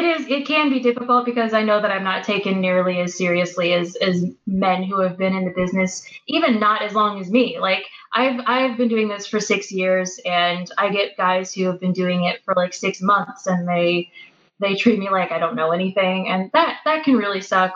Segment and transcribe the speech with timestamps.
[0.00, 3.16] it is it can be difficult because I know that I'm not taken nearly as
[3.16, 7.30] seriously as as men who have been in the business, even not as long as
[7.30, 7.58] me.
[7.60, 11.80] Like I've I've been doing this for six years, and I get guys who have
[11.80, 14.10] been doing it for like six months, and they
[14.58, 17.74] they treat me like I don't know anything, and that that can really suck.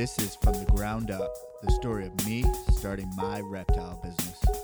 [0.00, 1.30] This is From the Ground Up,
[1.62, 4.59] the story of me starting my reptile business.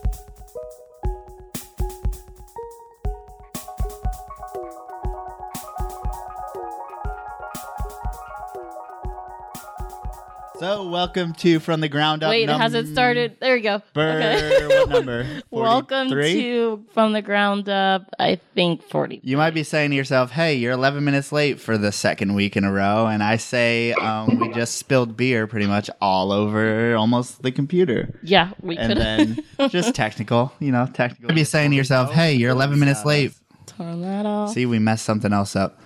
[10.58, 12.30] So, welcome to From the Ground Up.
[12.30, 13.36] Wait, has it started?
[13.40, 13.82] There we go.
[13.94, 15.42] Number, what number?
[15.50, 19.20] Welcome to From the Ground Up, I think 40.
[19.22, 22.56] You might be saying to yourself, hey, you're 11 minutes late for the second week
[22.56, 23.06] in a row.
[23.06, 28.18] And I say, um, we just spilled beer pretty much all over almost the computer.
[28.22, 31.28] Yeah, we And then just technical, you know, technical.
[31.28, 33.34] You'd be saying to yourself, hey, you're 11 minutes late.
[33.66, 34.54] turn that off.
[34.54, 35.78] See, we messed something else up.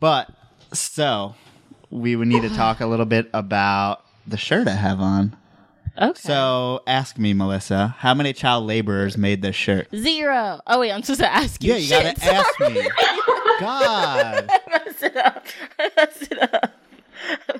[0.00, 0.30] But,
[0.72, 1.34] so,
[1.90, 5.36] we would need to talk a little bit about the shirt I have on.
[5.96, 6.18] Okay.
[6.20, 9.86] So, ask me, Melissa, how many child laborers made this shirt?
[9.94, 10.60] Zero.
[10.66, 11.72] Oh, wait, I'm supposed to ask you.
[11.72, 12.74] Yeah, you Shit, gotta ask me.
[13.60, 14.50] God.
[14.50, 15.46] I messed it up.
[15.78, 16.74] I messed it up.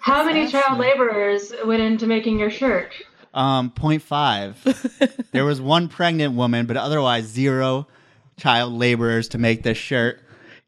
[0.00, 2.92] How many child laborers went into making your shirt?
[3.32, 5.30] Um, 0.5.
[5.30, 7.86] there was one pregnant woman, but otherwise zero
[8.36, 10.20] child laborers to make this shirt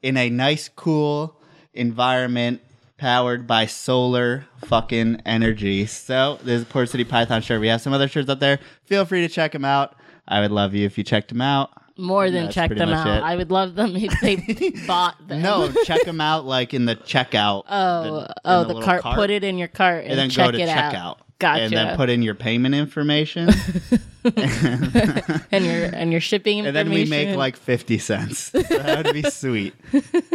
[0.02, 1.36] in a nice, cool
[1.74, 2.60] environment
[2.98, 5.86] powered by solar fucking energy.
[5.86, 7.60] So there's a Port City Python shirt.
[7.60, 8.58] We have some other shirts up there.
[8.84, 9.94] Feel free to check them out.
[10.28, 11.70] I would love you if you checked them out.
[11.98, 13.18] More than That's check pretty them much out.
[13.18, 13.22] it.
[13.22, 14.36] I would love them if they
[14.86, 15.40] bought them.
[15.40, 17.64] No, check them out like in the checkout.
[17.68, 20.46] Oh, in oh, the, little cart, Put it in your cart and, and then check
[20.46, 21.18] go to it checkout.
[21.36, 21.56] Out.
[21.56, 21.62] Gotcha.
[21.62, 23.48] And then put in your payment information.
[24.24, 26.66] and your and your shipping information.
[26.66, 28.50] and then we make like 50 cents.
[28.50, 29.74] that would be sweet.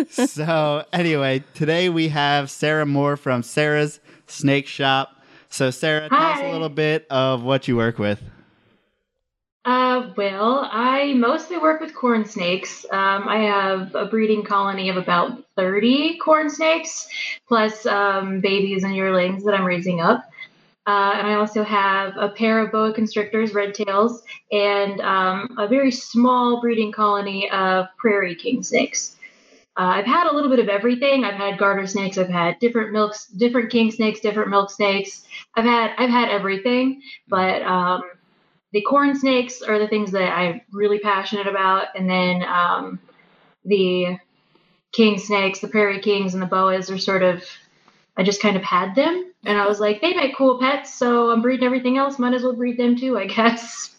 [0.10, 5.16] so, anyway, today we have Sarah Moore from Sarah's Snake Shop.
[5.50, 8.22] So, Sarah, tell us a little bit of what you work with.
[9.64, 12.84] Uh, well, I mostly work with corn snakes.
[12.92, 17.08] Um, I have a breeding colony of about 30 corn snakes,
[17.48, 20.24] plus um, babies and yearlings that I'm raising up.
[20.88, 25.68] Uh, and I also have a pair of boa constrictors, red tails, and um, a
[25.68, 29.16] very small breeding colony of prairie king snakes.
[29.78, 31.24] Uh, I've had a little bit of everything.
[31.24, 32.18] I've had garter snakes.
[32.18, 35.24] I've had different milks, different king snakes, different milk snakes.
[35.56, 38.02] I've had I've had everything, but um,
[38.74, 43.00] the corn snakes are the things that I'm really passionate about, and then um,
[43.64, 44.18] the
[44.92, 47.44] king snakes, the prairie kings, and the boas are sort of.
[48.18, 51.32] I just kind of had them, and I was like, they make cool pets, so
[51.32, 52.20] I'm breeding everything else.
[52.20, 53.96] Might as well breed them too, I guess.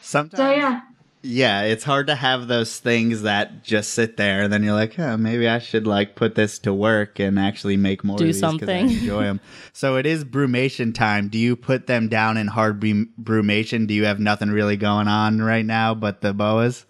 [0.00, 0.80] Sometimes, So yeah,
[1.22, 4.96] yeah, it's hard to have those things that just sit there, and then you're like,
[4.98, 8.28] oh, maybe I should like put this to work and actually make more Do of
[8.28, 8.86] these 'cause something.
[8.86, 9.40] I enjoy them.
[9.72, 11.28] so it is brumation time.
[11.28, 13.86] Do you put them down in hard brumation?
[13.88, 16.86] Do you have nothing really going on right now but the boas?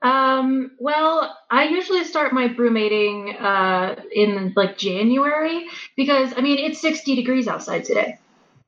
[0.00, 5.66] Um, well, I usually start my brumating uh, in like January
[5.96, 8.18] because I mean it's 60 degrees outside today.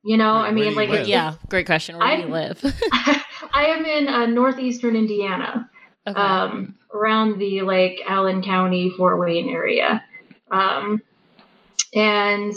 [0.03, 1.01] You know, Where- I mean, like live?
[1.01, 1.99] it's- yeah, great question.
[1.99, 2.61] Where do you live?
[3.53, 5.71] I am in uh, northeastern Indiana,
[6.07, 6.21] okay.
[6.21, 10.03] um, around the like Allen County, Fort Wayne area,
[10.51, 11.01] um,
[11.95, 12.55] and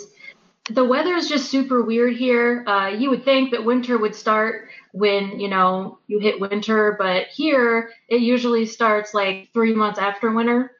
[0.70, 2.64] the weather is just super weird here.
[2.66, 7.28] Uh, you would think that winter would start when you know you hit winter, but
[7.28, 10.72] here it usually starts like three months after winter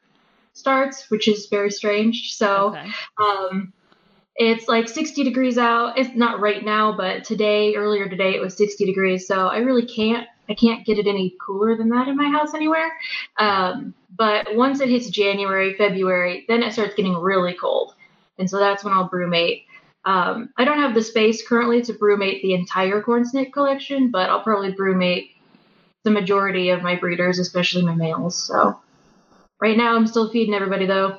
[0.54, 2.34] starts, which is very strange.
[2.34, 2.68] So.
[2.68, 2.90] okay.
[3.18, 3.72] Um,
[4.36, 5.96] it's like 60 degrees out.
[5.96, 9.28] It's not right now, but today, earlier today, it was 60 degrees.
[9.28, 12.52] So I really can't, I can't get it any cooler than that in my house
[12.52, 12.92] anywhere.
[13.38, 17.94] Um, but once it hits January, February, then it starts getting really cold,
[18.38, 19.63] and so that's when I'll brumate.
[20.04, 24.28] Um, I don't have the space currently to brumate the entire corn snake collection, but
[24.28, 25.30] I'll probably brumate
[26.02, 28.46] the majority of my breeders, especially my males.
[28.46, 28.78] So
[29.60, 31.18] right now, I'm still feeding everybody though.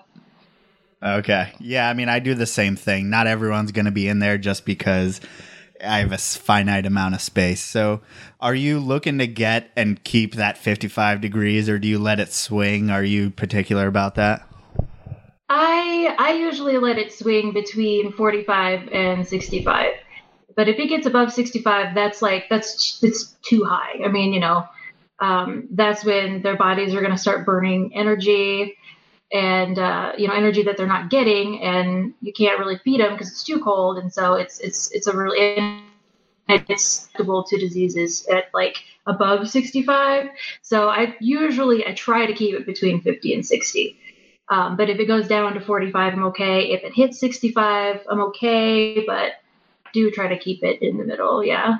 [1.02, 1.52] Okay.
[1.60, 3.10] Yeah, I mean, I do the same thing.
[3.10, 5.22] Not everyone's going to be in there just because
[5.84, 7.62] I have a finite amount of space.
[7.62, 8.02] So,
[8.40, 12.31] are you looking to get and keep that 55 degrees or do you let it
[12.31, 12.90] swing?
[12.90, 14.48] Are you particular about that?
[15.50, 19.94] I I usually let it swing between 45 and 65.
[20.56, 24.00] But if it gets above 65, that's like that's it's too high.
[24.03, 24.65] I mean, you know,
[25.19, 28.77] um, that's when their bodies are going to start burning energy
[29.31, 33.13] and uh, you know energy that they're not getting, and you can't really feed them
[33.13, 35.83] because it's too cold, and so it's it's it's a really
[36.47, 40.30] it's susceptible to diseases at like above 65.
[40.62, 43.97] So I usually I try to keep it between 50 and 60.
[44.50, 46.71] Um, but if it goes down to 45, I'm okay.
[46.71, 49.03] If it hits 65, I'm okay.
[49.06, 49.33] But
[49.94, 51.44] do try to keep it in the middle.
[51.44, 51.77] Yeah.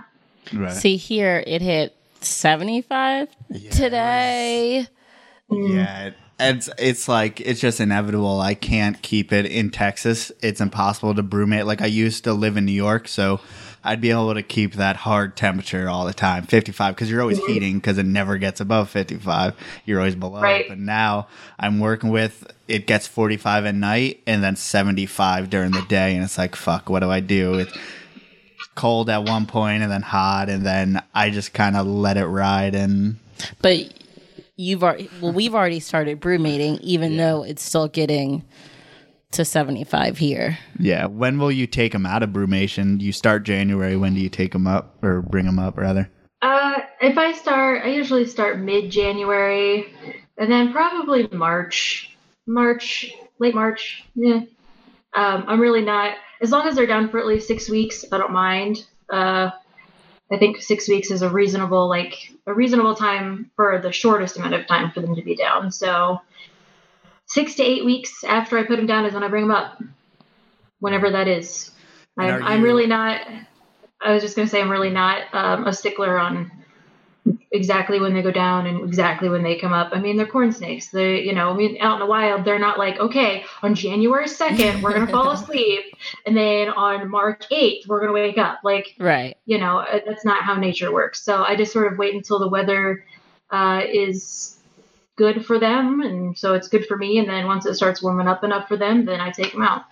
[0.54, 0.72] Right.
[0.72, 3.78] See here, it hit 75 Yes.
[3.78, 4.88] today.
[5.50, 5.76] Mm.
[5.76, 6.10] Yeah,
[6.40, 8.42] it's it's like it's just inevitable.
[8.42, 10.32] I can't keep it in Texas.
[10.42, 11.66] It's impossible to brumate.
[11.66, 13.40] Like I used to live in New York, so
[13.86, 17.40] I'd be able to keep that hard temperature all the time, 55, because you're always
[17.40, 17.54] mm-hmm.
[17.54, 19.56] heating because it never gets above 55.
[19.86, 20.42] You're always below.
[20.42, 20.68] Right.
[20.68, 21.28] But now
[21.60, 26.24] I'm working with it gets 45 at night and then 75 during the day, and
[26.24, 27.60] it's like fuck, what do I do?
[27.60, 27.78] It's
[28.74, 32.26] cold at one point and then hot, and then I just kind of let it
[32.26, 33.18] ride and.
[33.62, 33.94] But
[34.56, 38.44] you've already, well, we've already started brumating, even though it's still getting
[39.32, 40.58] to 75 here.
[40.80, 41.08] Yeah.
[41.08, 43.02] When will you take them out of brumation?
[43.02, 43.98] You start January.
[43.98, 46.10] When do you take them up or bring them up, rather?
[46.42, 49.94] Uh, if I start, I usually start mid January,
[50.38, 54.04] and then probably March, March, late March.
[54.16, 54.42] Yeah.
[55.16, 58.06] Um, I'm really not as long as they're down for at least six weeks.
[58.12, 58.86] I don't mind.
[59.10, 59.52] Uh,
[60.32, 64.56] I think six weeks is a reasonable, like a reasonable time for the shortest amount
[64.56, 65.72] of time for them to be down.
[65.72, 66.20] So
[67.28, 69.82] six to eight weeks after I put them down is when I bring them up,
[70.80, 71.72] whenever that is.
[72.18, 73.22] I'm, are I'm really not.
[74.02, 76.52] I was just gonna say I'm really not um, a stickler on
[77.52, 79.90] exactly when they go down and exactly when they come up.
[79.94, 80.90] I mean, they're corn snakes.
[80.90, 84.26] They, you know, I mean, out in the wild, they're not like, okay, on January
[84.26, 85.86] 2nd, we're going to fall asleep.
[86.26, 88.60] And then on March 8th, we're going to wake up.
[88.64, 89.38] Like, Right.
[89.46, 91.24] you know, uh, that's not how nature works.
[91.24, 93.06] So I just sort of wait until the weather
[93.50, 94.55] uh, is
[95.16, 96.02] good for them.
[96.02, 97.20] And so it's good for me.
[97.20, 99.84] And then once it starts warming up enough for them, then I take them out.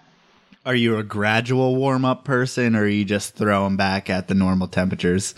[0.65, 4.33] Are you a gradual warm up person, or you just throw them back at the
[4.33, 5.35] normal temperatures?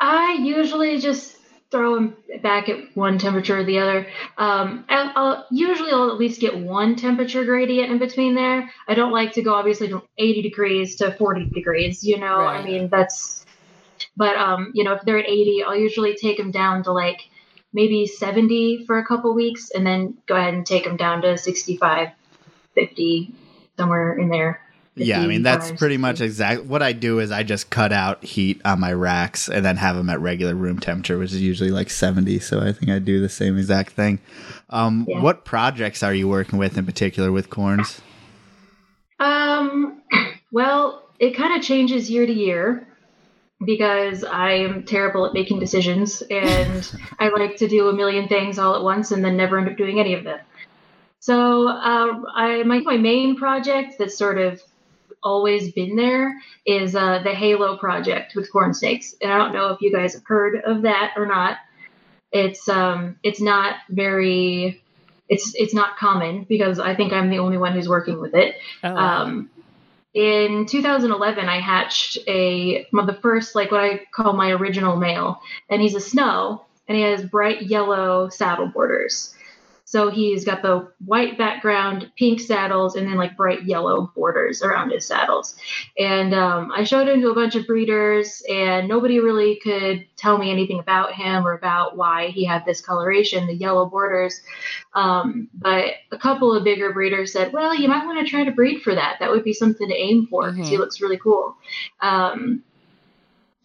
[0.00, 1.36] I usually just
[1.70, 4.06] throw them back at one temperature or the other.
[4.38, 8.70] Um, I'll, I'll usually I'll at least get one temperature gradient in between there.
[8.88, 12.02] I don't like to go obviously from 80 degrees to 40 degrees.
[12.02, 13.44] You know, I mean that's.
[14.16, 17.20] But um, you know, if they're at 80, I'll usually take them down to like
[17.72, 21.38] maybe 70 for a couple weeks, and then go ahead and take them down to
[21.38, 22.08] 65,
[22.74, 23.34] 50,
[23.76, 24.60] somewhere in there.
[24.96, 26.64] Yeah, I mean that's pretty much exact.
[26.64, 29.96] What I do is I just cut out heat on my racks and then have
[29.96, 32.38] them at regular room temperature, which is usually like seventy.
[32.38, 34.18] So I think I do the same exact thing.
[34.68, 35.22] Um, Yeah.
[35.22, 38.00] What projects are you working with in particular with corns?
[39.20, 40.02] Um,
[40.52, 42.86] well, it kind of changes year to year
[43.64, 48.58] because I am terrible at making decisions and I like to do a million things
[48.58, 50.40] all at once and then never end up doing any of them.
[51.20, 54.62] So, um, I my my main project that's sort of
[55.22, 59.68] always been there is uh, the Halo project with corn snakes, and I don't know
[59.68, 61.58] if you guys have heard of that or not.
[62.32, 64.82] It's um, it's not very,
[65.28, 68.56] it's it's not common because I think I'm the only one who's working with it.
[68.82, 69.50] Oh, Um,
[70.14, 75.80] in 2011, I hatched a the first like what I call my original male, and
[75.80, 79.34] he's a snow, and he has bright yellow saddle borders.
[79.90, 84.90] So he's got the white background, pink saddles, and then like bright yellow borders around
[84.90, 85.56] his saddles.
[85.98, 90.38] And um, I showed him to a bunch of breeders, and nobody really could tell
[90.38, 94.40] me anything about him or about why he had this coloration, the yellow borders.
[94.94, 98.52] Um, but a couple of bigger breeders said, well, you might want to try to
[98.52, 99.16] breed for that.
[99.18, 100.78] That would be something to aim for because he Mhm.
[100.78, 101.56] looks really cool.
[102.00, 102.62] Um,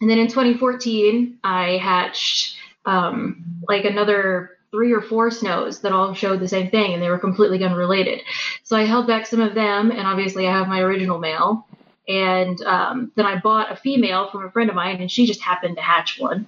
[0.00, 6.12] and then in 2014, I hatched um, like another three or four snows that all
[6.14, 8.20] showed the same thing and they were completely unrelated.
[8.62, 11.66] So I held back some of them, and obviously I have my original male.
[12.08, 15.40] And um, then I bought a female from a friend of mine, and she just
[15.40, 16.46] happened to hatch one.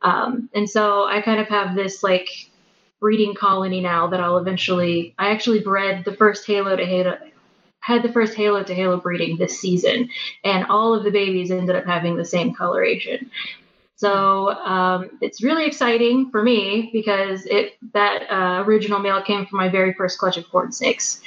[0.00, 2.28] Um, and so I kind of have this like
[3.00, 5.14] breeding colony now that I'll eventually.
[5.18, 7.18] I actually bred the first halo to halo,
[7.80, 10.08] had the first halo to halo breeding this season,
[10.44, 13.30] and all of the babies ended up having the same coloration.
[13.96, 19.58] So um, it's really exciting for me because it that uh, original male came from
[19.58, 21.20] my very first clutch of corn snakes.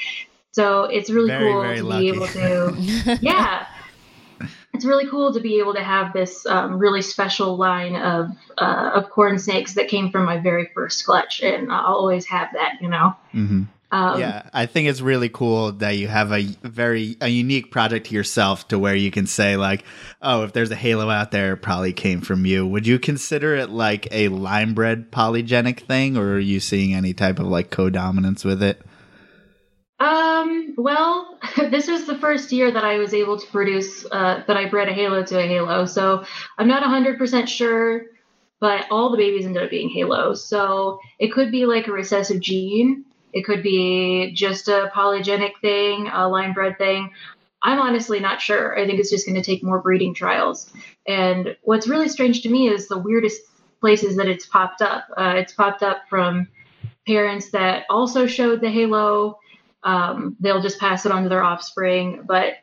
[0.51, 2.11] So it's really Very, cool very to lucky.
[2.11, 3.65] be able to yeah
[4.75, 8.91] it's really cool to be able to have this um, really special line of uh,
[8.93, 12.81] of corn snakes that came from my very first clutch, and I'll always have that,
[12.81, 13.15] you know.
[13.31, 17.71] hmm Um, yeah, I think it's really cool that you have a very a unique
[17.71, 19.85] project to yourself to where you can say like,
[20.21, 22.65] oh, if there's a halo out there, it probably came from you.
[22.65, 27.13] Would you consider it like a line bred polygenic thing, or are you seeing any
[27.13, 28.81] type of like co-dominance with it?
[29.99, 34.57] Um, well, this was the first year that I was able to produce uh, that
[34.57, 35.85] I bred a halo to a halo.
[35.85, 36.25] So
[36.57, 38.05] I'm not 100% sure,
[38.59, 40.47] but all the babies ended up being halos.
[40.47, 43.05] So it could be like a recessive gene.
[43.35, 47.11] It could be just a polygenic thing, a line bred thing.
[47.61, 48.79] I'm honestly not sure.
[48.79, 50.71] I think it's just going to take more breeding trials.
[51.05, 53.41] And what's really strange to me is the weirdest
[53.81, 55.07] places that it's popped up.
[55.17, 56.47] Uh, it's popped up from
[57.05, 59.37] parents that also showed the halo.
[59.83, 62.23] Um, they'll just pass it on to their offspring.
[62.25, 62.53] But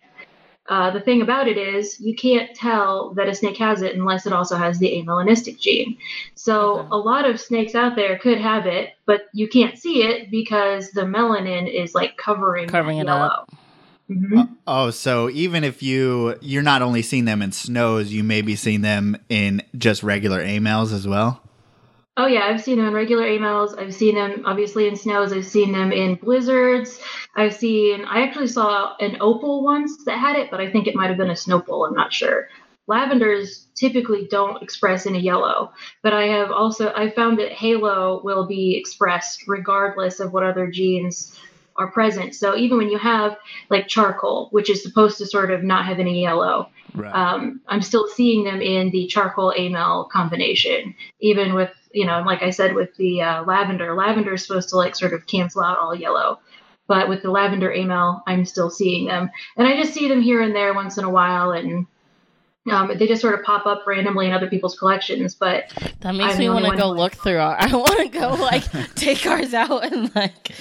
[0.69, 4.26] uh, the thing about it is, you can't tell that a snake has it unless
[4.26, 5.97] it also has the amelanistic gene.
[6.35, 6.88] So Okay.
[6.92, 10.92] a lot of snakes out there could have it, but you can't see it because
[10.92, 13.23] the melanin is like covering Covering it yellow.
[13.23, 13.50] up.
[14.09, 14.57] Mhm.
[14.66, 18.54] Oh, so even if you you're not only seeing them in snows, you may be
[18.57, 21.41] seeing them in just regular amels as well.
[22.16, 23.75] Oh yeah, I've seen them in regular amels.
[23.75, 25.33] I've seen them obviously in snows.
[25.33, 27.00] I've seen them in blizzards.
[27.37, 28.04] I've seen.
[28.04, 31.16] I actually saw an opal once that had it, but I think it might have
[31.16, 31.87] been a snowpole.
[31.87, 32.49] I'm not sure.
[32.87, 38.21] Lavenders typically don't express in a yellow, but I have also I found that halo
[38.23, 41.38] will be expressed regardless of what other genes
[41.76, 42.35] are present.
[42.35, 43.38] So even when you have
[43.71, 47.14] like charcoal, which is supposed to sort of not have any yellow, Right.
[47.14, 52.42] um, I'm still seeing them in the charcoal amel combination, even with you know, like
[52.42, 53.94] I said, with the uh, lavender.
[53.94, 56.40] Lavender is supposed to like sort of cancel out all yellow,
[56.87, 60.40] but with the lavender amel, I'm still seeing them, and I just see them here
[60.40, 61.87] and there once in a while, and
[62.70, 65.34] um, they just sort of pop up randomly in other people's collections.
[65.34, 65.64] But
[66.00, 67.56] That makes I'm me want to go who- look through our.
[67.61, 70.52] I want to go like take ours out and like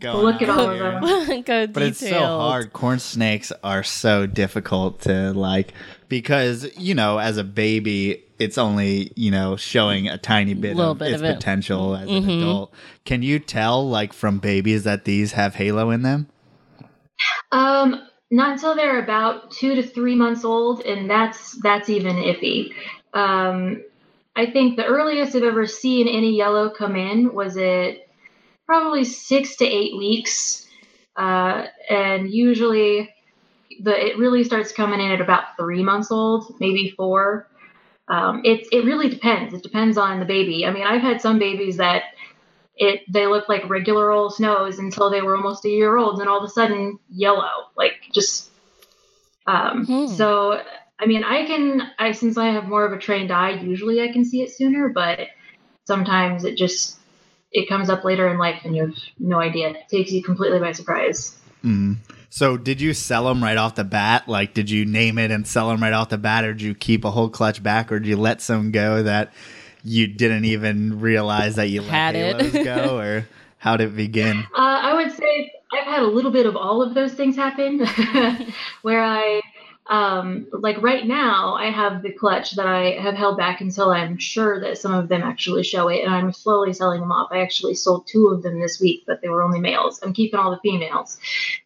[0.00, 1.42] go look at on all of them.
[1.42, 2.72] go But it's so hard.
[2.72, 5.72] Corn snakes are so difficult to like
[6.08, 10.92] because you know, as a baby, it's only you know showing a tiny bit Little
[10.92, 11.34] of bit its of it.
[11.36, 12.38] potential as an Mhm.
[12.42, 12.74] adult.
[13.04, 16.28] Can you tell like from babies that these have halo in them?
[17.52, 22.72] Um, not until they're about two to three months old, and that's that's even iffy.
[23.14, 23.82] Um,
[24.36, 28.06] I think the earliest I've ever seen any yellow come in was at
[28.66, 30.66] probably six to eight weeks,
[31.16, 33.10] uh, and usually
[33.80, 37.48] the it really starts coming in at about three months old, maybe four.
[38.08, 39.54] Um, it it really depends.
[39.54, 40.66] It depends on the baby.
[40.66, 42.04] I mean, I've had some babies that
[42.76, 46.28] it they look like regular old snows until they were almost a year old, and
[46.28, 48.50] all of a sudden yellow, like just.
[49.46, 50.06] Um, Hmm.
[50.06, 50.60] So
[50.98, 54.12] I mean, I can I since I have more of a trained eye, usually I
[54.12, 55.28] can see it sooner, but
[55.86, 56.98] sometimes it just
[57.52, 59.70] it comes up later in life and you have no idea.
[59.70, 61.38] It takes you completely by surprise.
[61.64, 61.96] Mm.
[62.30, 64.28] So did you sell them right off the bat?
[64.28, 66.74] Like, did you name it and sell them right off the bat, or did you
[66.74, 69.32] keep a whole clutch back, or did you let some go that
[69.82, 72.40] you didn't even realize that you let Had it.
[72.40, 74.38] halos go, or how did it begin?
[74.54, 77.86] Uh, I would say I've had a little bit of all of those things happen,
[78.82, 79.40] where I,
[79.88, 84.18] um, like right now, I have the clutch that I have held back until I'm
[84.18, 87.30] sure that some of them actually show it, and I'm slowly selling them off.
[87.32, 89.98] I actually sold two of them this week, but they were only males.
[90.02, 91.18] I'm keeping all the females,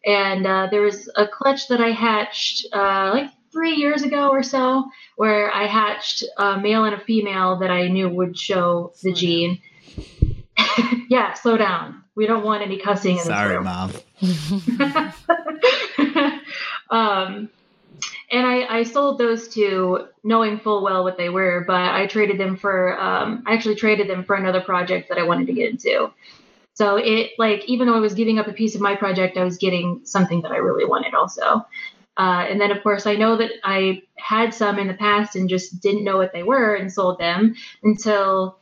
[0.05, 4.41] and uh, there was a clutch that I hatched uh, like three years ago or
[4.41, 9.11] so, where I hatched a male and a female that I knew would show the
[9.11, 9.59] gene.
[11.09, 12.03] yeah, slow down.
[12.15, 13.65] We don't want any cussing in Sorry, this room.
[13.65, 13.91] mom.
[16.89, 17.49] um,
[18.31, 22.39] and I, I sold those two knowing full well what they were, but I traded
[22.39, 25.69] them for um, I actually traded them for another project that I wanted to get
[25.69, 26.11] into.
[26.73, 29.43] So it like even though I was giving up a piece of my project, I
[29.43, 31.65] was getting something that I really wanted also.
[32.17, 35.49] Uh, and then of course I know that I had some in the past and
[35.49, 38.57] just didn't know what they were and sold them until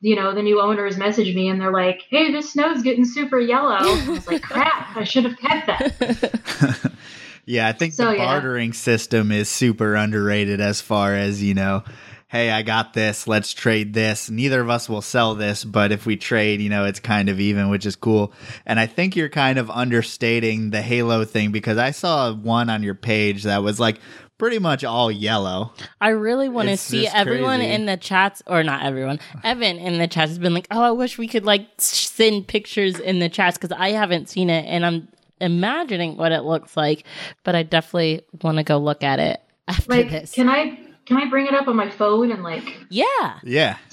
[0.00, 3.38] you know the new owners messaged me and they're like, "Hey, this snow's getting super
[3.38, 4.96] yellow." I was like, "Crap!
[4.96, 6.92] I should have kept that."
[7.46, 8.24] yeah, I think So, the yeah.
[8.24, 11.82] bartering system is super underrated as far as, you know,
[12.28, 14.30] hey, I got this, let's trade this.
[14.30, 17.40] Neither of us will sell this, but if we trade, you know, it's kind of
[17.40, 18.32] even, which is cool.
[18.64, 22.84] And I think you're kind of understating the Halo thing because I saw one on
[22.84, 23.98] your page that was like
[24.38, 25.72] pretty much all yellow.
[26.00, 27.72] I really want to see everyone crazy.
[27.72, 29.18] in the chats, or not everyone.
[29.42, 32.98] Evan in the chats has been like, "Oh, I wish we could like send pictures
[32.98, 35.08] in the chats because I haven't seen it, and I'm
[35.40, 37.04] imagining what it looks like,
[37.44, 40.32] but I definitely want to go look at it after Like, this.
[40.32, 43.76] can I can I bring it up on my phone and like yeah, Yeah.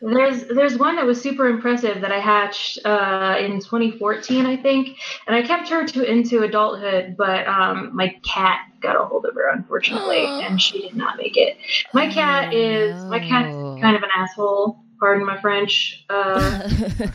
[0.00, 4.96] there's there's one that was super impressive that I hatched uh, in 2014, I think,
[5.26, 9.34] and I kept her to into adulthood, but um, my cat got a hold of
[9.34, 11.58] her unfortunately, and she did not make it.
[11.92, 14.82] My cat is my cat's kind of an asshole.
[15.00, 16.04] Pardon my French.
[16.10, 16.60] Uh,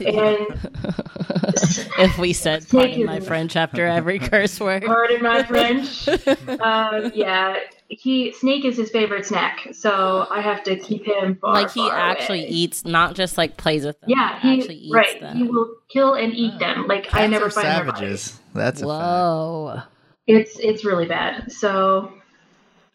[0.05, 0.47] and
[1.99, 4.83] if we said Snake pardon my French after every curse word.
[4.83, 6.09] pardon my French.
[6.65, 11.53] Um, yeah, he snake is his favorite snack, so I have to keep him far.
[11.53, 12.49] like he far actually away.
[12.49, 14.09] eats, not just like plays with them.
[14.09, 15.21] Yeah, he he actually eats right.
[15.21, 15.37] them.
[15.37, 16.87] He will kill and eat them.
[16.87, 18.39] Like I never are find their savages.
[18.53, 18.87] That's a fact.
[18.87, 19.81] Whoa.
[20.27, 21.51] It's it's really bad.
[21.51, 22.11] So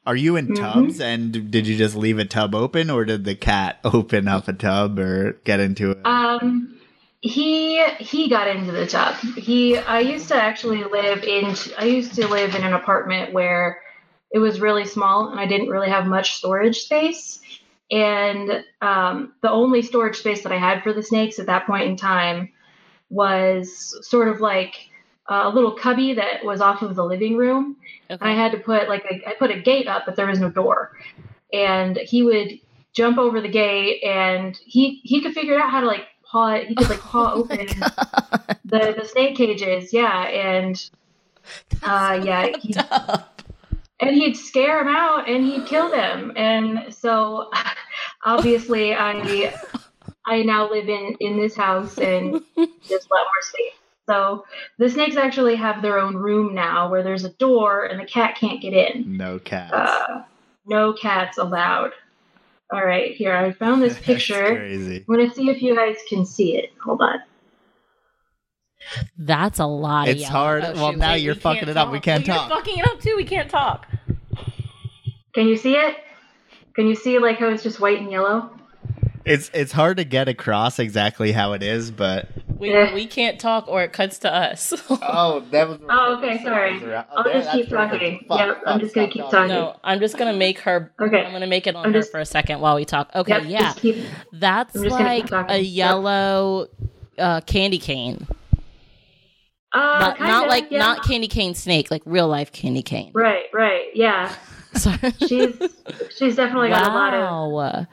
[0.07, 0.57] Are you in Mhm.
[0.57, 4.49] tubs and did you just leave a tub open or did the cat open up
[4.49, 5.99] a tub or get into it?
[6.05, 6.77] um
[7.23, 9.15] he he got into the tub.
[9.37, 13.79] He I used to actually live in I used to live in an apartment where
[14.33, 17.41] it was really small and I didn't really have much storage space.
[17.91, 21.89] And um, the only storage space that I had for the snakes at that point
[21.91, 22.53] in time
[23.11, 24.89] was sort of like
[25.31, 27.77] a little cubby that was off of the living room.
[28.11, 28.19] Okay.
[28.21, 30.41] and I had to put like a, I put a gate up, but there was
[30.41, 30.99] no door.
[31.53, 32.59] And he would
[32.93, 36.67] jump over the gate, and he he could figure out how to like paw it.
[36.67, 37.67] He could like paw Oh open
[38.65, 39.93] the the snake cages.
[39.93, 40.91] Yeah, and
[41.83, 42.75] uh, yeah, he,
[44.01, 46.33] and he'd scare him out, and he'd kill them.
[46.37, 47.51] And so,
[48.25, 49.55] obviously, I
[50.27, 53.80] I now live in in this house, and just a lot more space.
[54.09, 54.45] So
[54.79, 58.37] the snakes actually have their own room now, where there's a door, and the cat
[58.37, 59.17] can't get in.
[59.17, 59.73] no cats.
[59.73, 60.25] Uh,
[60.67, 61.93] no cats allowed.
[62.73, 64.57] All right, here I found this That's picture.
[64.57, 65.05] crazy.
[65.09, 66.73] I'm gonna see if you guys can see it.
[66.85, 67.19] Hold on.
[69.19, 70.33] That's a lot It's yelling.
[70.33, 70.65] hard.
[70.65, 71.93] Oh, Well, shoot, now wait, you're we fucking can't it up.
[71.93, 72.49] We can't Well, talk.
[72.49, 73.15] You're fucking it up too.
[73.17, 73.87] We can't talk.
[75.35, 75.97] Can you see it?
[76.75, 78.51] Can you see like how it's just white and yellow?
[79.27, 83.69] It's it's hard to get across exactly how it is, but We, we can't talk
[83.69, 84.73] or it cuts to us.
[84.91, 85.79] oh, that was.
[85.91, 86.83] Oh, okay, sorry.
[87.15, 88.25] I'll just keep talking.
[88.31, 89.49] Yep, I'm just gonna keep talking.
[89.49, 90.91] no, I'm just gonna make her.
[90.99, 91.19] Okay.
[91.23, 93.11] I'm gonna make it on I'm her just- for a second while we talk.
[93.15, 95.55] Okay, Yep, yeah, keep- that's I'm just gonna keep like talking.
[95.55, 95.75] a Yep.
[95.75, 96.69] yellow
[97.19, 98.27] uh, candy cane,
[99.73, 100.79] uh, not, kinda, like yeah.
[100.79, 103.11] not candy cane snake, like real life candy cane.
[103.15, 104.35] Right, right, yeah.
[104.75, 104.99] Sorry.
[105.29, 105.57] She's
[106.17, 107.87] she's definitely got a lot of.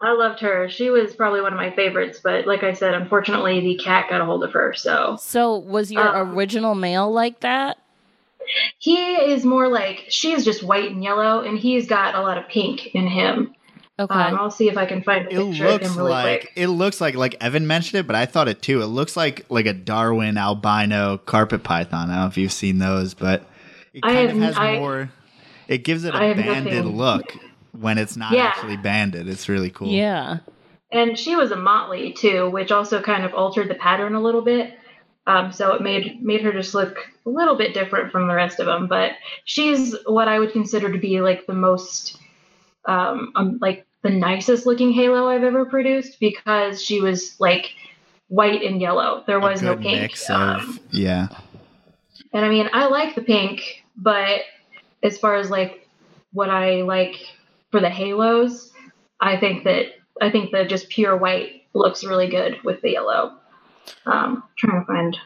[0.00, 0.08] Wow.
[0.08, 0.68] I loved her.
[0.68, 4.20] She was probably one of my favorites, but like I said, unfortunately, the cat got
[4.20, 4.74] a hold of her.
[4.74, 7.78] So So was your Uh, original male like that?
[8.78, 12.46] he is more like she's just white and yellow, and he's got a lot of
[12.48, 13.54] pink in him.
[13.98, 14.12] Okay.
[14.12, 16.40] Um, I'll see if I can find a It picture of looks him really like
[16.42, 16.52] quick.
[16.56, 18.82] it looks like like Evan mentioned it, but I thought it too.
[18.82, 22.10] It looks like like a Darwin albino carpet python.
[22.10, 23.46] I don't know if you've seen those, but
[23.94, 25.10] it I kind of has I- more.
[25.68, 26.96] It gives it a banded nothing.
[26.96, 27.32] look
[27.80, 28.44] when it's not Yeah.
[28.44, 29.28] actually banded.
[29.28, 29.88] It's really cool.
[29.88, 30.38] yeah.
[30.92, 34.42] And she was a motley too, which also kind of altered the pattern a little
[34.42, 34.74] bit.
[35.26, 38.60] Um, so it made made her just look a little bit different from the rest
[38.60, 38.86] of them.
[38.86, 39.12] But
[39.44, 42.18] she's what I would consider to be like the most,
[42.86, 47.70] um, um like the nicest looking Halo I've ever produced because she was like
[48.28, 49.24] white and yellow.
[49.26, 50.00] There A was no good pink.
[50.02, 51.28] mix Um, of yeah.
[52.32, 54.42] And I mean, I like the pink, but
[55.02, 55.88] as far as like
[56.32, 57.16] what I like
[57.74, 58.72] for the halos,
[59.20, 59.86] I think that
[60.22, 63.32] I think that just pure white looks really good with the yellow.
[64.06, 65.18] Um, trying to find.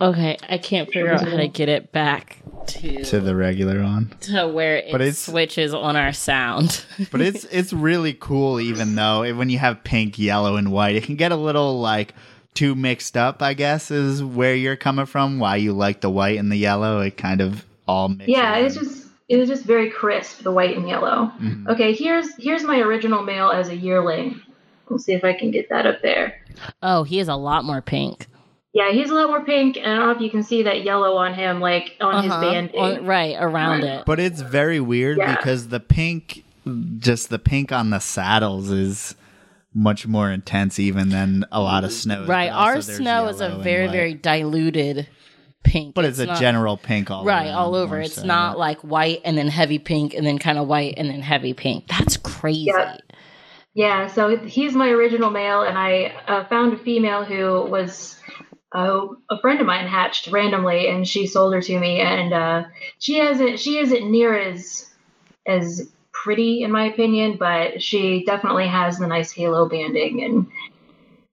[0.00, 4.12] Okay, I can't figure out how to get it back to To the regular one.
[4.22, 6.84] to where it But it's- switches on our sound.
[7.12, 10.96] But it's it's really cool, even though it- when you have pink, yellow, and white,
[10.96, 12.14] it can get a little like
[12.54, 13.42] too mixed up.
[13.42, 15.38] I guess is where you're coming from.
[15.38, 17.00] Why you like the white and the yellow?
[17.00, 18.26] It kind of all mixes.
[18.28, 21.32] Yeah, it's just it was just very crisp, the white and yellow.
[21.40, 21.68] Mhm.
[21.68, 24.40] Okay, here's here's my original male as a yearling.
[24.88, 26.34] Let's see if I can get that up there.
[26.82, 28.26] oh, he is a lot more pink.
[28.74, 30.82] Yeah, he's a lot more pink, and I don't know if you can see that
[30.82, 32.80] yellow on him, like on his Uh-huh, banding.
[32.80, 34.04] on- right around it.
[34.06, 35.36] But it's very weird Yeah.
[35.36, 36.42] because the pink,
[36.98, 39.14] just the pink on the saddles is
[39.74, 42.24] much more intense even than a lot of snow.
[42.26, 45.06] Right, our snow is a very very diluted
[45.62, 45.94] pink.
[45.94, 48.00] But it's, a not- general pink all right around all over.
[48.00, 48.24] It's so.
[48.24, 51.54] not like white and then heavy pink and then kind of white and then heavy
[51.54, 51.86] pink.
[51.88, 52.64] That's crazy.
[52.66, 52.98] Yeah.
[53.74, 58.20] Yeah, so he's my original male, and I uh, found a female who was
[58.74, 62.64] uh, a friend of mine hatched randomly, and she sold her to me, and uh,
[62.98, 64.90] she hasn't she isn't near as
[65.46, 70.46] as pretty in my opinion, but she definitely has the nice halo banding, and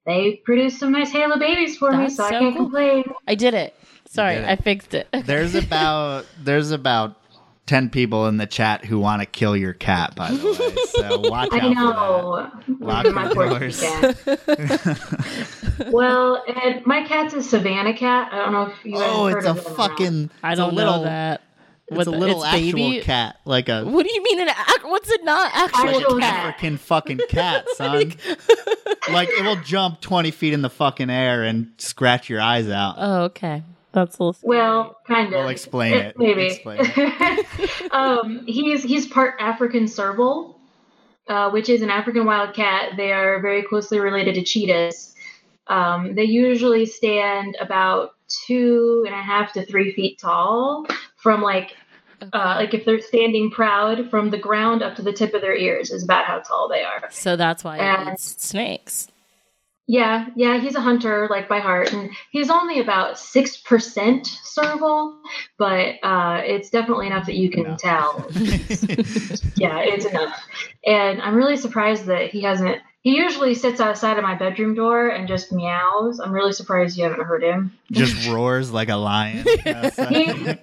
[0.05, 2.65] they produced some nice halo babies for me, That's so, I so can't cool.
[2.65, 3.03] complain.
[3.27, 3.75] I did it.
[4.11, 4.43] Sorry.
[4.43, 5.07] I fixed it.
[5.25, 7.15] There's about there's about
[7.67, 10.15] ten people in the chat who want to kill your cat.
[10.15, 10.75] By the way,
[11.09, 12.51] so watch out I know.
[12.79, 13.79] Lock my your poor doors.
[13.79, 14.17] cat.
[15.91, 18.33] Well, and my cat's a Savannah cat.
[18.33, 19.77] I don't know if you guys oh, heard it's a of it or not.
[19.77, 20.29] fucking.
[20.43, 21.41] I it's don't a little, know that.
[21.87, 23.01] It's What a the- little it's actual baby?
[23.01, 24.83] cat, like a What do you mean an act?
[24.83, 26.33] What's it not actual Actual cat?
[26.33, 26.45] cat.
[26.47, 28.13] African fucking cat, son.
[29.11, 32.95] like it will jump 20 feet in the fucking air and scratch your eyes out.
[32.97, 33.63] Oh, okay.
[33.91, 34.49] That's a little scary.
[34.57, 35.39] Well, kind of.
[35.39, 36.17] Well, explain it.
[36.17, 36.43] Maybe.
[36.47, 37.91] Explain it.
[37.91, 40.59] um, he's he's part African serval,
[41.27, 42.93] uh, which is an African wildcat.
[42.97, 45.15] They are very closely related to cheetahs.
[45.67, 48.11] Um, they usually stand about
[48.45, 50.85] two and a half to three feet tall,
[51.17, 51.75] from like
[52.21, 52.29] Okay.
[52.37, 55.55] uh, like if they're standing proud from the ground up to the tip of their
[55.55, 57.07] ears is about how tall they are.
[57.11, 59.07] so that's why and- it's snakes.
[59.91, 65.19] Yeah, yeah, he's a hunter, like by heart, and he's only about six percent serval,
[65.57, 68.23] but uh, it's definitely enough that you can tell.
[69.55, 70.39] yeah, it's enough.
[70.85, 72.77] And I'm really surprised that he hasn't.
[73.01, 76.19] He usually sits outside of my bedroom door and just meows.
[76.19, 77.75] I'm really surprised you haven't heard him.
[77.91, 79.43] Just roars like a lion.
[80.09, 80.55] He,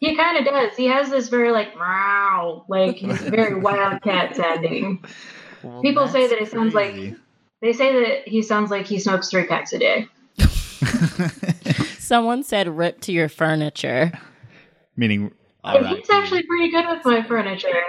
[0.00, 0.74] he kind of does.
[0.74, 5.04] He has this very like meow, like he's very wildcat sounding.
[5.62, 7.16] Well, People say that it sounds like- crazy.
[7.60, 10.08] They say that he sounds like he smokes three packs a day.
[11.98, 14.12] Someone said rip to your furniture.
[14.96, 15.96] Meaning, all And right.
[15.96, 17.82] he's actually pretty good with my furniture.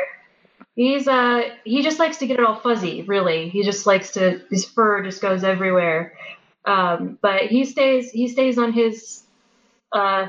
[0.75, 3.49] He's uh he just likes to get it all fuzzy, really.
[3.49, 6.13] He just likes to his fur just goes everywhere.
[6.65, 9.23] Um, but he stays he stays on his
[9.91, 10.27] uh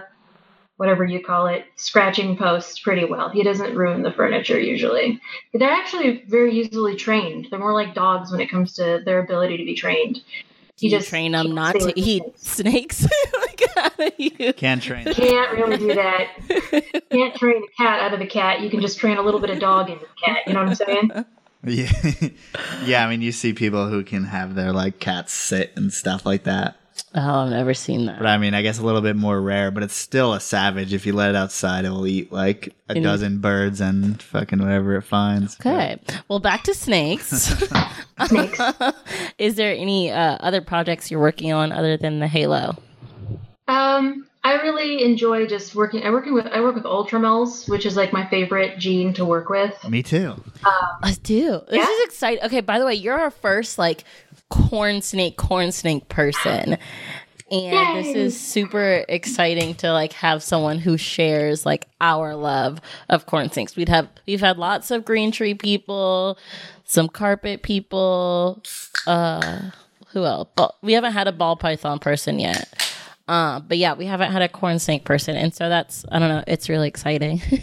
[0.83, 3.29] whatever you call it, scratching post pretty well.
[3.29, 5.21] He doesn't ruin the furniture usually.
[5.55, 7.47] They're actually very easily trained.
[7.49, 10.21] They're more like dogs when it comes to their ability to be trained.
[10.77, 13.07] He you just train them can't to eat snakes?
[13.41, 14.53] like, how do you?
[14.55, 15.05] Can't train.
[15.05, 16.31] Can't really do that.
[17.13, 18.61] Can't train a cat out of a cat.
[18.61, 20.39] You can just train a little bit of dog into the cat.
[20.49, 21.11] You know what I'm saying?
[21.65, 21.93] Yeah.
[22.85, 26.27] yeah, I mean, you see people who can have their like cats sit and stuff
[26.27, 26.77] like that.
[27.15, 28.19] Oh, I've never seen that.
[28.19, 30.95] But I mean, I guess a little bit more rare, but it's still a savage.
[30.95, 34.59] If you let it outside, it will eat like a And- dozen birds and fucking
[34.61, 35.57] whatever it finds.
[35.61, 35.99] Okay.
[36.29, 37.27] Well, back to snakes.
[38.27, 38.59] Snakes.
[39.39, 42.77] Is there any uh, other projects you're working on other than the Halo?
[43.69, 46.03] Um, I really enjoy just working.
[46.05, 49.49] I working with I work with Ultramels, which is like my favorite gene to work
[49.49, 49.73] with.
[49.89, 50.35] Me too.
[51.03, 51.61] Let's do.
[51.69, 51.89] This Yeah?
[51.89, 52.45] is exciting.
[52.45, 54.05] Okay, by the way, you're our first like
[54.53, 56.77] corn snake, corn snake person.
[57.51, 63.27] And this is super exciting to like have someone who shares like our love of
[63.27, 63.77] corn snakes.
[63.77, 66.39] We'd have we've had lots of green tree people,
[66.85, 68.63] some carpet people,
[69.07, 69.71] uh
[70.13, 70.49] who else?
[70.57, 72.69] Ball- we haven't had a ball python person yet.
[73.29, 76.29] Uh, but yeah, we haven't had a corn snake person, and so that's I don't
[76.29, 77.41] know, it's really exciting.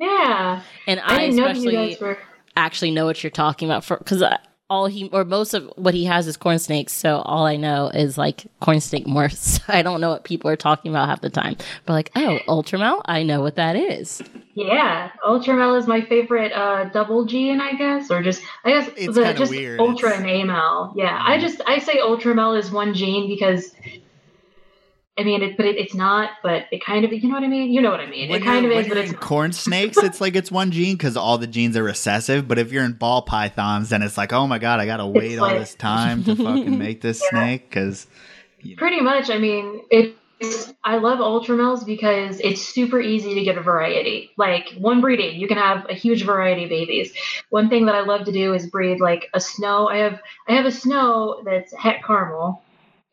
[0.00, 2.18] Yeah, and I I, know especially were.
[2.56, 4.22] actually know what you're talking about for because
[4.70, 6.92] all he or most of what he has is corn snakes.
[6.92, 9.60] So all I know is like corn snake morphs.
[9.68, 11.56] I don't know what people are talking about half the time.
[11.86, 14.22] But like, oh, Ultramel, I know what that is.
[14.54, 19.14] Yeah, Ultramel is my favorite uh, double gene, I guess, or just I guess It's
[19.14, 19.80] the just weird.
[19.80, 20.92] Ultra It's- and Amel.
[20.96, 23.72] Yeah, I just I say Ultramel is one gene because.
[25.18, 26.30] I mean, it, but it, it's not.
[26.42, 27.72] But it kind of, you know what I mean.
[27.72, 28.30] You know what I mean.
[28.30, 30.96] When it kind of is, but it's in corn snakes, it's like it's one gene
[30.96, 32.46] because all the genes are recessive.
[32.46, 35.38] But if you're in ball pythons, then it's like, oh my god, I gotta wait
[35.38, 38.06] all this time to fucking make this snake because
[38.76, 39.30] Pretty much.
[39.30, 40.14] I mean, it's.
[40.84, 44.30] I love Ultramels because it's super easy to get a variety.
[44.36, 47.12] Like one breeding, you can have a huge variety of babies.
[47.50, 49.88] One thing that I love to do is breed like a snow.
[49.88, 52.62] I have I have a snow that's het caramel,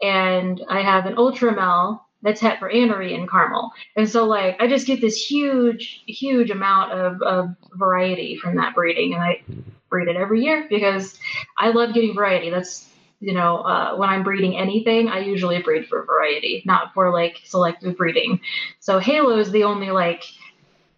[0.01, 3.71] and I have an Ultramel that's het for anery and caramel.
[3.95, 8.73] And so like I just get this huge, huge amount of, of variety from that
[8.73, 9.43] breeding, and I
[9.89, 11.19] breed it every year because
[11.57, 12.49] I love getting variety.
[12.49, 12.89] That's
[13.21, 17.41] you know, uh, when I'm breeding anything, I usually breed for variety, not for like
[17.43, 18.41] selective breeding.
[18.79, 20.23] So Halo is the only like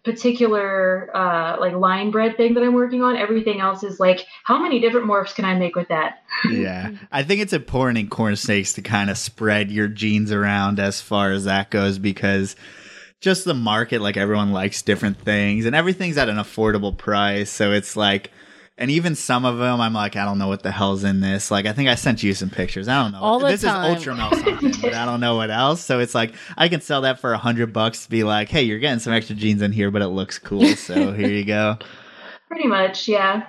[0.08, 3.16] particular uh, like line bred thing that I'm working on.
[3.16, 6.22] Everything else is like, how many different morphs can I make with that?
[6.50, 10.80] yeah, I think it's important in corn snakes to kind of spread your genes around
[10.80, 12.56] as far as that goes because
[13.20, 17.50] just the market, like everyone likes different things and everything's at an affordable price.
[17.50, 18.30] So it's like,
[18.78, 21.50] and even some of them, I'm like, I don't know what the hell's in this.
[21.50, 22.88] Like, I think I sent you some pictures.
[22.88, 23.20] I don't know.
[23.20, 23.96] All the this time.
[23.96, 25.80] is Ultramel something, but I don't know what else.
[25.80, 28.62] So it's like, I can sell that for a hundred bucks to be like, hey,
[28.62, 30.66] you're getting some extra genes in here, but it looks cool.
[30.76, 31.76] So here you go.
[32.48, 33.48] Pretty much, yeah.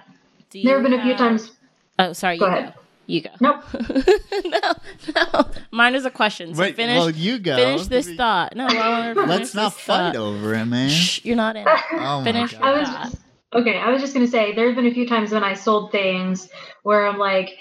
[0.51, 1.51] There have been a few times.
[1.99, 2.37] Oh, sorry.
[2.37, 2.73] Go you ahead.
[2.73, 2.79] go.
[3.05, 3.29] You go.
[3.39, 3.63] Nope.
[4.45, 4.73] no,
[5.15, 5.45] no.
[5.71, 6.53] Mine is a question.
[6.53, 6.97] So Wait, finish.
[6.97, 7.55] well, you go.
[7.55, 8.55] Finish this thought.
[8.55, 10.15] No, I wanna Let's not fight thought.
[10.15, 10.89] over it, man.
[10.89, 11.67] Shh, you're not in.
[11.67, 11.73] it.
[11.93, 12.53] Oh my God.
[12.61, 13.17] I was just,
[13.53, 13.77] okay.
[13.77, 16.49] I was just gonna say there have been a few times when I sold things
[16.83, 17.57] where I'm like,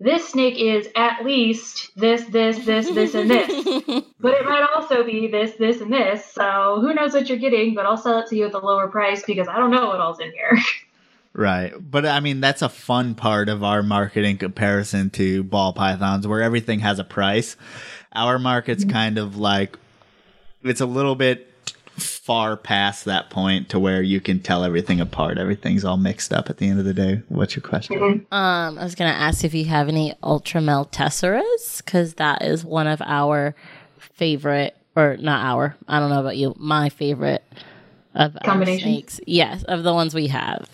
[0.00, 4.04] this snake is at least this, this, this, this, and this.
[4.20, 6.24] But it might also be this, this, and this.
[6.24, 8.88] So who knows what you're getting, but I'll sell it to you at the lower
[8.88, 10.58] price because I don't know what all's in here.
[11.34, 11.72] Right.
[11.78, 16.40] But I mean, that's a fun part of our marketing comparison to ball pythons where
[16.40, 17.56] everything has a price.
[18.12, 18.92] Our market's mm-hmm.
[18.92, 19.76] kind of like,
[20.62, 21.52] it's a little bit
[21.96, 25.38] far past that point to where you can tell everything apart.
[25.38, 27.22] Everything's all mixed up at the end of the day.
[27.28, 28.26] What's your question?
[28.32, 32.86] Um, I was gonna ask if you have any Ultramel tesseras because that is one
[32.86, 33.54] of our
[33.98, 35.76] favorite, or not our.
[35.88, 36.54] I don't know about you.
[36.58, 37.44] My favorite
[38.14, 38.88] of our Combination?
[38.88, 39.20] snakes.
[39.26, 40.68] Yes, of the ones we have.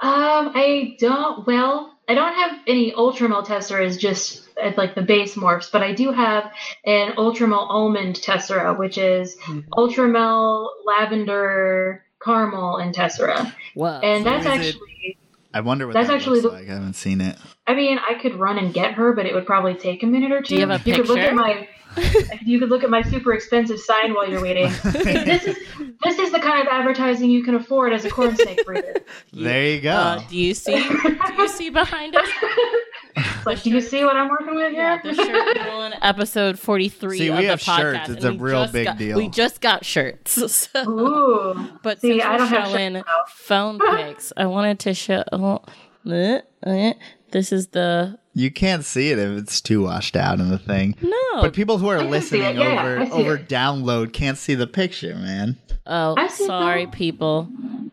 [0.00, 1.46] Um, I don't.
[1.46, 5.92] Well, I don't have any Ultramel tesseras, just uh, like the base morphs, but I
[5.92, 6.50] do have
[6.84, 9.36] an Ultramel almond tessera, which is
[9.76, 14.00] Ultramel lavender caramel and tessera, Whoa.
[14.02, 15.18] and that's is it- actually.
[15.54, 16.68] I wonder what That's that actually looks the- like.
[16.68, 17.38] I haven't seen it.
[17.66, 20.30] I mean, I could run and get her, but it would probably take a minute
[20.30, 20.54] or two.
[20.56, 21.66] you have a you could look at my.
[22.44, 24.70] you could look at my super expensive sign while you're waiting.
[24.84, 25.56] this is
[26.04, 28.96] this is the kind of advertising you can afford as a corn snake breeder.
[29.32, 29.92] There you go.
[29.92, 30.74] Uh, do you see?
[30.86, 32.28] do you see behind us?
[33.44, 35.14] Like, do you see what I'm working with Yeah, here?
[35.14, 37.78] the shirt on episode forty-three See, of we the have podcast.
[38.06, 38.08] shirts.
[38.10, 39.16] It's a real big got- deal.
[39.16, 40.36] We just got shirts.
[40.72, 40.88] So.
[40.88, 41.68] Ooh.
[41.82, 45.24] But See, since I we're don't have showing shirts, phone pics, I wanted to show.
[45.32, 45.62] oh,
[46.10, 46.92] eh, eh,
[47.30, 50.94] This is the you can't see it if it's too washed out in the thing.
[51.00, 51.40] no.
[51.40, 53.48] But people who are listening yeah, over over it.
[53.48, 55.56] download can't see the picture, man.
[55.86, 56.92] oh, I see sorry, that.
[56.92, 57.48] people.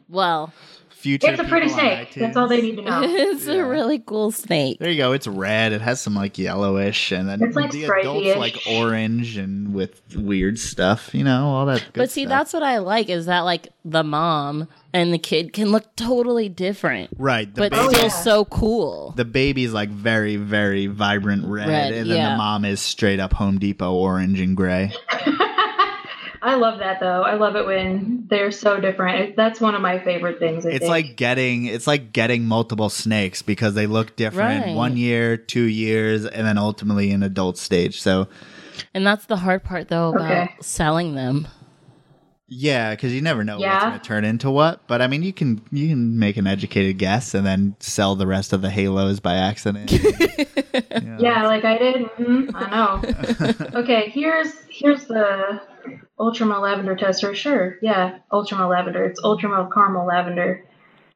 [0.10, 0.52] Well,
[1.04, 2.13] Future It's a pretty snake.
[2.16, 3.02] That's all they need to know.
[3.06, 3.56] it's Yeah.
[3.56, 4.80] a really cool snake.
[4.80, 5.12] There you go.
[5.12, 5.74] It's red.
[5.74, 8.38] It has some like yellowish, and then It's, like, the adults stripey-ish.
[8.38, 11.13] like orange and with weird stuff.
[11.13, 11.84] You know, all that.
[11.92, 12.30] Good But see, stuff.
[12.30, 16.48] that's what I like is that like the mom and the kid can look totally
[16.48, 17.54] different, right.
[17.54, 18.08] The but baby, still oh, yeah.
[18.10, 19.13] so cool.
[19.18, 22.30] the baby's like very, very vibrant red, Red, and then yeah.
[22.32, 24.94] the mom is straight up Home Depot orange and gray.
[26.44, 27.22] I love that though.
[27.24, 29.36] I love it when they're so different.
[29.38, 30.66] That's one of my favorite things.
[30.66, 30.90] I It's think.
[30.90, 34.76] like getting it's like getting multiple snakes because they look different Right.
[34.76, 38.02] one year, two years, and then ultimately in adult stage.
[38.02, 38.28] So
[38.94, 40.54] And that's the hard part though about Okay.
[40.62, 41.48] selling them.
[42.50, 43.80] yeah, because you never know what's Yeah.
[43.90, 44.86] going to turn into what.
[44.88, 48.28] But I mean, you can you can make an educated guess and then sell the
[48.28, 49.92] rest of the halos by accident.
[51.04, 51.18] Yeah.
[51.20, 51.96] yeah, like I did.
[52.18, 53.80] Mhm, I know.
[53.82, 55.60] okay, here's here's the
[56.19, 57.36] Ultramel lavender tessera.
[57.36, 59.04] Sure, yeah, Ultramel lavender.
[59.06, 60.63] It's Ultramel caramel lavender.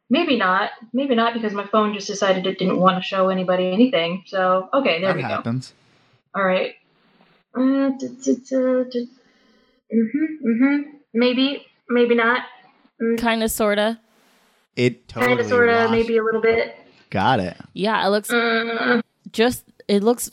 [0.10, 0.72] Maybe not.
[0.94, 4.24] Maybe not because my phone just decided it didn't want to show anybody anything.
[4.28, 5.28] So okay, there that we go.
[5.28, 5.74] happens.
[6.34, 6.76] All right.
[7.56, 7.92] Uh,
[9.92, 10.84] mhm, mhm.
[11.14, 12.42] Maybe, maybe not.
[13.18, 14.00] Kind of, sorta.
[14.76, 16.76] It totally Kind of, sort of, maybe a little bit.
[17.10, 17.58] got it.
[17.74, 19.64] Yeah, it looks Uh, just.
[19.88, 20.30] It looks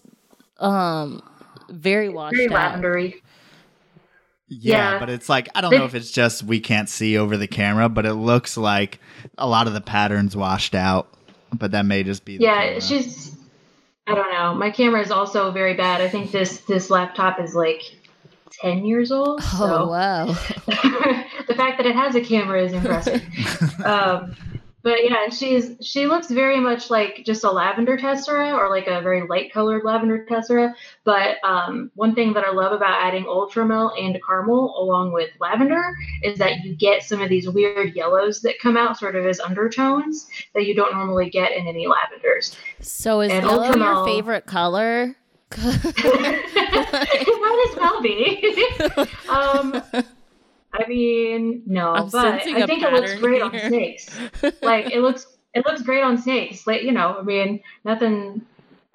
[0.58, 1.22] um
[1.70, 2.74] very washed very out.
[2.80, 3.14] lavendery.
[4.48, 4.98] Yeah, Yeah.
[4.98, 7.46] but it's like I don't They- know if it's just we can't see over the
[7.46, 9.00] camera, but it looks like
[9.38, 11.08] a lot of the patterns washed out.
[11.52, 12.80] But that may just be the Yeah, camera.
[12.80, 13.36] she's.
[14.06, 14.54] I don't know.
[14.54, 16.00] My camera is also very bad.
[16.00, 17.80] I think this this laptop is like
[18.60, 19.40] ten years old.
[19.42, 20.26] Oh so wow!
[21.46, 23.22] the fact that it has a camera is impressive.
[23.84, 24.36] um,
[24.84, 29.00] but yeah, she's she looks very much like just a lavender tessera or like a
[29.00, 30.74] very light colored lavender tessera.
[31.04, 35.82] But um, one thing that I love about adding ultramel and caramel along with lavender
[36.22, 39.40] is that you get some of these weird yellows that come out sort of as
[39.40, 42.54] undertones that you don't normally get in any lavenders.
[42.80, 45.16] So is And yellow your favorite color?
[45.56, 48.52] it might as well be.
[49.30, 50.04] um,
[50.74, 54.08] I mean, no, I'm but I think it looks pattern great on snakes.
[54.62, 56.66] Like it looks, it looks great on snakes.
[56.66, 58.42] Like you know, I mean, nothing.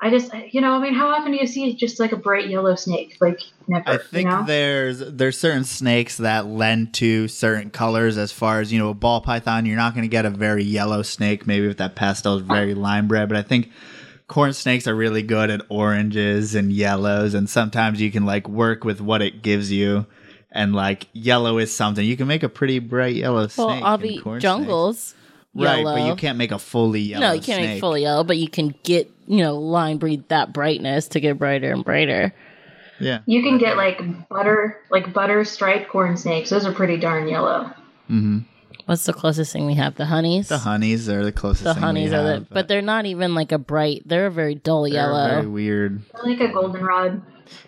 [0.02, 2.50] I just, you know, I mean, how often do you see just like a bright
[2.50, 3.18] yellow snake?
[3.20, 3.90] Like never.
[3.90, 4.44] I think you know?
[4.46, 8.18] there's there's certain snakes that lend to certain colors.
[8.18, 10.64] As far as you know, a ball python, you're not going to get a very
[10.64, 11.48] yellow snake.
[11.48, 13.72] Maybe with that pastel is very lime red, but I think
[14.28, 17.34] corn snakes are really good at oranges and yellows.
[17.34, 20.06] And sometimes you can like work with what it gives you.
[20.52, 23.68] And like yellow is something you can make a pretty bright yellow snake.
[23.68, 24.42] Well, in obvi corn snakes.
[24.42, 25.16] jungles.
[25.54, 25.84] right?
[25.84, 27.28] But you can't make a fully yellow.
[27.28, 27.70] No, you can't snake.
[27.70, 31.38] make fully yellow, but you can get you know line breed that brightness to get
[31.38, 32.34] brighter and brighter.
[33.00, 36.50] Yeah, you can get like butter, like butter striped corn snakes.
[36.50, 37.72] Those are pretty darn yellow.
[38.10, 38.40] Mm-hmm.
[38.88, 39.96] What's the closest thing we have?
[39.96, 40.48] The honeys.
[40.48, 41.64] the honeys are the closest.
[41.64, 44.02] The thing we honeys are the, have, but they're not even like a bright.
[44.06, 45.30] They're a very dull they're yellow.
[45.30, 46.02] very weird.
[46.16, 47.22] I like a goldenrod.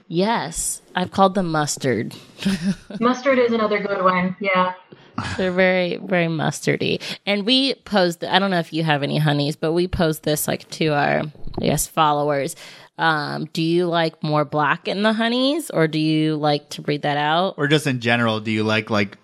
[0.08, 2.15] Yes, I've called them mustard.
[3.00, 4.36] Mustard is another good one.
[4.39, 4.74] Yeah.
[5.38, 7.02] They're very, very mustardy.
[7.26, 10.48] And we posed, I don't know if you have any honeys, but we posed this
[10.48, 11.22] like to our,
[11.62, 12.56] I guess, followers.
[12.98, 17.04] Um, do you like more black in the honeys or do you like to breed
[17.04, 17.56] that out?
[17.58, 19.17] or just in general, do you like like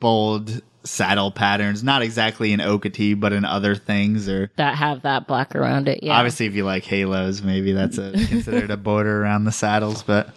[0.00, 5.26] bold saddle patterns, not exactly in Okatee, but in other things or that have that
[5.26, 6.02] black around it.
[6.02, 6.16] Yeah.
[6.16, 10.30] obviously if you like halos, maybe that's a considered a border around the saddles, but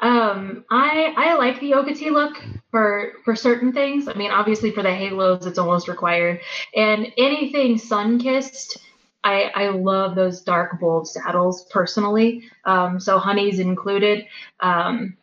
[0.00, 4.08] Um, I I like the Okatee look for for certain things.
[4.08, 6.40] I mean, obviously for the halos, it's almost required.
[6.74, 8.78] And anything sun kissed,
[9.22, 12.42] I I love those dark bold saddles personally.
[12.64, 14.26] Um, so honey's included.
[14.58, 15.16] Um,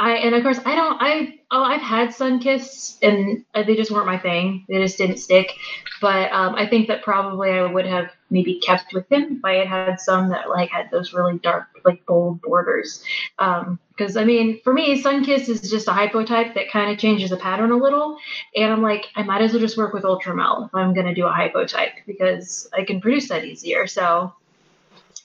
[0.00, 3.76] I and of course I don't I oh I've had sun kissed and uh, they
[3.76, 4.64] just weren't my thing.
[4.66, 5.52] They just didn't stick.
[6.00, 9.56] But um, I think that probably I would have maybe kept with them if I
[9.56, 13.04] had had some that like had those really dark like bold borders.
[13.38, 17.36] Because I mean, for me, Sunkiss is just a hypotype that kind of changes the
[17.36, 18.16] pattern a little,
[18.56, 21.14] and I'm like, I might as well just work with Ultramel if I'm going to
[21.14, 23.86] do a hypotype because I can produce that easier.
[23.86, 24.32] So,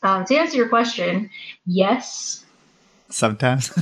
[0.03, 1.29] um, to answer your question,
[1.65, 2.44] yes,
[3.09, 3.71] sometimes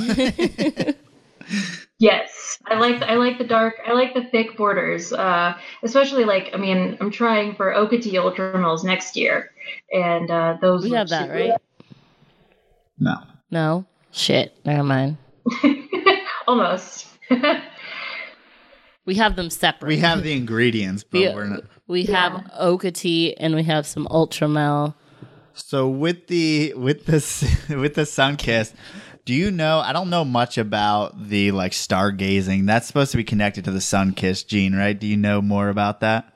[1.99, 6.49] yes, I like I like the dark, I like the thick borders, uh, especially like
[6.53, 9.51] I mean, I'm trying for Okeetee Ultramels next year,
[9.91, 11.53] and uh, those we have that, super- right?
[12.99, 13.15] no.
[13.51, 13.85] No.
[14.11, 14.57] Shit.
[14.65, 15.17] Never mind.
[16.47, 17.07] Almost.
[19.05, 19.89] We have them separate.
[19.89, 24.07] We have the ingredients, but we, we're not we have Okeetee and we have some
[24.07, 24.95] Ultramel.
[25.53, 28.73] So with the with this with the Sunkissed,
[29.25, 29.79] do you know?
[29.79, 32.65] I don't know much about the like stargazing.
[32.65, 34.97] That's supposed to be connected to the Sunkissed gene, right?
[34.99, 36.33] Do you know more about that?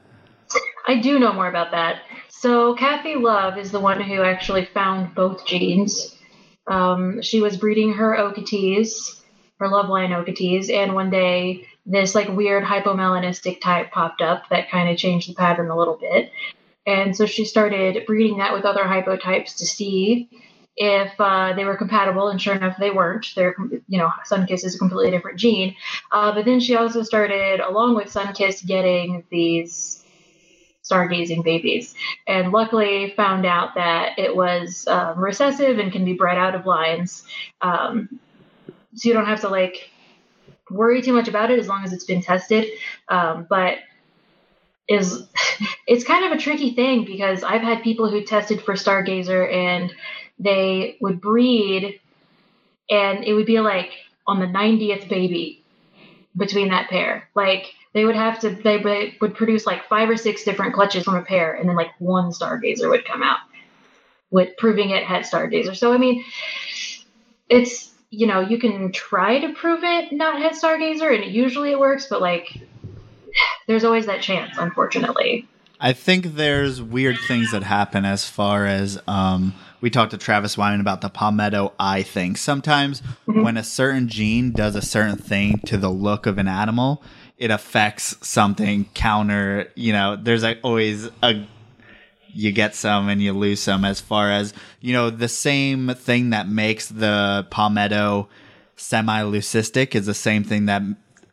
[0.88, 2.02] I do know more about that.
[2.30, 6.15] So Kathy Love is the one who actually found both genes.
[6.67, 9.21] Um, she was breeding her Okeetees,
[9.60, 14.89] her Loveline Okeetees, and one day this like weird hypomelanistic type popped up that kind
[14.89, 16.32] of changed the pattern a little bit.
[16.86, 20.30] And so she started breeding that with other hypotypes to see
[20.78, 22.30] if uh, they were compatible.
[22.30, 23.34] And sure enough, they weren't.
[23.36, 23.56] They're,
[23.88, 25.76] you know, Sunkiss is a completely different gene.
[26.12, 30.04] Uh, but then she also started, along with Sunkiss, getting these
[30.90, 31.96] stargazing babies
[32.28, 36.66] and luckily found out that it was um, recessive and can be bred out of
[36.66, 37.24] lines
[37.62, 38.20] um,
[38.96, 39.90] so you don't have to like
[40.72, 42.66] worry too much about it as long as it's been tested
[43.10, 43.80] um, but
[44.88, 45.28] is
[45.88, 49.94] it's kind of a tricky thing because i've had people who tested for stargazer and
[50.39, 52.00] they would breed
[52.89, 53.91] and it would be like
[54.26, 55.63] on the 90th baby
[56.36, 57.30] between that pair.
[57.36, 61.15] Like they would have to they would- produce like five or six different clutches from
[61.15, 63.39] a pair and then like one stargazer would come out
[64.30, 65.76] with proving it had stargazer.
[65.76, 66.23] So i mean
[67.50, 71.80] it's you know you can try to prove it not had stargazer and usually it
[71.80, 72.58] works but like
[73.67, 75.47] there's always that chance unfortunately.
[75.80, 80.58] I think there's weird things that happen as far as um, we talked to Travis
[80.58, 82.36] Wyman about the palmetto eye thing.
[82.36, 87.04] Sometimes when a certain gene does a certain thing to the look of an animal,
[87.38, 89.72] it affects something counter.
[89.76, 91.48] You know, there's like always a
[92.34, 96.30] you get some and you lose some as far as you know the same thing
[96.30, 98.30] that makes the palmetto
[98.76, 100.84] semi-leucistic is the same thing that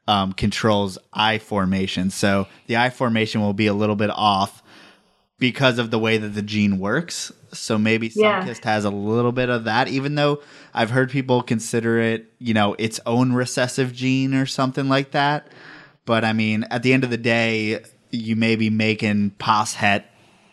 [0.08, 4.62] um, controls eye formation so the eye formation will be a little bit off
[5.52, 8.42] because of the way that the gene works so maybe Yeah.
[8.42, 10.40] Sunkissed has a little bit of that even though
[10.72, 15.48] i've heard people consider it you know its own recessive gene or something like that
[16.06, 20.04] but i mean at the end of the day you may be making poshet,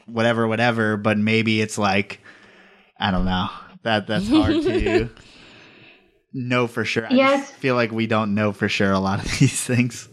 [0.08, 2.20] whatever, whatever, but maybe it's like
[3.00, 3.50] I don't know.
[3.84, 5.10] That that's hard to
[6.34, 7.06] know for sure.
[7.06, 7.52] I Yes.
[7.52, 10.10] feel like we don't know for sure a lot of these things.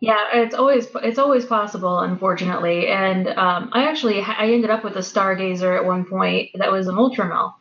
[0.00, 2.88] Yeah, it's always it's always possible, unfortunately.
[2.88, 6.86] And um, I actually I ended up with a stargazer at one point that was
[6.86, 7.54] an ultramel,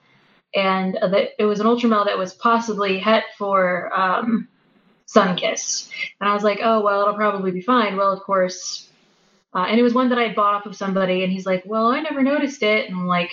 [0.53, 4.49] and that it was an ultramel that was possibly het for um,
[5.07, 5.89] Sunkissed.
[6.19, 7.95] And I was like, oh well, it'll probably be fine.
[7.95, 8.89] Well, of course,
[9.53, 11.63] uh, and it was one that I had bought off of somebody, and he's like,
[11.65, 13.31] well, I never noticed it, and I'm like.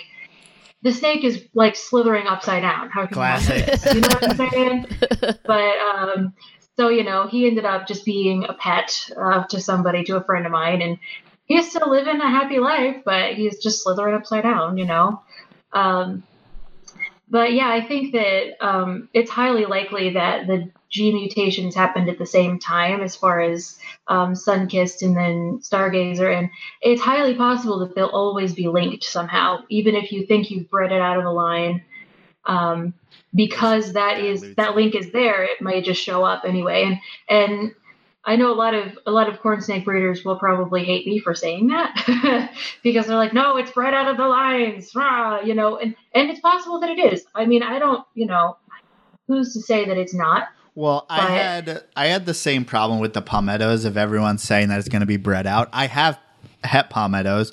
[0.81, 2.89] The snake is like slithering upside down.
[2.89, 3.65] How can Classic.
[3.85, 3.93] you?
[3.93, 4.85] You know what I'm saying?
[5.45, 6.33] but um,
[6.77, 10.23] so you know, he ended up just being a pet uh, to somebody, to a
[10.23, 10.97] friend of mine, and
[11.45, 15.21] he's still living a happy life, but he's just slithering upside down, you know.
[15.71, 16.23] Um,
[17.29, 22.19] but yeah, I think that um, it's highly likely that the gene mutations happened at
[22.19, 26.49] the same time, as far as um, Sunkissed and then Stargazer, and
[26.81, 30.91] it's highly possible that they'll always be linked somehow, even if you think you've bred
[30.91, 31.83] it out of a line.
[32.45, 32.93] Um,
[33.35, 36.83] because that is that link is there, it might just show up anyway.
[36.83, 37.75] And and
[38.25, 41.19] I know a lot of a lot of corn snake breeders will probably hate me
[41.19, 42.51] for saying that
[42.83, 46.29] because they're like, no, it's bred out of the lines, rah, you know, and and
[46.29, 47.25] it's possible that it is.
[47.35, 48.57] I mean, I don't, you know,
[49.27, 50.47] who's to say that it's not?
[50.75, 54.79] Well, I had I had the same problem with the palmettos of everyone saying that
[54.79, 55.69] it's going to be bred out.
[55.73, 56.17] I have
[56.63, 57.51] het palmettos,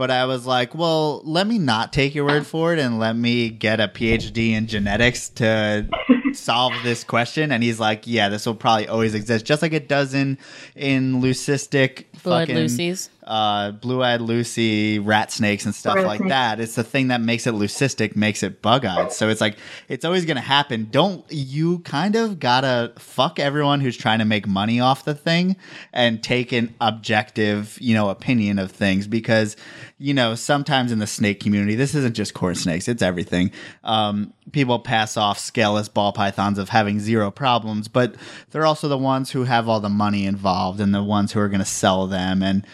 [0.00, 3.14] but I was like, well, let me not take your word for it and let
[3.14, 5.86] me get a PhD in genetics to
[6.32, 7.52] solve this question.
[7.52, 10.38] And he's like, yeah, this will probably always exist, just like it does in
[10.74, 13.10] in leucistic Blood fucking Lucy's.
[13.24, 16.30] uh, blue-eyed Lucy, rat snakes, and stuff Rat like snake.
[16.30, 16.60] that.
[16.60, 19.12] It's the thing that makes it leucistic, makes it bug-eyed.
[19.12, 20.88] So it's like it's always gonna happen.
[20.90, 25.56] Don't you kind of gotta fuck everyone who's trying to make money off the thing
[25.92, 29.56] and take an objective, you know, opinion of things because
[30.00, 33.52] you know sometimes in the snake community, this isn't just corn snakes; it's everything.
[33.84, 38.16] Um, people pass off scaleless ball pythons of having zero problems, but
[38.50, 41.48] they're also the ones who have all the money involved and the ones who are
[41.48, 42.42] going to sell them.
[42.42, 42.66] And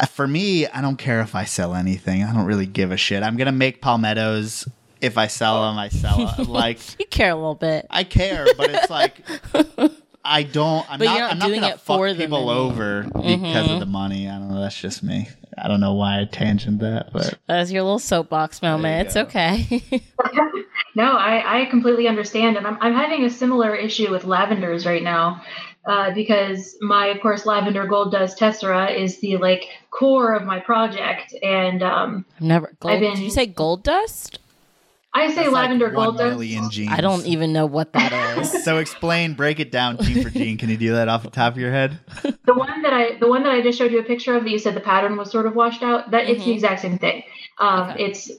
[0.00, 2.22] uh, for me, I don't care if I sell anything.
[2.22, 3.22] I don't really give a shit.
[3.24, 4.66] I'm going to make palmettos.
[5.00, 6.46] If I sell them, I sell them.
[6.46, 7.86] like, You care a little bit.
[7.90, 9.20] I care, but it's like.
[10.24, 10.90] I don't.
[10.90, 11.12] I'm But not.
[11.18, 12.58] you're not I'm not doing gonna it fuck for the people money.
[12.60, 14.28] over because of the money.
[14.28, 14.60] I don't know.
[14.60, 15.28] That's just me.
[15.58, 19.06] I don't know why I tangent that, but That's your little soapbox moment.
[19.08, 19.82] It's okay.
[20.96, 22.56] No, I, I completely understand.
[22.56, 25.42] And I'm, I'm having a similar issue with lavenders right now.
[25.84, 30.58] Uh, because my, of course, lavender gold dust tessera is the like core of my
[30.60, 32.72] project, and um, I've never.
[32.80, 34.38] Gold, I've been- Did you say gold dust?
[35.16, 36.30] I say That's lavender one gold dust.
[36.30, 36.90] million genes.
[36.92, 38.50] I don't even know what that is.
[38.64, 40.58] So explain, break it down, gene for gene.
[40.58, 41.98] Can you do that off the top of your head?
[42.22, 44.50] The one that I, the one that I just showed you a picture of that
[44.50, 46.10] you said the pattern was sort of washed out.
[46.10, 46.54] That it's the Mhm.
[46.54, 47.22] exact same thing.
[47.60, 48.04] Um, Okay.
[48.06, 48.30] It's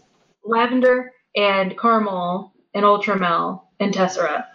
[0.44, 4.46] lavender and caramel and ultramel and tessera.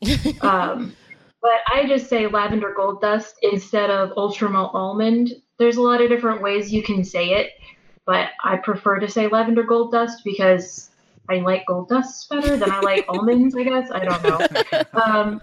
[0.40, 0.94] Um,
[1.42, 5.32] but I just say lavender gold dust instead of ultramel almond.
[5.58, 7.50] There's a lot of different ways you can say it,
[8.06, 10.90] but I prefer to say lavender gold dust because
[11.28, 13.56] I like gold dust better than I like almonds.
[13.56, 14.82] I guess I don't know.
[15.02, 15.40] Um,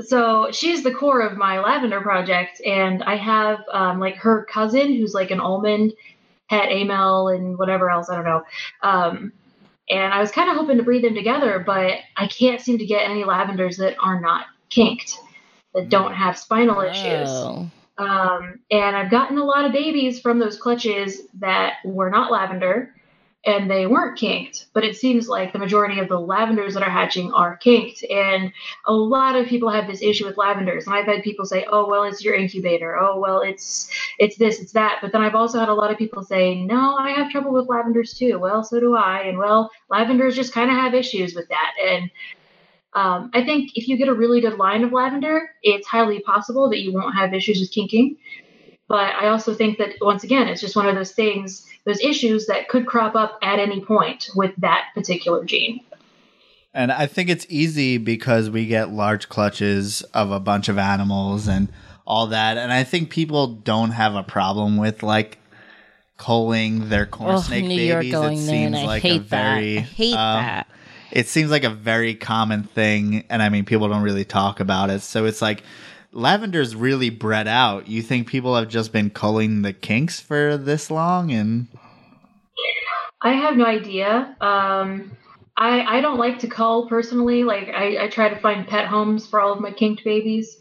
[0.00, 4.94] so she's the core of my lavender project, and I have um, like her cousin
[4.94, 5.92] who's like an almond,
[6.48, 8.42] pet amel, and whatever else I don't know.
[8.82, 9.32] Um,
[9.90, 12.86] and I was kind of hoping to breed them together, but I can't seem to
[12.86, 15.18] get any lavenders that are not kinked,
[15.74, 17.28] that don't have spinal issues.
[17.28, 17.70] Oh.
[17.98, 22.94] Um, and I've gotten a lot of babies from those clutches that were not lavender
[23.44, 24.66] and they weren't kinked.
[24.72, 28.04] But it seems like the majority of the lavenders that are hatching are kinked.
[28.04, 28.52] And
[28.86, 30.86] a lot of people have this issue with lavenders.
[30.86, 32.96] And I've had people say, oh, well, it's your incubator.
[32.96, 34.98] Oh, well, it's it's this, it's that.
[35.02, 37.68] But then I've also had a lot of people say, no, I have trouble with
[37.68, 38.38] lavenders too.
[38.38, 39.22] Well, so do I.
[39.22, 41.72] And well, lavenders just kind of have issues with that.
[41.84, 42.10] And
[42.94, 46.68] um, I think if you get a really good line of lavender, it's highly possible
[46.70, 48.16] that you won't have issues with kinking.
[48.88, 52.46] But I also think that once again, it's just one of those things, those issues
[52.46, 55.80] that could crop up at any point with that particular gene.
[56.74, 61.46] And I think it's easy because we get large clutches of a bunch of animals
[61.46, 61.68] and
[62.06, 62.56] all that.
[62.56, 65.38] And I think people don't have a problem with like
[66.16, 68.12] culling their corn Oh, snake New York babies.
[68.12, 69.80] going it there, and seems I like hate a very that.
[69.80, 70.66] I hate um, that.
[71.10, 74.88] It seems like a very common thing, and I mean people don't really talk about
[74.88, 75.00] it.
[75.00, 75.62] So it's like
[76.12, 77.88] lavender's really bred out.
[77.88, 81.66] You think people have just been culling the kinks for this long and
[83.22, 84.36] I have no idea.
[84.40, 85.12] Um,
[85.56, 87.44] I I don't like to cull personally.
[87.44, 90.56] Like I, I try to find pet homes for all of my kinked babies.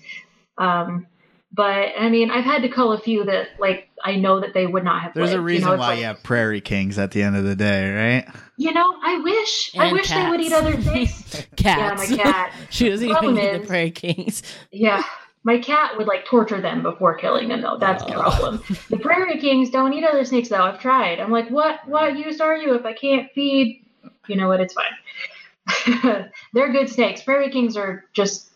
[0.57, 1.07] Um,
[1.53, 4.67] but I mean, I've had to cull a few that like I know that they
[4.67, 5.13] would not have.
[5.13, 7.43] there's a reason you know, why like, you have prairie kings at the end of
[7.43, 8.27] the day, right?
[8.57, 11.45] You know, I wish I And wish they would eat other things.
[11.55, 12.09] Cats.
[12.11, 12.53] Yeah, my cat.
[12.69, 14.43] she doesn't even Problem need the Prairie Kings.
[14.71, 15.03] Yeah.
[15.43, 17.77] My cat would like torture them before killing them though.
[17.77, 18.63] That's the problem.
[18.89, 20.63] The prairie kings don't eat other snakes though.
[20.63, 21.19] I've tried.
[21.19, 23.81] I'm like, what what use are you if I can't feed
[24.27, 26.29] you know what, it's fine.
[26.53, 27.21] they're good snakes.
[27.21, 28.49] Prairie kings are just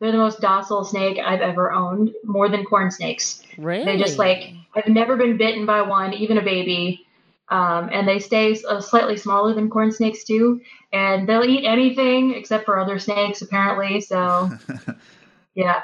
[0.00, 3.42] they're the most docile snake I've ever owned, more than corn snakes.
[3.56, 3.84] Really?
[3.84, 7.04] They just like I've never been bitten by one, even a baby.
[7.50, 10.60] Um, and they stay uh, slightly smaller than corn snakes too,
[10.92, 14.02] and they'll eat anything except for other snakes apparently.
[14.02, 14.50] So,
[15.54, 15.80] yeah.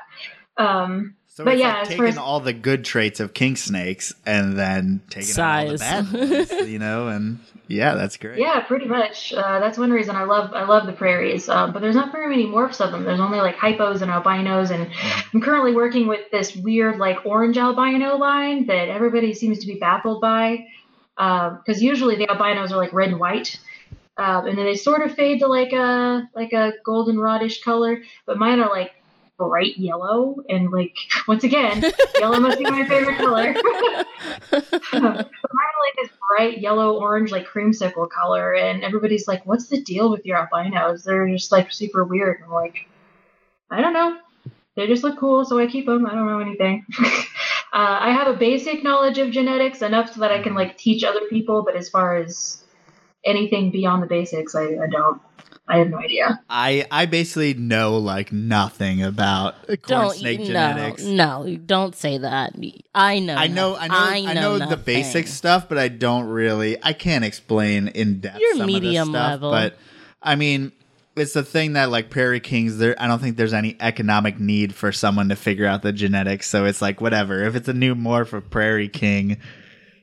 [0.57, 4.15] Um, So But it's yeah, like taking as- all the good traits of king snakes
[4.25, 8.39] and then taking out all the bad ones, you know, and yeah, that's great.
[8.39, 9.33] yeah, pretty much.
[9.33, 11.49] Uh, that's one reason I love I love the prairies.
[11.49, 13.03] Um, but there's not very many morphs of them.
[13.03, 14.89] There's only like hypos and albinos, and
[15.33, 19.75] I'm currently working with this weird like orange albino line that everybody seems to be
[19.75, 20.67] baffled by.
[21.17, 23.59] Because usually the albinos are like red and white,
[24.19, 28.03] um, and then they sort of fade to like a like a golden rodish color.
[28.27, 28.93] But mine are like
[29.37, 30.97] bright yellow, and like
[31.28, 31.85] once again,
[32.18, 33.55] yellow must be my favorite color.
[34.51, 39.82] But mine like this bright yellow orange like creamsicle color and everybody's like what's the
[39.82, 42.87] deal with your albinos they're just like super weird i'm like
[43.70, 44.18] I don't know.
[44.76, 46.07] They just look cool, so I keep them.
[46.07, 46.85] I don't know anything.
[47.01, 47.12] uh,
[47.72, 51.22] I have a basic knowledge of genetics, enough so that I can like teach other
[51.28, 51.62] people.
[51.62, 52.62] But as far as
[53.24, 55.20] anything beyond the basics, I, I don't.
[55.67, 56.41] I have no idea.
[56.51, 61.03] I I basically know like nothing about corn Don't snake no, genetics.
[61.03, 62.53] no, don't say that.
[62.95, 63.35] I know.
[63.35, 63.95] I know, I know,
[64.29, 66.77] I know, the basic stuff, but I don't really.
[66.83, 68.41] I can't explain in depth.
[68.41, 69.51] You're some medium of this stuff, level.
[69.53, 69.79] but
[70.23, 70.73] I mean,
[71.17, 72.77] it's the thing that like Prairie Kings.
[72.77, 76.47] There, I don't think there's any economic need for someone to figure out the genetics.
[76.49, 77.43] So it's like whatever.
[77.43, 79.39] If it's a new morph of Prairie King,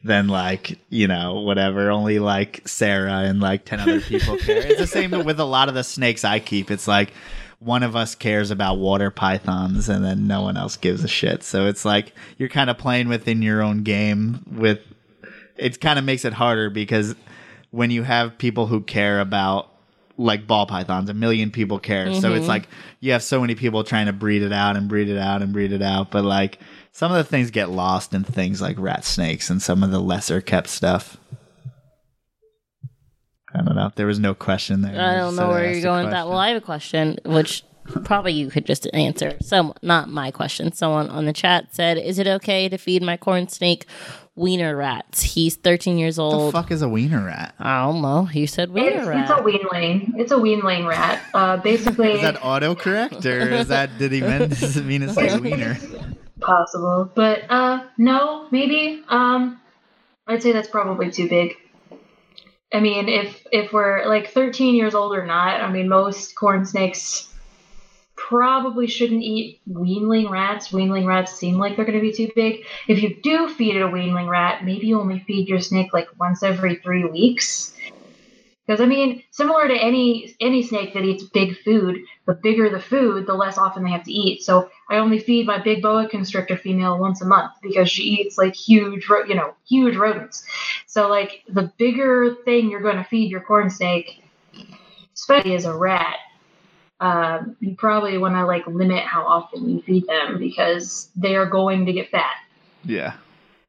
[0.03, 1.91] then like you know whatever.
[1.91, 4.57] Only like Sarah and like ten other people care.
[4.57, 6.71] It's the same with a lot of the snakes I keep.
[6.71, 7.13] It's like
[7.59, 11.43] one of us cares about water pythons and then no one else gives a shit.
[11.43, 14.79] So it's like you're kind of playing within your own game with
[15.57, 17.13] it kind of makes it harder because
[17.69, 19.69] when you have people who care about
[20.17, 22.13] like ball pythons, a million people care.
[22.15, 22.47] So it's mm-hmm.
[22.47, 22.67] like
[22.99, 25.53] you have so many people trying to breed it out and breed it out and
[25.53, 26.59] breed it out, but like
[26.91, 29.99] some of the things get lost in things like rat snakes and some of the
[29.99, 31.17] lesser kept stuff.
[33.53, 33.91] I don't know.
[33.95, 34.99] There was no question there.
[34.99, 36.27] I don't said know where you're going with that.
[36.27, 36.37] Well.
[36.37, 37.63] I have a question, which
[38.05, 39.37] probably you could just answer.
[39.41, 40.71] Some, not my question.
[40.71, 43.85] Someone on the chat said, "Is it okay to feed my corn snake
[44.35, 47.53] wiener rats?" He's 13 years old." What the fuck is a wiener rat?
[47.59, 48.23] I don't know.
[48.23, 49.43] He said It's, wiener it's a rat.
[49.43, 50.13] weanling.
[50.17, 51.21] It's a weanling rat.
[51.33, 55.13] Uh, basically, Is that autocorrect or is that did he mean does it mean to
[55.13, 55.77] say wiener?
[56.41, 59.03] possible, but uh, no, maybe.
[59.07, 59.59] Um,
[60.27, 61.55] I'd say that's probably too big.
[62.73, 66.65] I mean, if if we're like 13 years old or not, I mean, most corn
[66.65, 67.27] snakes
[68.15, 70.69] probably shouldn't eat weanling rats.
[70.69, 72.65] Weanling rats seem like they're going to be too big.
[72.87, 76.07] If you do feed it a weanling rat, maybe you only feed your snake like
[76.17, 77.75] once every three weeks.
[78.65, 82.79] Because I mean, similar to any any snake that eats big food, the bigger the
[82.79, 84.43] food, the less often they have to eat.
[84.43, 88.37] So I only feed my big boa constrictor female once a month because she eats
[88.37, 90.43] like huge, ro- you know, huge rodents.
[90.85, 94.21] So like the bigger thing you're going to feed your corn snake,
[95.15, 96.17] especially as a rat,
[96.99, 101.45] um, you probably want to like limit how often you feed them because they are
[101.45, 102.35] going to get fat.
[102.83, 103.13] Yeah.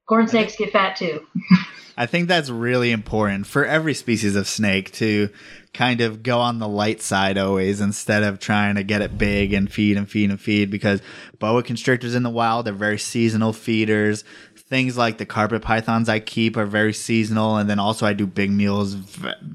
[0.06, 1.24] Corn snakes get fat too.
[1.96, 5.28] I think that's really important for every species of snake to
[5.74, 9.52] kind of go on the light side always instead of trying to get it big
[9.54, 11.00] and feed and feed and feed because
[11.38, 14.22] boa constrictors in the wild are very seasonal feeders.
[14.56, 18.26] Things like the carpet pythons I keep are very seasonal, and then also I do
[18.26, 18.96] big meals,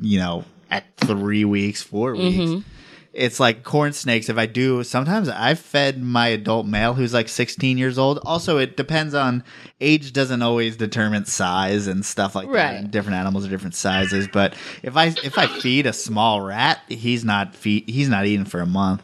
[0.01, 2.38] you know, at three weeks, 4 weeks.
[2.38, 2.70] Mm-hmm.
[3.13, 4.29] It's like corn snakes.
[4.29, 8.19] If I do, sometimes I've fed my adult male who's like 16 years old.
[8.23, 9.43] Also, it depends on
[9.81, 12.75] age, doesn't always determine size and stuff like that.
[12.75, 14.27] And different animals are different sizes.
[14.27, 18.45] But if I if I feed a small rat, he's not feed he's not eating
[18.45, 19.01] for a month.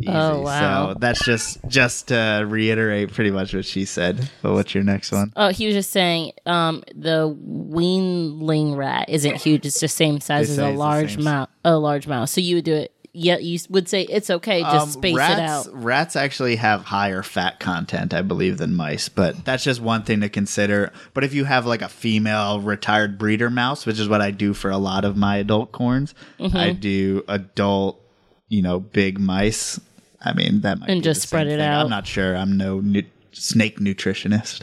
[0.00, 0.12] Easy.
[0.12, 0.92] Oh, wow.
[0.92, 4.30] So that's just just to reiterate pretty much what she said.
[4.42, 5.32] But what's your next one?
[5.34, 9.66] Oh, he was just saying um, the weanling rat isn't huge.
[9.66, 11.48] It's the same size as a large mouse.
[11.64, 12.30] A large mouse.
[12.30, 12.92] So you would do it.
[13.20, 14.60] Yeah, you would say it's okay.
[14.62, 15.82] Just Um, space rats, it out.
[15.82, 20.20] Rats actually have higher fat content, I believe, than mice, but that's just one thing
[20.20, 20.92] to consider.
[21.14, 24.54] But if you have like a female retired breeder mouse, which is what I do
[24.54, 26.56] for a lot of my adult corns, Mm-hmm.
[26.56, 28.00] I do adult,
[28.48, 29.80] you know, big mice.
[30.20, 31.68] I mean, that might And be just the spread same it thing.
[31.68, 31.84] out.
[31.84, 32.36] I'm not sure.
[32.36, 33.02] I'm no nu-
[33.32, 34.62] snake nutritionist.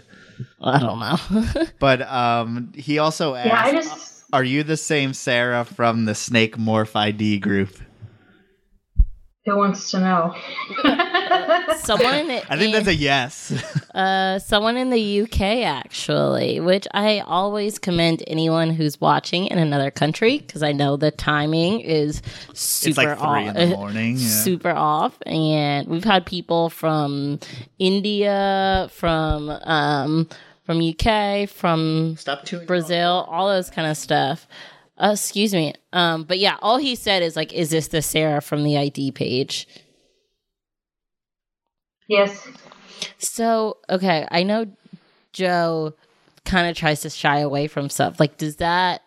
[0.62, 1.66] I don't know.
[1.80, 6.16] But um, he also asked, Yeah, I just "Are you the same Sarah from the
[6.16, 7.80] Snake Morph ID group?"
[9.46, 10.36] Who wants to know?
[11.78, 13.52] someone, I think that's a yes.
[13.96, 19.92] uh, someone in the UK actually, which I always commend anyone who's watching in another
[19.92, 22.22] country because I know the timing is
[22.54, 23.56] super it's like three off.
[23.56, 24.14] in the morning.
[24.18, 24.28] Yeah.
[24.28, 27.40] super off and we've had people from
[27.80, 30.28] india from um
[30.64, 32.66] from uk from Stop chewing.
[32.66, 34.48] brazil all those kind of stuff
[34.98, 38.42] uh, excuse me um but yeah all he said is like is this the sarah
[38.42, 39.68] from the id page
[42.08, 42.48] Yes.
[43.18, 44.68] so okay i know
[45.34, 45.94] joe
[46.46, 49.02] kind of tries to shy away from stuff like does that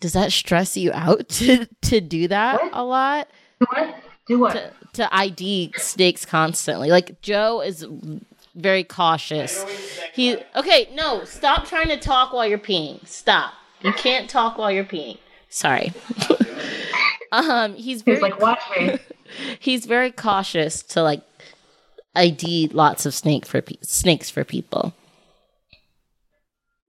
[0.00, 2.70] does that stress you out to to do that What?
[2.74, 3.28] a lot
[3.60, 3.94] Do what?
[4.26, 4.52] Do what?
[4.54, 6.88] to, to ID snakes constantly.
[6.88, 7.86] Like Joe is
[8.54, 9.64] very cautious.
[10.14, 13.06] He okay, no, stop trying to talk while you're peeing.
[13.06, 13.52] Stop.
[13.84, 15.18] You can't talk while you're peeing.
[15.50, 15.92] Sorry.
[17.32, 18.98] um, he's He's very like, watch me.
[19.60, 21.20] he's very cautious to like
[22.16, 24.94] ID lots of snake for pe- snakes for people.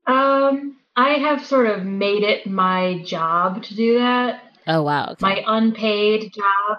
[0.07, 4.41] Um, I have sort of made it my job to do that.
[4.67, 5.09] Oh wow.
[5.11, 5.17] Okay.
[5.21, 6.77] My unpaid job.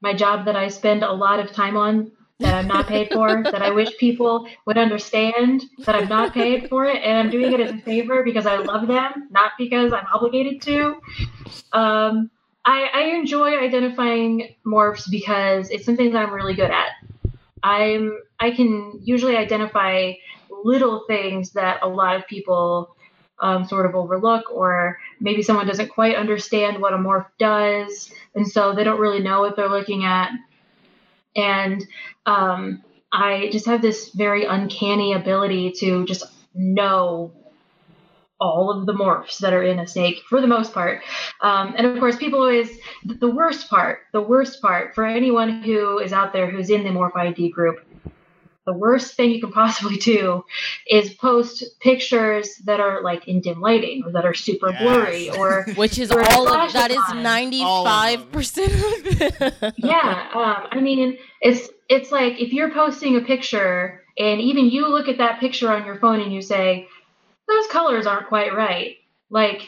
[0.00, 3.42] my job that I spend a lot of time on that I'm not paid for,
[3.42, 7.52] that I wish people would understand that I'm not paid for it and I'm doing
[7.52, 11.00] it as a favor because I love them, not because I'm obligated to.
[11.72, 12.30] Um,
[12.64, 16.90] I, I enjoy identifying morphs because it's something that I'm really good at.
[17.62, 20.12] I'm I can usually identify
[20.64, 22.94] little things that a lot of people
[23.40, 28.46] um, sort of overlook, or maybe someone doesn't quite understand what a morph does, and
[28.46, 30.30] so they don't really know what they're looking at.
[31.38, 31.86] And
[32.26, 32.82] um,
[33.12, 36.24] I just have this very uncanny ability to just
[36.54, 37.32] know
[38.40, 41.02] all of the morphs that are in a snake for the most part.
[41.40, 42.70] Um, and of course, people always,
[43.04, 46.90] the worst part, the worst part for anyone who is out there who's in the
[46.90, 47.84] Morph ID group
[48.68, 50.44] the worst thing you can possibly do
[50.86, 54.82] is post pictures that are like in dim lighting or that are super yes.
[54.82, 62.10] blurry or which is all of that is 95% yeah um, i mean it's it's
[62.10, 65.96] like if you're posting a picture and even you look at that picture on your
[65.96, 66.88] phone and you say
[67.46, 68.96] those colors aren't quite right
[69.30, 69.62] like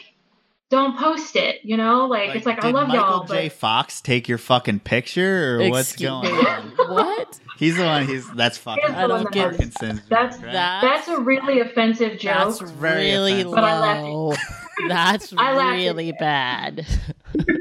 [0.71, 1.59] don't post it.
[1.63, 3.23] You know, like, like it's like I love Michael y'all.
[3.25, 3.49] J.
[3.49, 3.51] But...
[3.51, 6.71] Fox take your fucking picture or Excuse what's going on?
[6.87, 7.39] what?
[7.57, 8.07] He's the one.
[8.07, 8.85] He's that's fucking.
[8.85, 10.01] I don't get Parkinson's.
[10.09, 10.53] That's right?
[10.53, 12.57] that's a really offensive joke.
[12.57, 13.53] That's really low.
[13.53, 14.41] But I laughed.
[14.87, 16.87] That's I really bad.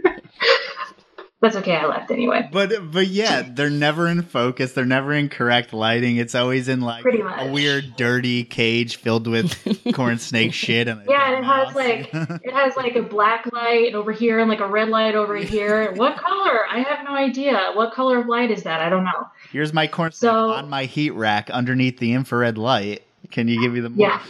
[1.41, 1.74] That's okay.
[1.74, 2.49] I left anyway.
[2.53, 4.74] But but yeah, they're never in focus.
[4.74, 6.18] They're never in correct lighting.
[6.18, 9.57] It's always in like a weird, dirty cage filled with
[9.95, 10.86] corn snake shit.
[10.86, 14.61] And yeah, it has like it has like a black light over here and like
[14.61, 15.93] a red light over here.
[15.95, 16.66] what color?
[16.70, 17.70] I have no idea.
[17.72, 18.80] What color of light is that?
[18.80, 19.26] I don't know.
[19.51, 23.03] Here's my corn snake so, on my heat rack underneath the infrared light.
[23.30, 23.91] Can you give me the?
[23.97, 24.22] Yeah,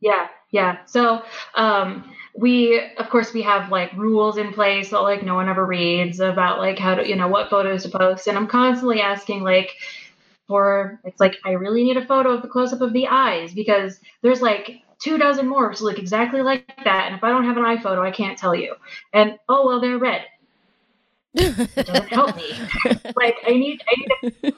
[0.00, 0.84] yeah, yeah.
[0.84, 1.22] So
[1.54, 5.64] um we of course we have like rules in place that like no one ever
[5.64, 8.26] reads about like how to you know what photos to post.
[8.26, 9.72] And i'm constantly asking like
[10.48, 14.00] for it's like i really need a photo of the close-up of the eyes because
[14.22, 17.06] there's like two dozen morphs look exactly like that.
[17.06, 18.74] And if i don't have an eye photo i can't tell you.
[19.12, 20.24] And oh well they're red.
[21.34, 22.50] It doesn't help me.
[23.16, 24.54] Like i need i need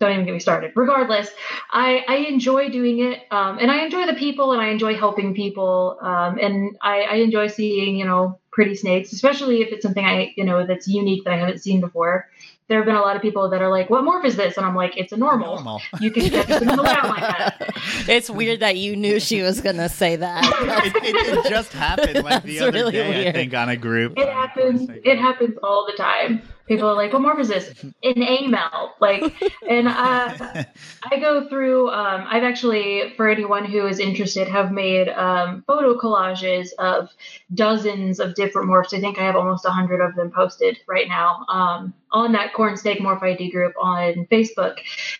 [0.00, 0.72] don't even get me started.
[0.74, 1.28] Regardless,
[1.70, 5.34] I, I enjoy doing it, um, and I enjoy the people, and I enjoy helping
[5.34, 10.04] people, um, and I, I enjoy seeing you know pretty snakes, especially if it's something
[10.04, 12.28] I you know that's unique that I haven't seen before
[12.68, 14.64] there have been a lot of people that are like, "What morph is this?" And
[14.64, 15.56] I'm like, "It's a normal.
[15.56, 15.82] normal.
[16.00, 17.70] You can get it like that."
[18.08, 20.44] It's weird that you knew she was gonna say that.
[20.44, 23.28] it, it, it, just happened like the other really day, weird.
[23.28, 24.14] I think, on a group.
[24.16, 24.88] It happens.
[25.04, 26.42] It happens all the time.
[26.66, 28.94] People are like, "What morph is this?" An amel.
[29.00, 29.34] Like,
[29.68, 30.64] and uh,
[31.02, 31.90] I go through.
[31.90, 37.10] Um, I've actually, for anyone who is interested, have made um, photo collages of
[37.52, 38.94] dozens of different morphs.
[38.94, 42.54] I think I have almost a hundred of them posted right now um, on that
[42.54, 44.78] Corn Snake Morph ID group on Facebook.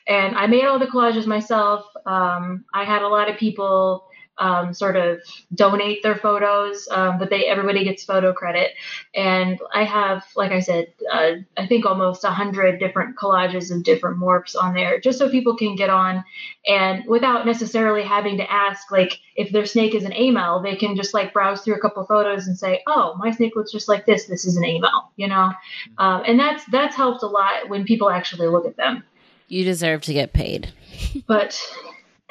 [0.09, 1.85] And I made all the collages myself.
[2.07, 4.09] Um, I had a lot of people
[4.39, 5.21] um, sort of
[5.55, 8.73] donate their photos, um, but they everybody gets photo credit.
[9.15, 13.83] And I have, like I said, uh, I think almost a hundred different collages of
[13.85, 16.25] different morphs on there, just so people can get on
[16.67, 20.97] and without necessarily having to ask, like if their snake is an amel, they can
[20.97, 24.07] just like browse through a couple photos and say, oh, my snake looks just like
[24.07, 24.25] this.
[24.25, 25.53] This is an amel, you know.
[25.53, 26.05] Mm-hmm.
[26.05, 29.05] Um, and that's that's helped a lot when people actually look at them.
[29.49, 30.73] You deserve to get paid.
[31.27, 31.61] but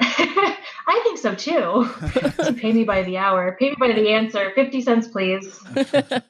[0.86, 2.54] I think so too.
[2.60, 3.56] pay me by the hour.
[3.58, 4.52] Pay me by the answer.
[4.54, 5.58] 50 cents, please.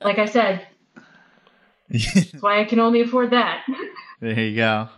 [0.01, 0.67] like I said,
[1.91, 3.67] that's why I can only afford that.
[4.21, 4.89] There you go.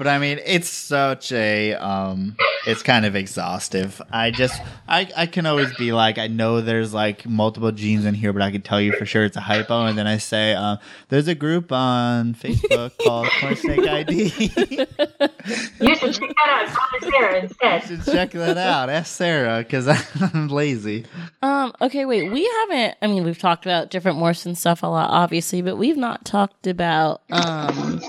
[0.00, 2.34] But I mean, it's such a um
[2.66, 4.00] it's kind of exhaustive.
[4.10, 8.14] I just I I can always be like I know there's like multiple genes in
[8.14, 10.54] here, but I can tell you for sure it's a hypo and then I say
[10.54, 10.78] uh,
[11.10, 14.22] there's a group on Facebook called Corn Snake ID.
[14.24, 16.68] you should check that out.
[16.68, 17.90] Call Sarah instead.
[17.90, 18.88] You should check that out.
[18.88, 19.86] Ask Sarah cuz
[20.32, 21.04] I'm lazy.
[21.42, 22.32] Um okay, wait.
[22.32, 25.76] We haven't I mean, we've talked about different morphs and stuff a lot obviously, but
[25.76, 28.00] we've not talked about um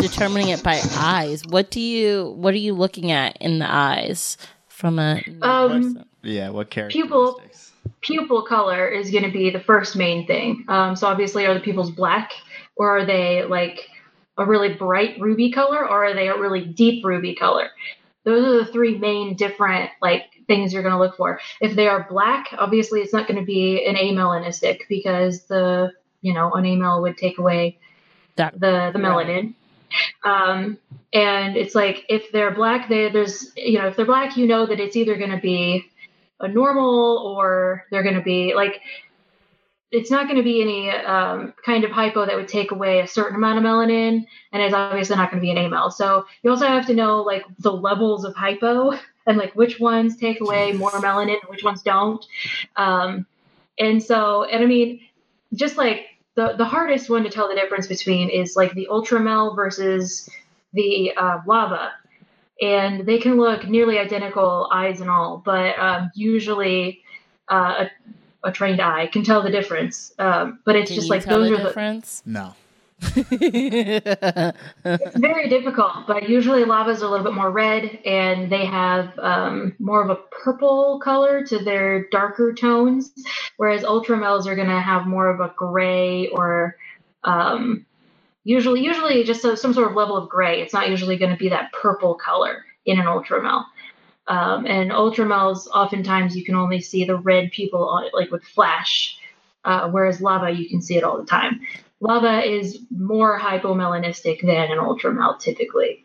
[0.00, 1.44] determining it by eyes.
[1.46, 4.36] What do you what are you looking at in the eyes
[4.68, 6.92] from a um, yeah what character?
[6.92, 7.40] pupil
[8.00, 10.64] pupil color is going to be the first main thing.
[10.68, 12.32] Um, so obviously, are the pupils black
[12.76, 13.88] or are they like
[14.38, 17.70] a really bright ruby color or are they a really deep ruby color?
[18.24, 21.40] Those are the three main different like things you're going to look for.
[21.60, 25.92] If they are black, obviously it's not going to be an amelanistic because the
[26.22, 27.78] you know an amel would take away
[28.36, 29.54] that the the melanin.
[30.24, 30.78] Um,
[31.12, 34.66] and it's like if they're black, they, there's you know if they're black, you know
[34.66, 35.84] that it's either going to be
[36.40, 38.80] a normal or they're going to be like
[39.92, 43.08] it's not going to be any um, kind of hypo that would take away a
[43.08, 45.90] certain amount of melanin, and it's obviously not going to be an amel.
[45.90, 48.92] So you also have to know like the levels of hypo
[49.26, 52.24] and like which ones take away more melanin, which ones don't.
[52.76, 53.26] Um,
[53.78, 55.00] and so, and I mean,
[55.54, 56.06] just like
[56.36, 60.28] the the hardest one to tell the difference between is like the ultramel versus
[60.72, 61.92] the uh, lava,
[62.60, 67.02] and they can look nearly identical, eyes and all, but um, usually.
[67.48, 67.86] Uh,
[68.44, 70.14] a, a trained eye can tell the difference.
[70.20, 72.22] Um, but it's Can just you like tell those the are the, difference?
[72.24, 72.54] No.
[73.02, 74.56] It's
[75.16, 76.06] very difficult.
[76.06, 80.10] But usually lavas are a little bit more red, and they have um, more of
[80.10, 83.12] a purple color to their darker tones,
[83.56, 86.76] whereas ultramels are going to have more of a gray or
[87.24, 87.86] um,
[88.44, 90.60] usually usually just so, some sort of level of gray.
[90.60, 93.64] It's not usually going to be that purple color in an ultramel.
[94.26, 98.44] Um, and ultramels, oftentimes you can only see the red pupil on it, like with
[98.44, 99.18] flash,
[99.64, 101.60] uh, whereas lava you can see it all the time.
[102.00, 106.04] Lava is more hypomelanistic than an ultramel typically.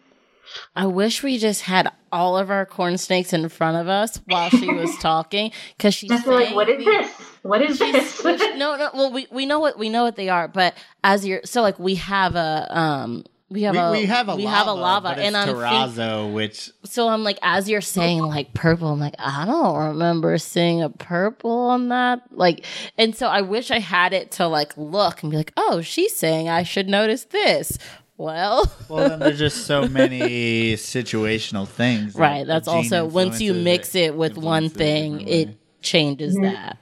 [0.75, 4.49] I wish we just had all of our corn snakes in front of us while
[4.49, 7.11] she was talking because she's like, what is this?
[7.41, 8.23] What is this?
[8.23, 8.89] no, no.
[8.93, 11.79] Well, we, we know what we know what they are, but as you're so like
[11.79, 14.73] we have a um we have We, a we have a we lava, have a
[14.73, 18.53] lava, but and it's I'm think, terrazzo, which so I'm like as you're saying like
[18.53, 22.65] purple, I'm like I don't remember seeing a purple on that like,
[22.97, 26.15] and so I wish I had it to like look and be like, oh, she's
[26.15, 27.77] saying I should notice this.
[28.17, 32.15] Well, well, then there's just so many situational things.
[32.15, 32.39] right.
[32.39, 35.41] the That's also once you mix it with one thing, differently.
[35.41, 36.45] it changes mm-hmm.
[36.45, 36.77] that.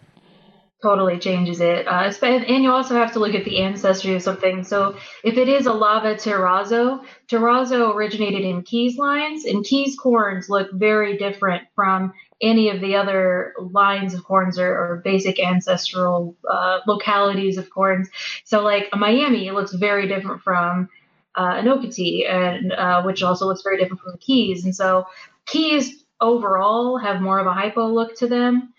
[0.83, 1.87] Totally changes it.
[1.87, 4.63] Uh, and you also have to look at the ancestry of something.
[4.65, 10.49] So if it is a lava terrazzo, terrazzo originated in Keys lines, and Keys corns
[10.49, 16.35] look very different from any of the other lines of corns or, or basic ancestral
[16.47, 18.09] uh, localities of corns.
[18.43, 20.89] So like a Miami looks very different from
[21.35, 24.65] uh, an and uh, which also looks very different from the Keys.
[24.65, 25.07] And so
[25.45, 28.73] Keys overall have more of a hypo look to them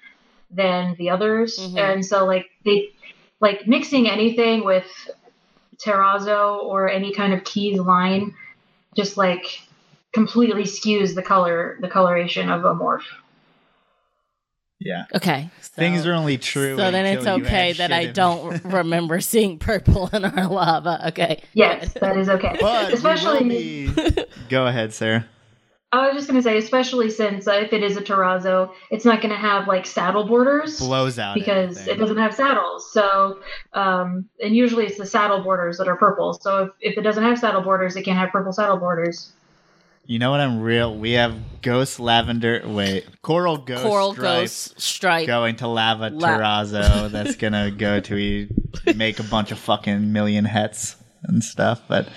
[0.55, 1.59] than the others.
[1.59, 1.79] Mhm.
[1.79, 2.91] And so like they
[3.41, 4.87] like mixing anything with
[5.85, 8.35] terrazzo or any kind of keys line
[8.97, 9.61] just like
[10.13, 13.03] completely skews the color the coloration of a morph.
[14.81, 15.05] yeah.
[15.15, 16.77] Okay, so- Things are only true.
[16.77, 21.09] So then it's okay that I don't remember seeing purple in our lava.
[21.09, 21.43] Okay.
[21.55, 22.57] Yes, that is okay.
[22.61, 23.49] But especially will
[24.13, 25.27] be- Go ahead, Sarah.
[26.01, 29.05] I was just going to say especially since uh, if it is a terrazzo, it's
[29.05, 30.79] not going to have like saddle borders.
[30.79, 31.95] Blows out because everything.
[31.95, 32.93] it doesn't have saddles.
[32.93, 33.41] So,
[33.73, 36.35] um, and usually it's the saddle borders that are purple.
[36.35, 39.33] So if, if it doesn't have saddle borders, it can't have purple saddle borders.
[40.07, 40.95] You know what I'm real?
[40.95, 42.63] We have ghost lavender.
[42.67, 43.83] Wait, coral ghost.
[43.83, 45.27] Coral stripe ghost stripe.
[45.27, 47.11] going to lava La- terrazzo.
[47.11, 48.49] that's gonna go to
[48.97, 51.81] make a bunch of fucking million hets and stuff.
[51.89, 52.09] But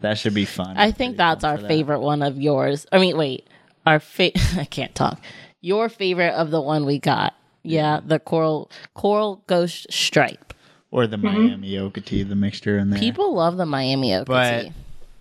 [0.00, 0.76] that should be fun.
[0.76, 1.68] I think pretty that's our that.
[1.68, 2.86] favorite one of yours.
[2.92, 3.46] I mean, wait,
[3.86, 5.20] our fa- I can't talk.
[5.60, 7.34] Your favorite of the one we got.
[7.62, 10.54] Yeah, the coral coral ghost stripe.
[10.92, 13.00] or the Miami Okeetee, the mixture in there.
[13.00, 14.24] People love the Miami Okeetee.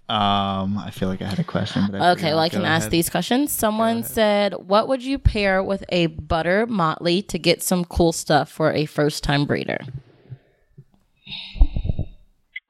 [0.08, 1.88] But um, I feel like I had a question.
[1.90, 2.92] But Okay, well, I can Go ask ahead.
[2.92, 3.52] these questions.
[3.52, 8.52] Someone said, What would you pair with a butter motley to get some cool stuff
[8.52, 9.80] for a first time breeder?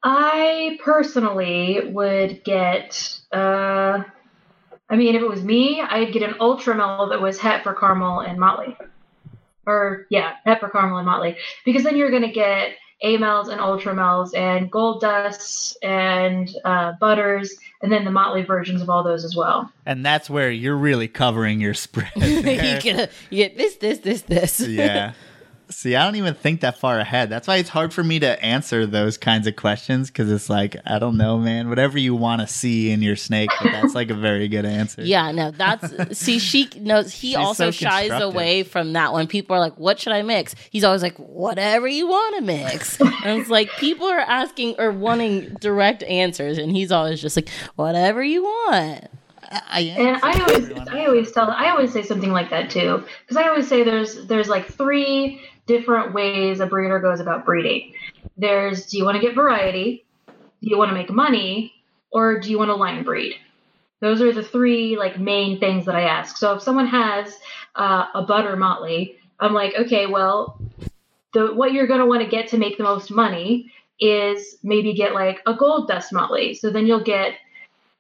[0.08, 4.04] I personally would get, uh,
[4.88, 8.20] I mean, if it was me, I'd get an ultramel that was het for caramel
[8.20, 8.78] and motley.
[9.66, 11.38] Or, yeah, het for caramel and motley.
[11.66, 17.58] Because then you're going to get amels and ultramels and gold dusts and uh, butters,
[17.82, 19.72] and then the motley versions of all those as well.
[19.88, 22.12] And that's where you're really covering your spread.
[22.16, 22.80] you, there.
[22.80, 24.60] get, you get this, this, this, this.
[24.68, 25.14] yeah.
[25.70, 27.30] See, I don't even think that far ahead.
[27.30, 30.76] That's why it's hard for me to answer those kinds of questions because it's like,
[30.86, 31.70] I don't know, man.
[31.70, 35.04] Whatever you want to see in your snake, but that's like a very good answer.
[35.16, 39.28] Yeah, no, that's see, she knows he She's also so shies away from that when
[39.28, 40.56] people are like, What should I mix?
[40.72, 43.00] He's always like, Whatever you want to mix.
[43.24, 47.50] and it's like people are asking or wanting direct answers, and he's always just like,
[47.76, 49.10] Whatever you want.
[49.52, 53.38] I And I always, I always tell, I always say something like that too, because
[53.38, 57.94] I always say there's, there's like three different ways a breeder goes about breeding.
[58.38, 60.06] There's, do you want to get variety?
[60.28, 61.74] Do you want to make money?
[62.12, 63.36] Or do you want to line breed?
[64.02, 66.38] Those are the three like main things that I ask.
[66.38, 67.38] So if someone has
[67.76, 70.60] uh, a butter motley, I'm like, okay, well,
[71.34, 74.94] the what you're going to want to get to make the most money is maybe
[74.94, 76.54] get like a gold dust motley.
[76.54, 77.36] So then you'll get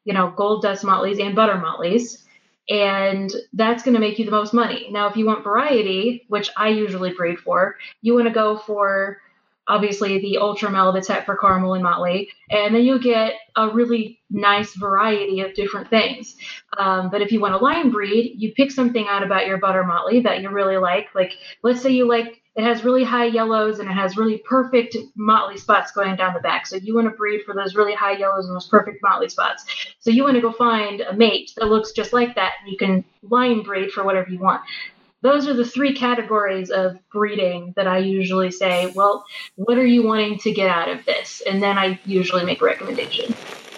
[0.05, 2.24] you know, gold dust motleys and butter motleys.
[2.70, 4.88] And that's going to make you the most money.
[4.91, 9.20] Now, if you want variety, which I usually breed for, you want to go for
[9.68, 14.20] obviously the ultramel that's set for caramel and motley and then you'll get a really
[14.30, 16.36] nice variety of different things
[16.78, 19.84] um, but if you want a line breed you pick something out about your butter
[19.84, 23.80] motley that you really like like let's say you like it has really high yellows
[23.80, 27.16] and it has really perfect motley spots going down the back so you want to
[27.16, 29.66] breed for those really high yellows and those perfect motley spots
[29.99, 32.78] so you want to go find a mate that looks just like that and you
[32.78, 34.62] can line breed for whatever you want
[35.26, 39.26] those are the three categories of breeding that I usually say, well,
[39.56, 41.41] what are you wanting to get out of this?
[41.49, 43.34] And then I usually make a recommendation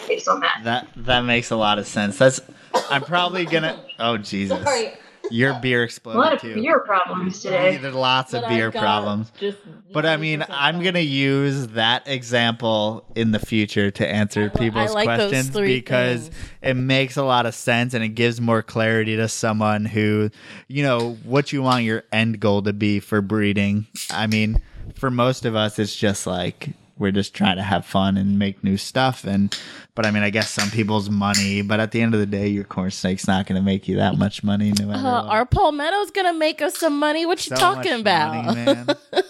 [0.10, 0.60] based on that.
[0.64, 2.18] That that makes a lot of sense.
[2.18, 2.42] That's
[2.90, 4.62] I'm probably gonna Oh Jesus.
[4.62, 4.94] Sorry.
[5.32, 6.20] Your beer exploded.
[6.20, 6.56] A lot of too.
[6.56, 7.78] beer problems today.
[7.78, 9.32] There's lots of beer problems.
[9.40, 9.58] Just
[9.92, 14.52] But I mean, I'm gonna use that example in the future to answer I li-
[14.54, 16.36] I people's like questions because things.
[16.62, 20.30] it makes a lot of sense and it gives more clarity to someone who,
[20.68, 23.88] you know, what you want your end goal to be for breeding.
[24.12, 24.62] I mean,
[24.96, 26.70] for most of us, it's just like
[27.00, 29.58] we're just trying to have fun and make new stuff and
[29.96, 32.48] but I mean I guess some people's money but at the end of the day
[32.48, 36.12] your corn snake's not gonna make you that much money no matter Uh, our palmetto's
[36.12, 37.26] gonna make us some money.
[37.26, 38.46] What you So talking about?
[38.56, 38.84] money,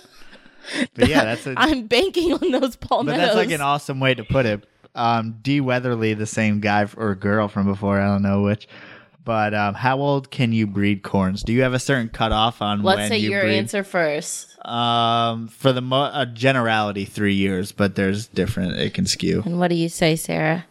[0.95, 4.13] but yeah that's a I'm banking on those palmettos But that's like an awesome way
[4.15, 4.65] to put it.
[4.95, 5.61] Um, D.
[5.61, 8.68] Weatherly, the same guy or girl from before, I don't know which.
[9.28, 11.44] But um, how old can you breed corns?
[11.44, 13.58] Do you have a certain cutoff on Let's when say you your breed?
[13.58, 14.58] answer first.
[14.66, 18.78] Um, for the mo- uh, generality, three years, but there's different.
[18.80, 19.44] It can skew.
[19.46, 20.66] And what do you say, Sarah?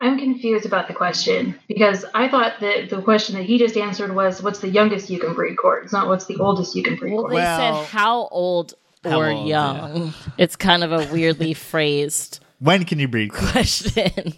[0.00, 4.14] I'm confused about the question because I thought that the question that he just answered
[4.14, 7.12] was what's the youngest you can breed corns, not what's the oldest you can breed
[7.14, 7.32] Well, corns.
[7.34, 10.14] they Well- said how old How or old, young.
[10.38, 13.50] It's kind of a weirdly phrased When can you breed corns?
[13.50, 14.34] question.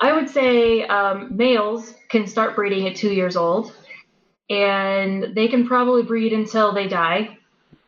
[0.00, 3.74] I would say um, males can start breeding at two years old,
[4.48, 7.38] and they can probably breed until they die.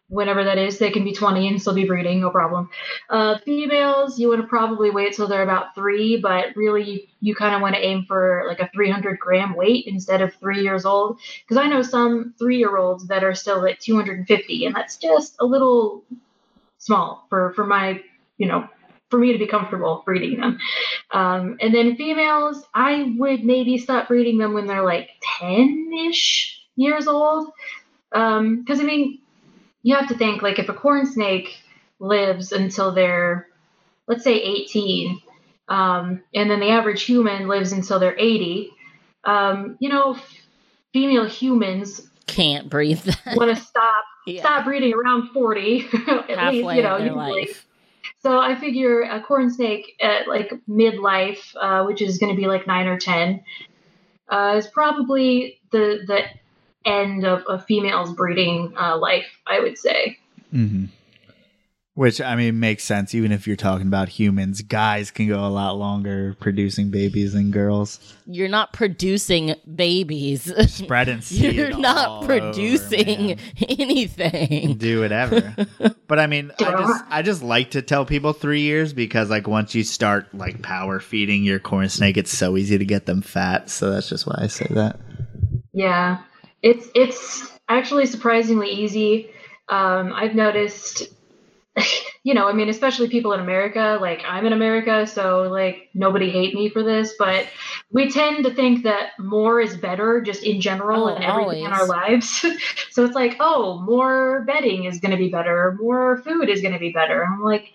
[0.08, 2.70] Whenever that is, they can be 20 and still be breeding, no problem.
[3.10, 7.34] Uh, females, you want to probably wait till they're about three, but really you, you
[7.34, 10.84] kind of want to aim for like a 300 gram weight instead of three years
[10.84, 11.18] old.
[11.42, 15.36] Because I know some three year olds that are still at 250, and that's just
[15.40, 16.04] a little
[16.78, 18.02] small for, for my,
[18.38, 18.68] you know,
[19.10, 20.58] for me to be comfortable breeding them.
[21.12, 26.60] Um, and then females, I would maybe stop breeding them when they're like 10 ish
[26.76, 27.50] years old.
[28.10, 29.20] Because, I mean,
[29.82, 31.56] you have to think like if a corn snake
[31.98, 33.48] lives until they're,
[34.08, 35.20] let's say, 18,
[35.68, 38.70] um, and then the average human lives until they're 80,
[39.24, 40.16] um, you know,
[40.92, 44.40] female humans Can't breathe want to stop Yeah.
[44.40, 47.14] stop breeding around 40 at Halfway least you know usually.
[47.14, 47.66] life.
[48.22, 52.46] So I figure a corn snake at like midlife, uh, which is going to be
[52.46, 53.42] like nine or ten,
[54.28, 56.22] uh, is probably the the
[56.84, 59.26] end of a female's breeding uh, life.
[59.46, 60.18] I would say.
[60.52, 60.86] Mm-hmm.
[61.96, 63.14] Which I mean makes sense.
[63.14, 67.52] Even if you're talking about humans, guys can go a lot longer producing babies than
[67.52, 68.16] girls.
[68.26, 70.52] You're not producing babies.
[70.74, 71.54] Spreading seed.
[71.54, 73.38] You're not over, producing man.
[73.68, 74.76] anything.
[74.76, 75.54] do whatever.
[76.08, 79.46] but I mean, I just I just like to tell people three years because like
[79.46, 83.22] once you start like power feeding your corn snake, it's so easy to get them
[83.22, 83.70] fat.
[83.70, 84.98] So that's just why I say that.
[85.72, 86.22] Yeah,
[86.60, 89.30] it's it's actually surprisingly easy.
[89.68, 91.04] Um, I've noticed,
[92.22, 93.98] you know, I mean, especially people in America.
[94.00, 97.46] Like I'm in America, so like nobody hate me for this, but
[97.90, 101.72] we tend to think that more is better, just in general, Oh, in everything in
[101.72, 102.44] our lives.
[102.90, 106.74] so it's like, oh, more bedding is going to be better, more food is going
[106.74, 107.24] to be better.
[107.24, 107.72] I'm like.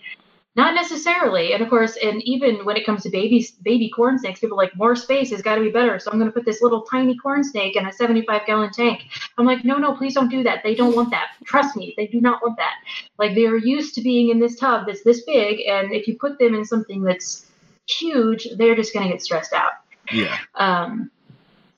[0.60, 4.42] Not necessarily, and of course, and even when it comes to baby baby corn snakes,
[4.42, 6.00] people are like more space has got to be better.
[6.00, 9.04] So I'm going to put this little tiny corn snake in a 75 gallon tank.
[9.38, 10.62] I'm like, no, no, please don't do that.
[10.66, 11.28] They don't want that.
[11.46, 12.74] Trust me, they do not want that.
[13.18, 16.18] Like they are used to being in this tub that's this big, and if you
[16.18, 17.46] put them in something that's
[17.88, 19.72] huge, they're just going to get stressed out.
[20.12, 20.38] Yeah.
[20.56, 21.10] Um,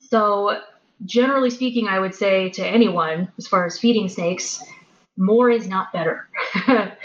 [0.00, 0.60] so,
[1.04, 4.60] generally speaking, I would say to anyone, as far as feeding snakes,
[5.16, 6.26] more is not better.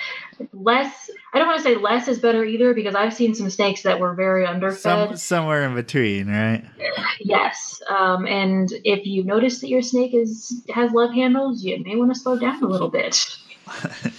[0.53, 3.83] less, I don't want to say less is better either, because I've seen some snakes
[3.83, 4.81] that were very underfed.
[4.81, 6.63] Some somewhere in between, right?
[7.19, 11.95] Yes, um, and if you notice that your snake is has love handles, you may
[11.95, 13.25] want to slow down a little bit.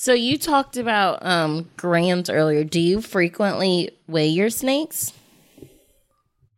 [0.00, 2.64] So you talked about um, grams earlier.
[2.64, 5.12] Do you frequently weigh your snakes?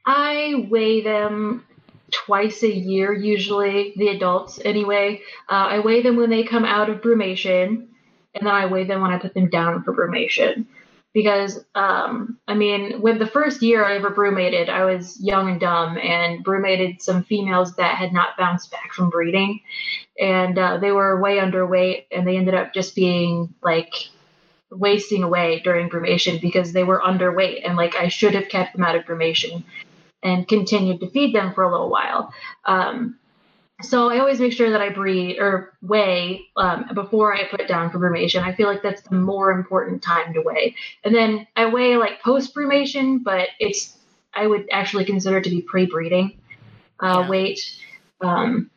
[0.06, 1.64] I weigh them
[2.12, 5.22] twice a year, usually the adults anyway.
[5.50, 7.88] Uh, I weigh them when they come out of brumation,
[8.34, 10.66] and then I weigh them when I put them down for brumation.
[11.12, 15.60] because um, I mean, with the first year I ever brumated, I was young and
[15.60, 19.60] dumb and brumated some females that had not bounced back from breeding,
[20.18, 23.92] and uh, they were way underweight, and they ended up just being like
[24.70, 28.84] wasting away during brumation because they were underweight, and like I should have kept them
[28.84, 29.64] out of brumation
[30.22, 32.32] and continued to feed them for a little while.
[32.64, 33.18] Um,
[33.82, 37.90] so I always make sure that I breed or weigh um, before I put down
[37.90, 38.42] for brumation.
[38.42, 40.74] I feel like that's the more important time to weigh.
[41.04, 43.98] And then I weigh like post brumation, but it's
[44.34, 46.38] I would actually consider it to be pre breeding
[47.00, 47.28] uh, Yeah.
[47.28, 47.60] weight.
[48.20, 48.70] Um,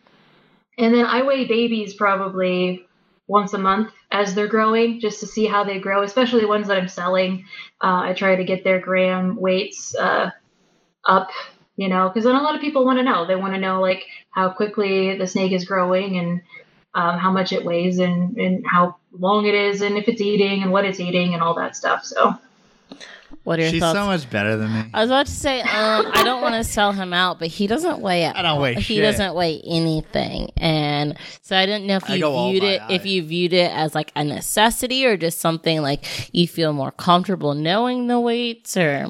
[0.77, 2.85] and then I weigh babies probably
[3.27, 6.77] once a month as they're growing, just to see how they grow, especially ones that
[6.77, 7.45] I'm selling.
[7.81, 10.31] Uh, I try to get their gram weights uh,
[11.05, 11.29] up,
[11.77, 13.25] you know, because then a lot of people want to know.
[13.25, 16.41] They want to know like how quickly the snake is growing and
[16.93, 20.63] um, how much it weighs and, and how long it is and if it's eating
[20.63, 22.05] and what it's eating and all that stuff.
[22.05, 22.35] So
[23.43, 23.97] What are your She's thoughts?
[23.99, 24.83] so much better than me.
[24.93, 27.67] I was about to say, um, I don't want to sell him out, but he
[27.67, 28.25] doesn't weigh.
[28.25, 29.03] I don't weigh He shit.
[29.03, 32.93] doesn't weigh anything, and so I didn't know if I you viewed it, eye.
[32.93, 36.91] if you viewed it as like a necessity or just something like you feel more
[36.91, 39.09] comfortable knowing the weights, or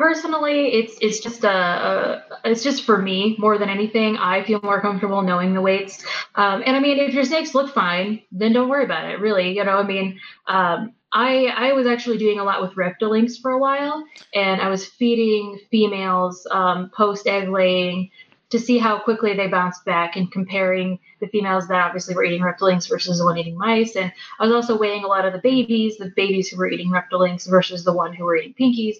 [0.00, 4.16] personally it's it's just a, a it's just for me more than anything.
[4.16, 6.02] I feel more comfortable knowing the weights.
[6.34, 9.56] Um, and i mean if your snakes look fine then don't worry about it really
[9.56, 13.50] you know i mean um, I, I was actually doing a lot with reptilinks for
[13.50, 18.10] a while and i was feeding females um, post egg laying
[18.50, 22.42] to see how quickly they bounced back and comparing the females that obviously were eating
[22.42, 25.38] reptilinks versus the one eating mice and i was also weighing a lot of the
[25.38, 28.96] babies the babies who were eating reptilinks versus the one who were eating pinkies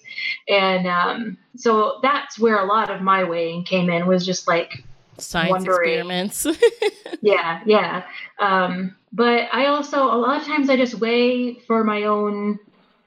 [0.47, 4.83] and um, so that's where a lot of my weighing came in was just like
[5.17, 5.89] science Wondering.
[5.89, 6.47] experiments.
[7.21, 8.03] yeah yeah
[8.39, 12.59] um, but i also a lot of times i just weigh for my own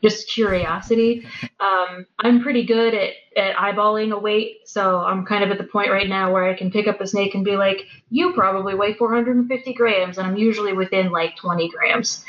[0.05, 1.27] just curiosity
[1.61, 5.65] um, i'm pretty good at, at eyeballing a weight so i'm kind of at the
[5.65, 8.75] point right now where i can pick up a snake and be like you probably
[8.75, 12.25] weigh 450 grams and i'm usually within like 20 grams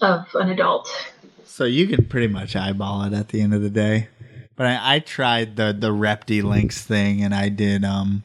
[0.00, 0.88] of an adult
[1.44, 4.08] So you can pretty much eyeball it at the end of the day.
[4.54, 7.84] But I, I tried the the Repti thing, and I did.
[7.84, 8.22] Um,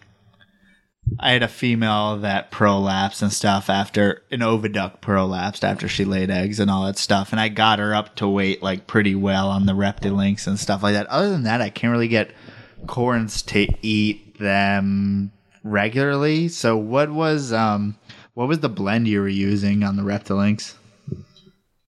[1.20, 6.30] I had a female that prolapsed and stuff after an oviduct prolapsed after she laid
[6.30, 9.50] eggs and all that stuff, and I got her up to weight like pretty well
[9.50, 11.08] on the Reptilinks and stuff like that.
[11.08, 12.32] Other than that, I can't really get
[12.88, 15.32] corns to eat them
[15.64, 16.48] regularly.
[16.48, 17.96] So what was um
[18.34, 20.76] what was the blend you were using on the Reptilinks?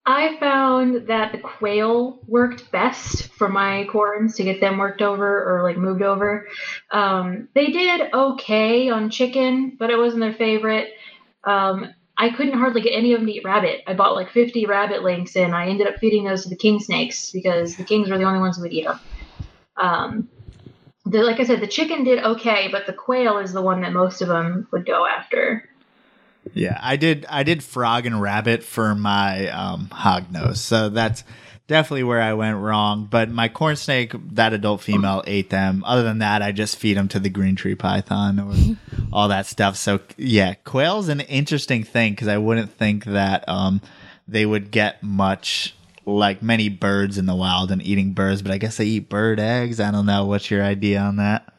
[0.10, 5.44] I found that the quail worked best for my corns to get them worked over
[5.46, 6.48] or like moved over.
[6.90, 10.94] Um, they did okay on chicken, but it wasn't their favorite.
[11.44, 13.84] Um, I couldn't hardly get any of them to eat rabbit.
[13.86, 16.80] I bought like 50 rabbit links and I ended up feeding those to the king
[16.80, 19.00] snakes because the kings were the only ones who would eat them.
[19.78, 20.30] Um,
[21.06, 23.94] the, like I said, the chicken did okay, but the quail is the one that
[23.94, 25.70] most of them would go after.
[26.54, 27.26] Yeah, I did.
[27.30, 31.24] I did frog and rabbit for my um, hog nose, so that's
[31.68, 33.08] definitely where I went wrong.
[33.10, 35.84] But my corn snake, that adult female, ate them.
[35.86, 38.54] Other than that, I just feed them to the green tree python or
[39.14, 39.78] all that stuff.
[39.78, 43.82] So yeah, quail's an interesting thing because I wouldn't think that um,
[44.28, 45.76] they would get much
[46.06, 49.40] like many birds in the wild and eating birds, but I guess they eat bird
[49.40, 49.80] eggs.
[49.80, 50.26] I don't know.
[50.26, 51.54] What's your idea on that?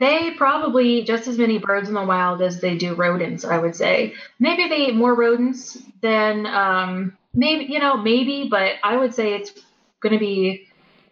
[0.00, 3.58] They probably eat just as many birds in the wild as they do rodents, I
[3.58, 4.14] would say.
[4.40, 9.34] Maybe they eat more rodents than um maybe you know, maybe, but I would say
[9.34, 9.52] it's
[10.00, 10.66] gonna be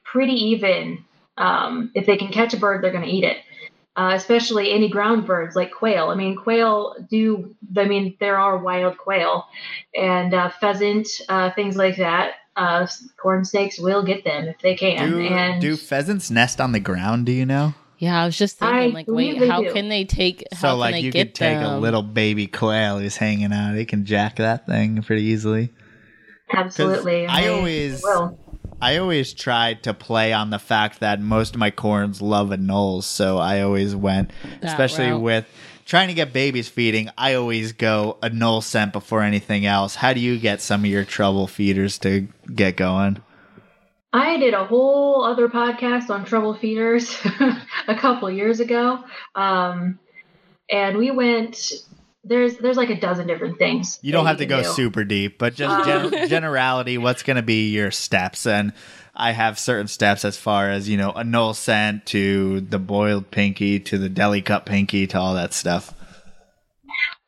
[0.04, 1.04] pretty even.
[1.38, 3.38] Um, if they can catch a bird, they're gonna eat it.
[3.94, 6.08] Uh, especially any ground birds like quail.
[6.08, 7.54] I mean, quail do.
[7.76, 9.46] I mean, there are wild quail
[9.94, 12.34] and uh, pheasant, uh, things like that.
[12.56, 15.10] Uh, corn snakes will get them if they can.
[15.10, 17.26] Do, and do pheasants nest on the ground?
[17.26, 17.74] Do you know?
[18.02, 19.72] Yeah, I was just thinking, I like, wait, they how do.
[19.72, 20.42] can they take?
[20.52, 23.52] How So can like they you get could take a little baby quail who's hanging
[23.52, 23.74] out.
[23.74, 25.70] They can jack that thing pretty easily.
[26.52, 28.38] absolutely, I always- will.
[28.80, 33.04] I always tried to play on the fact that most of my corns love anoles,
[33.04, 35.20] so I always went, That especially route.
[35.20, 35.46] with
[35.84, 37.08] trying to get babies feeding.
[37.16, 39.94] I always go anole scent before anything else.
[39.94, 43.22] How do you get some of your trouble feeders to get going?
[44.12, 47.16] I did a whole other podcast on trouble feeders
[47.88, 49.02] a couple years ago,
[49.34, 49.98] um,
[50.70, 51.72] and we went.
[52.24, 53.98] There's there's like a dozen different things.
[54.00, 54.68] You don't that have to go do.
[54.68, 58.46] super deep, but just gen- generality, what's going to be your steps?
[58.46, 58.72] And
[59.14, 63.80] I have certain steps as far as, you know, anole scent to the boiled pinky
[63.80, 65.92] to the deli cut pinky to all that stuff.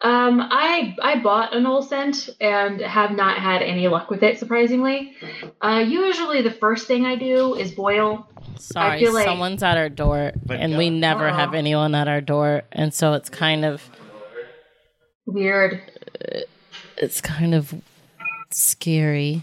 [0.04, 4.38] Um, I I bought anole scent and have not had any luck with it.
[4.38, 5.14] Surprisingly,
[5.62, 8.28] uh, usually the first thing I do is boil.
[8.58, 11.32] Sorry, feel like- someone's at our door, But and go- we never Oh.
[11.32, 13.82] have anyone at our door, and so it's kind of
[15.26, 15.80] Weird.
[16.98, 17.74] it's kind of
[18.50, 19.42] scary.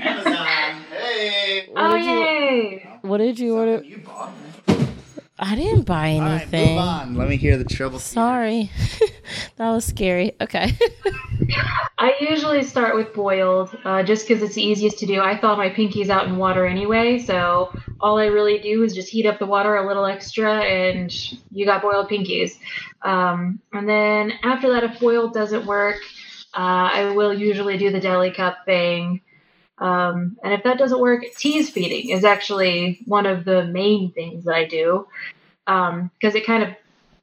[0.00, 0.82] Amazon.
[0.90, 1.66] Hey.
[1.70, 2.90] What Oh did you- yay!
[3.02, 3.82] What did you order?
[3.84, 4.32] You bought.
[5.38, 6.76] I didn't buy All right, anything.
[6.76, 7.14] move on.
[7.16, 7.98] Let me hear the trouble.
[7.98, 8.70] Sorry,
[9.56, 10.32] that was scary.
[10.40, 10.72] Okay.
[11.98, 15.20] I usually start with boiled, uh, just because it's the easiest to do.
[15.20, 19.08] I thaw my pinkies out in water anyway, so all I really do is just
[19.08, 21.12] heat up the water a little extra, and
[21.50, 22.52] you got boiled pinkies.
[23.02, 25.96] Um, and then after that, if boiled doesn't work,
[26.54, 29.20] uh, I will usually do the deli cup thing.
[29.78, 34.44] Um, and if that doesn't work, tease feeding is actually one of the main things
[34.44, 35.06] that I do
[35.66, 36.70] because it kind of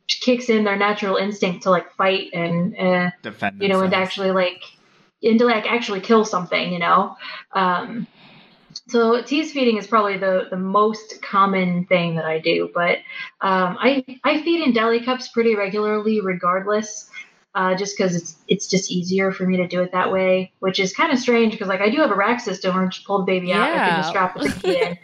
[0.07, 4.31] kicks in their natural instinct to like fight and uh, Defend you know, and actually
[4.31, 4.61] like
[5.23, 7.15] and to like actually kill something, you know.
[7.53, 8.07] Um,
[8.87, 12.97] so tease feeding is probably the the most common thing that I do, but
[13.41, 17.09] um, I I feed in deli cups pretty regularly, regardless.
[17.53, 20.79] Uh, just because it's it's just easier for me to do it that way, which
[20.79, 23.05] is kind of strange because like I do have a rack system where I just
[23.05, 24.97] pull the baby out, I can just strap the pinky in.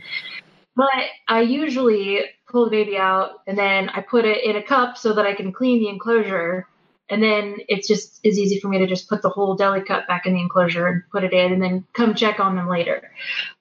[0.76, 0.93] But
[1.28, 5.14] I usually pull the baby out and then I put it in a cup so
[5.14, 6.68] that I can clean the enclosure
[7.10, 10.08] and then it's just as easy for me to just put the whole deli cup
[10.08, 13.12] back in the enclosure and put it in and then come check on them later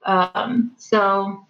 [0.05, 1.45] um, so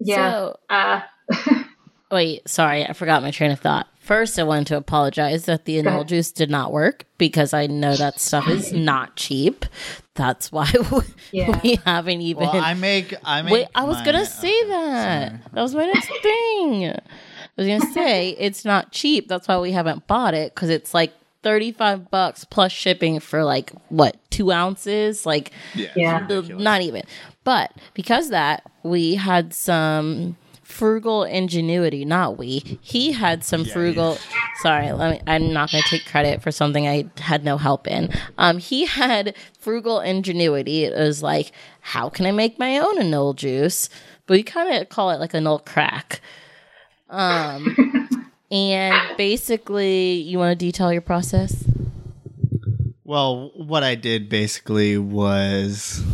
[0.00, 1.00] yeah So, uh,
[2.10, 3.86] wait, sorry, I forgot my train of thought.
[4.08, 6.08] First, I wanted to apologize that the Go anole ahead.
[6.08, 9.66] juice did not work because I know that stuff is not cheap.
[10.14, 11.00] That's why we,
[11.30, 11.60] Yeah.
[11.62, 12.44] we haven't even.
[12.44, 13.12] Well, I make.
[13.22, 13.52] I make.
[13.52, 15.28] Wait, I was my- gonna say that.
[15.30, 15.40] sorry.
[15.52, 16.86] That was my next thing.
[16.86, 17.00] I
[17.56, 19.28] was gonna say it's not cheap.
[19.28, 23.72] That's why we haven't bought it because it's like thirty-five bucks plus shipping for like
[23.90, 25.88] what two ounces, like Yeah.
[25.94, 26.18] Yeah.
[26.20, 26.64] it's the- ridiculous.
[26.64, 27.02] not even.
[27.44, 30.36] But because of that, we had some
[30.78, 32.04] frugal ingenuity.
[32.04, 32.78] Not we.
[32.80, 34.18] He had some Yeah, frugal.
[34.62, 35.20] Sorry, let me.
[35.26, 38.10] I'm not going to take credit for something I had no help in.
[38.38, 40.84] Um, he had frugal ingenuity.
[40.84, 41.50] It was like,
[41.80, 43.88] how can I make my own anole juice?
[44.26, 46.20] But we kind of call it like anole crack.
[47.10, 48.08] Um,
[48.52, 51.64] and basically, you want to detail your process?
[53.02, 56.04] Well, what I did basically was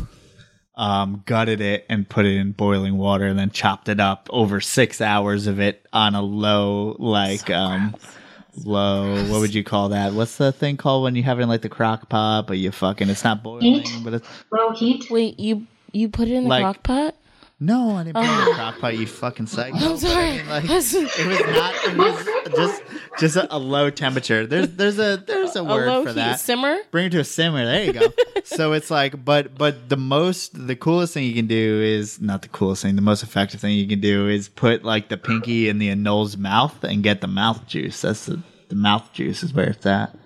[0.77, 4.61] um, gutted it and put it in boiling water, and then chopped it up over
[4.61, 7.95] six hours of it on a low, like um,
[8.65, 9.25] low.
[9.31, 10.13] What would you call that?
[10.15, 12.71] What's the thing called when you have it in like the crock pot, but you
[12.73, 13.89] fucking it's not boiling, Heat?
[14.03, 17.15] but it's low heat Wait, you you put it in the Like- crock pot?
[17.61, 18.45] No, I didn't put it in Oh.
[18.47, 18.99] the crock pot.
[18.99, 19.77] You fucking psycho.
[19.77, 20.25] I'm sorry.
[20.31, 21.75] I mean, like, it was not.
[21.85, 22.83] It was just
[23.19, 24.47] just a, a low temperature.
[24.47, 26.41] There's there's a there's a a word low for heat that.
[26.41, 26.77] simmer.
[26.91, 27.65] bring it to a simmer.
[27.65, 28.07] There you go.
[28.45, 32.43] so it's like, but but the most, the coolest thing you can do is not
[32.43, 32.97] the coolest thing.
[32.97, 36.37] The most effective thing you can do is put like the pinky in the anole's
[36.37, 38.01] mouth and get the mouth juice.
[38.03, 40.17] That's the the mouth juice is where it's at.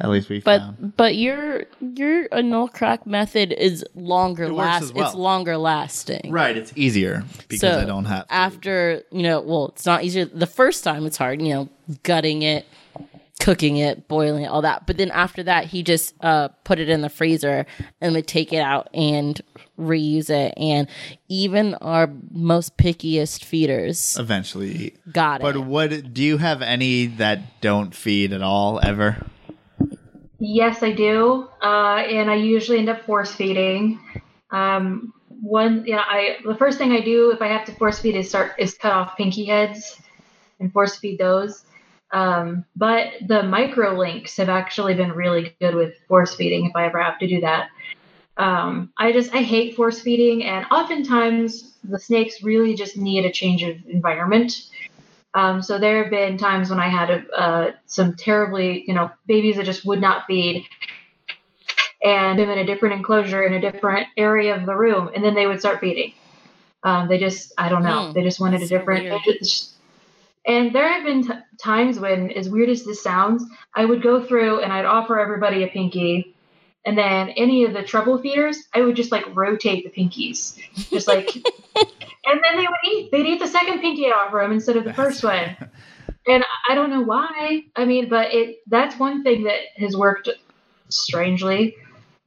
[0.00, 0.76] At least we found.
[0.78, 4.94] But but your your anole crack method is longer It last.
[4.94, 5.06] well.
[5.06, 6.30] It's longer lasting.
[6.30, 8.26] Right, it's easier because So I don't have.
[8.28, 8.32] To.
[8.34, 10.24] after you know, well, it's not easier.
[10.26, 11.68] The first time it's hard, you know,
[12.02, 12.66] gutting it,
[13.40, 14.86] cooking it, boiling it, all that.
[14.86, 17.66] But then after that, he just uh, put it in the freezer
[18.00, 19.40] and would take it out and
[19.78, 20.54] reuse it.
[20.56, 20.86] And
[21.28, 25.58] even our most pickiest feeders Eventually, got But it.
[25.58, 29.26] But what do you have any that don't feed at all ever?
[30.46, 33.98] Yes, I do, uh, and I usually end up force feeding.
[34.50, 38.14] Um, one, yeah, I the first thing I do if I have to force feed
[38.14, 39.98] is start is cut off pinky heads
[40.60, 41.64] and force feed those.
[42.12, 46.84] Um, but the micro links have actually been really good with force feeding if I
[46.84, 47.70] ever have to do that.
[48.36, 53.32] Um, I just I hate force feeding, and oftentimes the snakes really just need a
[53.32, 54.52] change of environment.
[55.34, 59.10] Um, so there have been times when I had a, uh, some terribly, you know,
[59.26, 60.64] babies that just would not feed,
[62.02, 65.34] and them in a different enclosure in a different area of the room, and then
[65.34, 66.12] they would start feeding.
[66.84, 68.12] Um, they just, I don't know, Hmm.
[68.12, 69.08] they just wanted a different.
[70.46, 73.42] And there have been t- times when, as weird as this sounds,
[73.74, 76.33] I would go through and I'd offer everybody a pinky,
[76.84, 80.58] and then any of the trouble feeders, I would just like rotate the pinkies,
[80.90, 83.10] just like, and then they would eat.
[83.10, 85.56] They'd eat the second pinky I offer them instead of the first one.
[86.26, 87.64] And I don't know why.
[87.76, 90.30] I mean, but it that's one thing that has worked
[90.88, 91.76] strangely.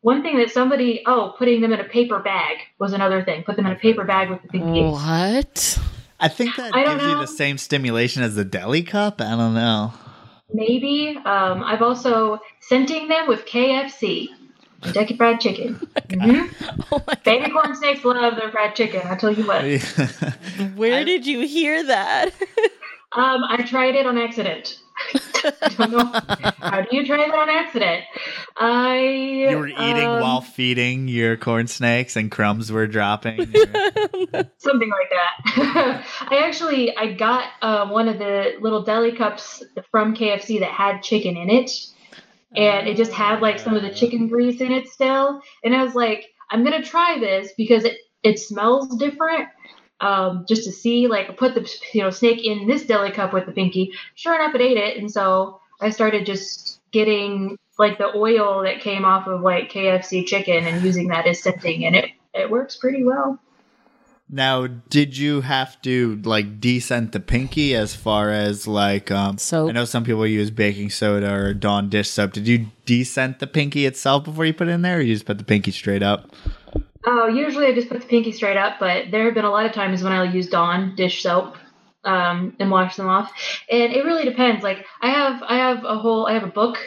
[0.01, 3.43] One thing that somebody oh, putting them in a paper bag was another thing.
[3.43, 4.83] Put them in a paper bag with the pinky.
[4.83, 5.79] What?
[6.19, 9.19] I think that I don't gives you the same stimulation as the deli cup.
[9.19, 9.93] I don't know.
[10.53, 11.17] maybe.
[11.25, 14.27] Um, I've also scenting them with KFC,
[14.81, 15.75] Kentucky Fried Chicken.
[16.09, 16.49] Mhm.
[16.91, 19.01] Oh Baby corn snakes love their fried chicken.
[19.05, 19.61] I tell you what.
[19.61, 20.73] God.
[20.77, 22.29] Where did you hear that?
[23.11, 24.79] Um, I tried it on accident.
[25.43, 26.05] I don't know.
[26.59, 28.03] How do you try that on accident?
[28.55, 28.99] I
[29.49, 33.37] You were eating um, while feeding your corn snakes, and crumbs were dropping.
[34.57, 36.03] something like that.
[36.29, 41.03] I actually I got uh, one of the little deli cups from KFC that had
[41.03, 41.71] chicken in it,
[42.55, 45.41] and it just had like some of the chicken grease in it still.
[45.63, 49.49] And I was like, I'm gonna try this because it it smells different.
[49.99, 53.47] Um, just to see, like, put the you know snake in this deli cup with
[53.47, 53.93] the pinky.
[54.13, 58.81] Sure enough, it ate it, and so I started just getting like the oil that
[58.81, 62.77] came off of like KFC chicken and using that as scenting, and it it works
[62.77, 63.39] pretty well.
[64.29, 69.69] Now, did you have to like descent the pinky as far as like um Soap.
[69.69, 72.33] I know some people use baking soda or Dawn dish soap.
[72.33, 75.25] Did you descent the pinky itself before you put it in there or you just
[75.25, 76.29] put the pinky straight up?
[77.05, 79.65] Oh, usually I just put the pinky straight up, but there have been a lot
[79.65, 81.55] of times when I'll use Dawn dish soap
[82.03, 83.31] um, and wash them off,
[83.71, 84.61] and it really depends.
[84.61, 86.77] Like I have, I have a whole, I have a book,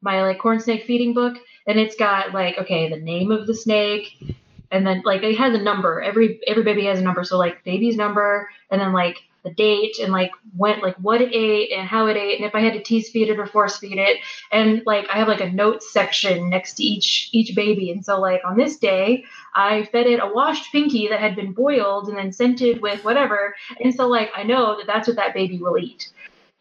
[0.00, 1.36] my like corn snake feeding book,
[1.66, 4.36] and it's got like okay, the name of the snake,
[4.72, 6.00] and then like it has a number.
[6.00, 9.98] Every every baby has a number, so like baby's number, and then like the date
[9.98, 12.74] and like when like what it ate and how it ate and if I had
[12.74, 14.18] to tease feed it or force feed it.
[14.52, 17.90] And like I have like a notes section next to each each baby.
[17.90, 19.24] And so like on this day
[19.54, 23.54] I fed it a washed pinky that had been boiled and then scented with whatever.
[23.80, 26.10] And so like I know that that's what that baby will eat.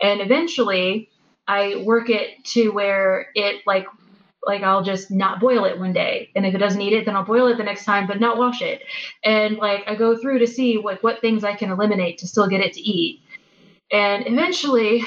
[0.02, 1.10] And eventually
[1.48, 3.86] I work it to where it like
[4.46, 6.30] like I'll just not boil it one day.
[6.36, 8.38] And if it doesn't eat it then I'll boil it the next time but not
[8.38, 8.82] wash it.
[9.24, 12.48] And like I go through to see like what things I can eliminate to still
[12.48, 13.22] get it to eat.
[13.92, 15.04] And eventually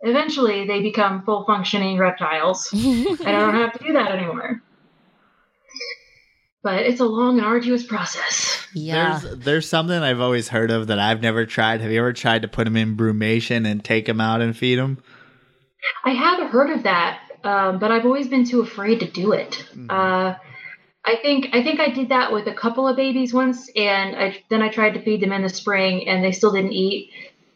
[0.00, 2.70] eventually they become full functioning reptiles.
[2.72, 4.62] And I don't have to do that anymore.
[6.62, 8.66] But it's a long and arduous process.
[8.74, 9.20] Yeah.
[9.22, 11.80] There's there's something I've always heard of that I've never tried.
[11.80, 14.78] Have you ever tried to put them in brumation and take them out and feed
[14.78, 14.98] them?
[16.04, 19.64] I have heard of that, um, but I've always been too afraid to do it.
[19.88, 20.34] Uh,
[21.04, 24.44] I think I think I did that with a couple of babies once, and I,
[24.50, 27.10] then I tried to feed them in the spring, and they still didn't eat.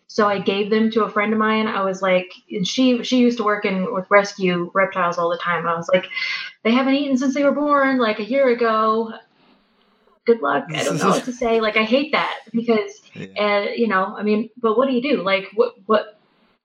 [0.06, 1.66] So I gave them to a friend of mine.
[1.66, 5.36] I was like, and she she used to work in with rescue reptiles all the
[5.38, 5.66] time.
[5.66, 6.06] I was like,
[6.62, 9.12] they haven't eaten since they were born, like a year ago.
[10.24, 10.64] Good luck.
[10.74, 11.60] I don't know what to say.
[11.60, 13.02] Like I hate that because
[13.36, 16.18] and you know i mean but what do you do like what what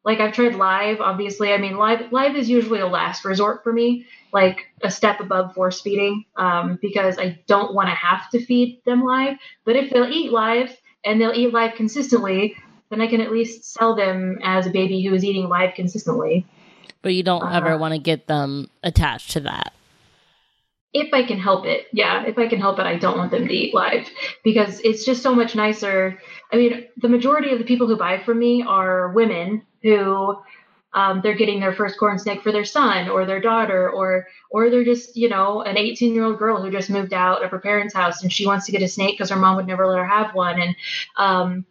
[0.07, 3.71] like i've tried live obviously i mean live live is usually a last resort for
[3.71, 8.43] me like a step above force feeding um, because i don't want to have to
[8.43, 10.75] feed them live but if they'll eat live
[11.05, 12.55] and they'll eat live consistently
[12.89, 16.45] then i can at least sell them as a baby who is eating live consistently
[17.03, 17.77] But you don't ever Uh-huh.
[17.77, 19.73] want to get them attached to that.
[20.93, 21.87] If I can help it.
[21.91, 24.09] Yeah, if I can help it, I don't want them to eat live
[24.43, 26.19] because it's just so much nicer.
[26.51, 30.37] I mean, the majority of the people who buy from me are women who
[30.93, 34.69] um, they're getting their first corn snake for their son or their daughter or or
[34.69, 37.59] they're just you know an 18 year old girl who just moved out of her
[37.59, 39.99] parents house and she wants to get a snake because her mom would never let
[39.99, 40.75] her have one and
[41.17, 41.65] um,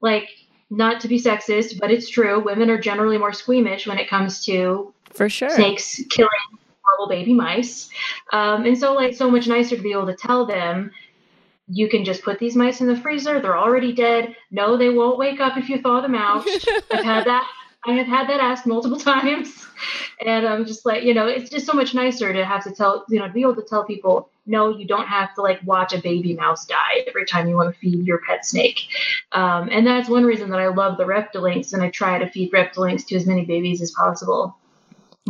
[0.00, 0.28] like
[0.70, 4.44] not to be sexist but it's true women are generally more squeamish when it comes
[4.44, 5.50] to For sure.
[5.50, 6.30] snakes killing
[6.88, 7.88] horrible baby mice.
[8.32, 10.90] Um, and so, like, so much nicer to be able to tell them,
[11.68, 13.40] you can just put these mice in the freezer.
[13.40, 14.34] They're already dead.
[14.50, 16.46] No, they won't wake up if you thaw them out.
[16.90, 17.48] I've had that.
[17.86, 19.66] I have had that asked multiple times,
[20.24, 23.04] and I'm just like, you know, it's just so much nicer to have to tell,
[23.08, 25.92] you know, to be able to tell people, no, you don't have to like watch
[25.92, 28.80] a baby mouse die every time you want to feed your pet snake.
[29.32, 32.50] Um, and that's one reason that I love the Reptilinks, and I try to feed
[32.52, 34.56] Reptilinks to as many babies as possible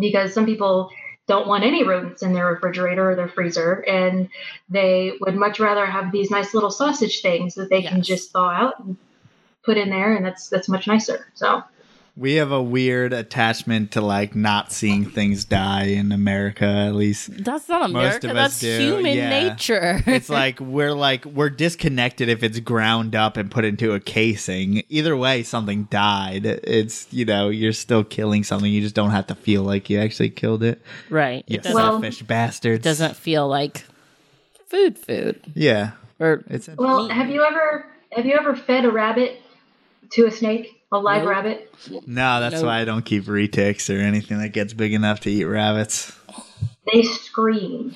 [0.00, 0.90] because some people
[1.28, 4.28] don't want any rodents in their refrigerator or their freezer and
[4.68, 8.48] they would much rather have these nice little sausage things that they can just thaw
[8.50, 8.96] out and
[9.62, 11.62] put in there and that's that's much nicer so
[12.18, 17.44] We have a weird attachment to like not seeing things die in America, at least.
[17.44, 18.30] That's not Most America.
[18.30, 19.28] of us That's do, human yeah.
[19.48, 20.02] nature.
[20.06, 24.82] It's like we're like we're disconnected if it's ground up and put into a casing.
[24.88, 26.44] Either way, something died.
[26.44, 28.70] It's you know you're still killing something.
[28.72, 30.82] You just don't have to feel like you actually killed it.
[31.10, 31.44] right.
[31.46, 32.82] You It doesn't, Well- selfish bastards.
[32.82, 33.84] doesn't feel like
[34.66, 35.40] food food.
[35.54, 39.40] Yeah, Or it's well have you ever have you ever fed a rabbit
[40.12, 41.30] to a snake a live Nope.
[41.30, 41.74] rabbit
[42.06, 42.40] no.
[42.40, 42.64] That's Nope.
[42.66, 46.12] why I don't keep retics or anything that gets big enough to eat rabbits.
[46.92, 47.94] they scream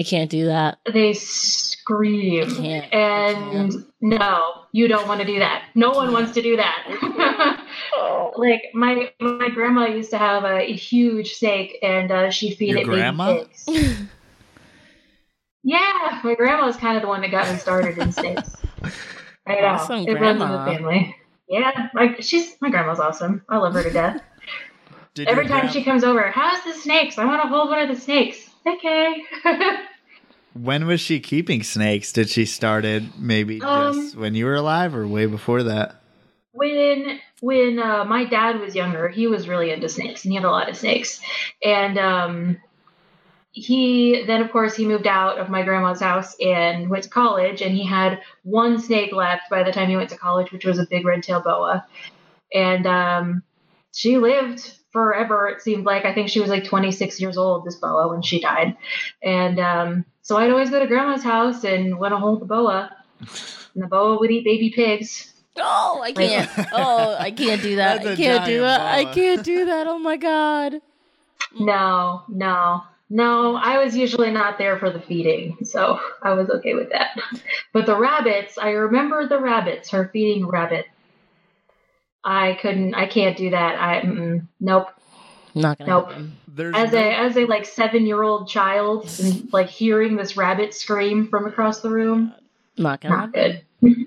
[0.00, 0.78] I can't do that.
[0.92, 2.94] they scream can't.
[2.94, 7.64] I and no you don't want to do that no one wants to do that
[8.36, 12.78] Like my my grandma used to have a, huge snake, and uh, she'd feed Your
[12.78, 13.32] it grandma?
[13.34, 13.98] baby pigs.
[15.64, 18.54] yeah, my grandma was kind of the one that got me started in snakes.
[19.48, 21.16] I know Awesome it runs in the family.
[21.48, 23.42] Yeah, like she's my grandma's awesome.
[23.48, 24.22] I love her to death.
[25.14, 27.18] Did Every time gran- she comes over, how's the snakes?
[27.18, 28.38] I want to hold one of the snakes.
[28.66, 29.22] Okay.
[30.54, 32.12] When was she keeping snakes?
[32.12, 35.94] Did she start it maybe Um, just when you were alive or way before that?
[36.52, 40.44] when when uh, my dad was younger, he was really into snakes, and he had
[40.44, 41.20] a lot of snakes.
[41.62, 42.56] And um,
[43.60, 47.60] he then, of course, he moved out of my grandma's house and went to college.
[47.62, 50.78] And he had one snake left by the time he went to college, which was
[50.78, 51.86] a big red tail boa.
[52.52, 53.42] And um,
[53.94, 55.48] she lived forever.
[55.48, 58.40] It seemed like I think she was like 26 years old, this boa, when she
[58.40, 58.76] died.
[59.22, 62.94] And um, so I'd always go to grandma's house and want to hold the boa.
[63.74, 65.32] And the boa would eat baby pigs.
[65.56, 66.50] Oh, I can't.
[66.72, 68.02] Oh, I can't do that.
[68.02, 68.80] That's I a can't do giant that.
[68.80, 69.86] I can't do that.
[69.86, 70.80] Oh my god.
[71.58, 73.56] No, no, no.
[73.56, 77.16] I was usually not there for the feeding, so I was okay with that.
[77.72, 80.86] But the rabbits, I remember the rabbits, her feeding rabbit.
[82.24, 83.80] I couldn't, I can't do that.
[83.80, 84.88] I, mm, nope.
[85.54, 86.08] Not gonna Nope.
[86.10, 86.36] happen.
[86.46, 90.36] There's As no- a, as a like seven year old child, and like hearing this
[90.36, 92.34] rabbit scream from across the room,
[92.76, 93.60] Not gonna not happen.
[93.80, 94.06] good.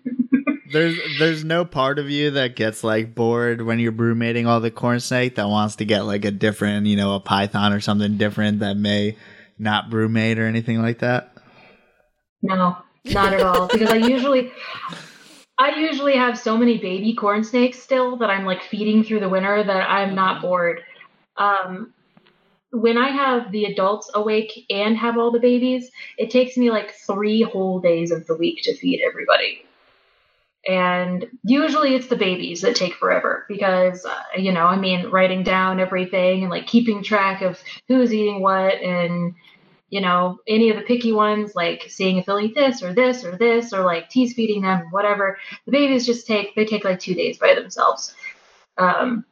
[0.71, 4.71] There's there's no part of you that gets like bored when you're brumating all the
[4.71, 8.17] corn snake that wants to get like a different, you know, a python or something
[8.17, 9.17] different that may
[9.57, 11.33] not brumate or anything like that.
[12.41, 13.67] No, not at all.
[13.67, 14.51] Because I usually,
[15.57, 19.29] I usually have so many baby corn snakes still that I'm like feeding through the
[19.29, 20.81] winter that I'm not bored.
[21.37, 21.93] Um,
[22.71, 26.93] when I have the adults awake and have all the babies, it takes me like
[26.93, 29.65] three whole days of the week to feed everybody.
[30.67, 35.43] And usually it's the babies that take forever because, uh, you know, I mean, writing
[35.43, 39.33] down everything and like keeping track of who's eating what and
[39.91, 43.25] you know, any of the picky ones, like seeing if they'll eat this or this
[43.25, 45.37] or this, or like tease feeding them, whatever.
[45.65, 48.15] The babies just take they take like two days by themselves.
[48.77, 49.25] Um,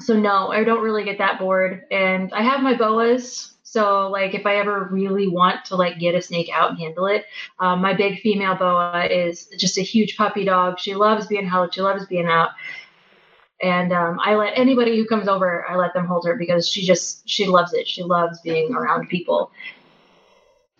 [0.00, 3.52] so no, I don't really get that bored, and I have my boas.
[3.70, 7.06] So like if I ever really want to like get a snake out and handle
[7.06, 7.26] it,
[7.58, 10.78] um, my big female boa is just a huge puppy dog.
[10.78, 11.74] She loves being held.
[11.74, 12.50] She loves being out.
[13.60, 16.86] And um, I let anybody who comes over, I let them hold her because she
[16.86, 17.86] just she loves it.
[17.86, 19.50] She loves being around people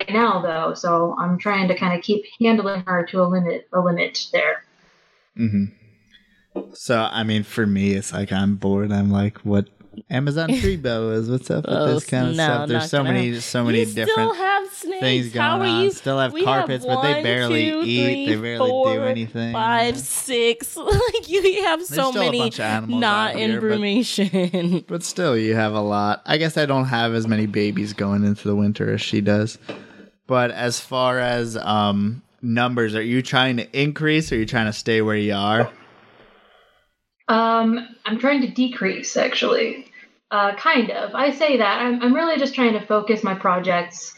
[0.00, 3.68] right now though, so I'm trying to kind of keep handling her to a limit
[3.72, 4.64] a limit there.
[5.36, 5.64] hmm
[6.72, 8.92] So I mean, for me, it's like I'm bored.
[8.92, 9.68] I'm like, what
[10.10, 11.30] Amazon tree boas?
[11.30, 12.68] What's up with Oh, this kind of no, stuff?
[12.68, 13.40] There's so many, happen.
[13.40, 15.00] so many you different still have snakes.
[15.00, 15.82] things going How are on.
[15.84, 15.90] you?
[15.90, 18.02] Still have we carpets, but they barely two, eat.
[18.26, 19.52] three, they barely do anything.
[19.52, 20.76] Five, six.
[20.76, 24.84] like you have There's so many bunch of animals not out in here, but- brumation.
[24.88, 26.22] But still, you have a lot.
[26.26, 29.58] I guess I don't have as many babies going into the winter as she does.
[30.26, 34.66] But as far as um, numbers, are you trying to increase or are you trying
[34.66, 35.70] to stay where you are?
[37.28, 39.87] Um, I'm trying to decrease actually.
[40.30, 41.14] Uh, kind of.
[41.14, 41.80] I say that.
[41.80, 44.14] I'm, I'm really just trying to focus my projects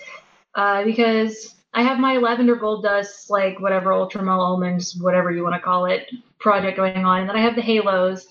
[0.54, 5.54] uh, because I have my lavender gold dust, like whatever ultramel almonds, whatever you want
[5.54, 6.10] to call it,
[6.40, 8.26] project going on, and then I have the halos,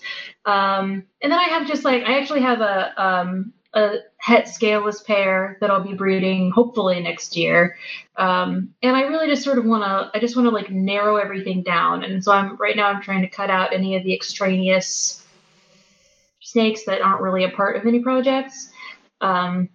[0.45, 5.01] um, and then I have just like I actually have a um, a het scaleless
[5.01, 7.77] pair that I'll be breeding hopefully next year,
[8.17, 11.15] um, and I really just sort of want to I just want to like narrow
[11.15, 14.13] everything down, and so I'm right now I'm trying to cut out any of the
[14.13, 15.23] extraneous
[16.51, 18.69] snakes that aren't really a part of any projects.
[19.21, 19.69] Um,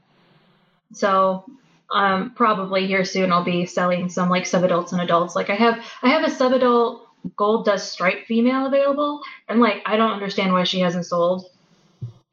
[0.93, 1.45] so
[1.91, 5.37] um, probably here soon I'll be selling some like subadults and adults.
[5.37, 7.01] Like I have I have a subadult
[7.37, 11.47] gold dust stripe female available, and like I don't understand why she hasn't sold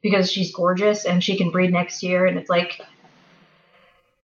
[0.02, 2.80] because she's gorgeous and she can breed next year, and it's like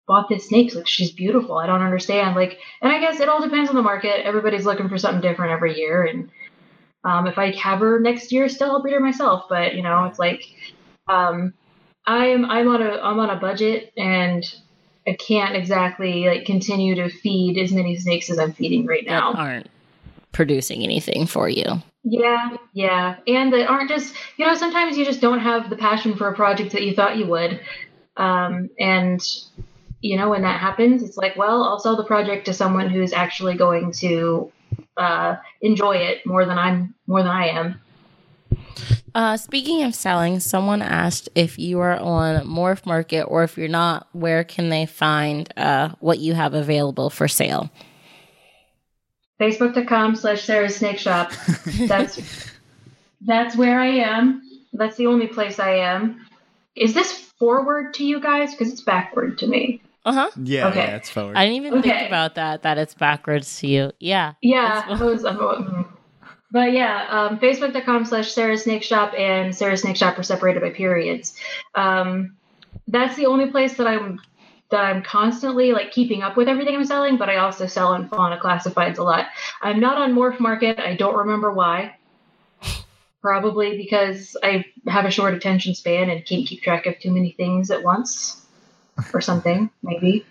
[0.07, 1.59] bought this snake like she's beautiful.
[1.59, 4.25] I don't understand like, and I guess it all depends on the market.
[4.25, 6.31] Everybody's looking for something different every year, and
[7.05, 9.45] um, if I have her next year, still I'll breed her myself.
[9.49, 10.45] But you know, it's like
[11.07, 11.55] um,
[12.07, 14.45] I'm I'm on a I'm on a budget and
[15.07, 19.11] I can't exactly like continue to feed as many snakes as I'm feeding right that
[19.11, 19.33] now.
[19.33, 19.69] aren't
[20.33, 21.65] producing anything for you.
[22.05, 26.17] Yeah, yeah, and that aren't just you know sometimes you just don't have the passion
[26.17, 27.61] for a project that you thought you would,
[28.17, 29.21] um, and
[30.01, 33.13] you know when that happens, it's like well I'll sell the project to someone who's
[33.13, 34.53] actually going to
[34.97, 37.81] uh, enjoy it more than I'm more than I am.
[39.15, 43.69] Uh, speaking of selling, someone asked if you are on Morph Market or if you're
[43.69, 47.71] not, where can they find uh, what you have available for sale?
[49.41, 51.33] Facebook.com slash Sarah's Snake Shop.
[51.87, 52.53] That's
[53.21, 54.43] That's where I am.
[54.73, 56.25] That's the only place I am.
[56.77, 58.53] Is this forward to you guys?
[58.53, 59.83] Because it's backward to me.
[60.05, 60.31] Uh huh.
[60.43, 60.81] Yeah, Okay.
[60.81, 61.37] yeah, it's forward.
[61.37, 62.63] I didn't even think about that.
[62.63, 63.93] That it's backwards to you.
[64.01, 64.35] Yeah.
[64.41, 65.87] Yeah, That's was, I'm,
[66.51, 70.71] but yeah, um, Facebook.com slash Sarah Snake Shop and Sarah Snake Shop are separated by
[70.71, 71.35] periods.
[71.75, 72.37] Um,
[72.87, 74.21] that's the only place that I'm
[74.71, 78.09] that I'm constantly like keeping up with everything I'm selling, but I also sell on
[78.09, 79.27] Fauna Classifieds a lot.
[79.63, 80.79] I'm not on Morph Market.
[80.79, 81.97] I don't remember why.
[83.21, 87.33] Probably because I have a short attention span and can't keep track of too many
[87.33, 88.47] things at once,
[89.13, 90.25] or something maybe.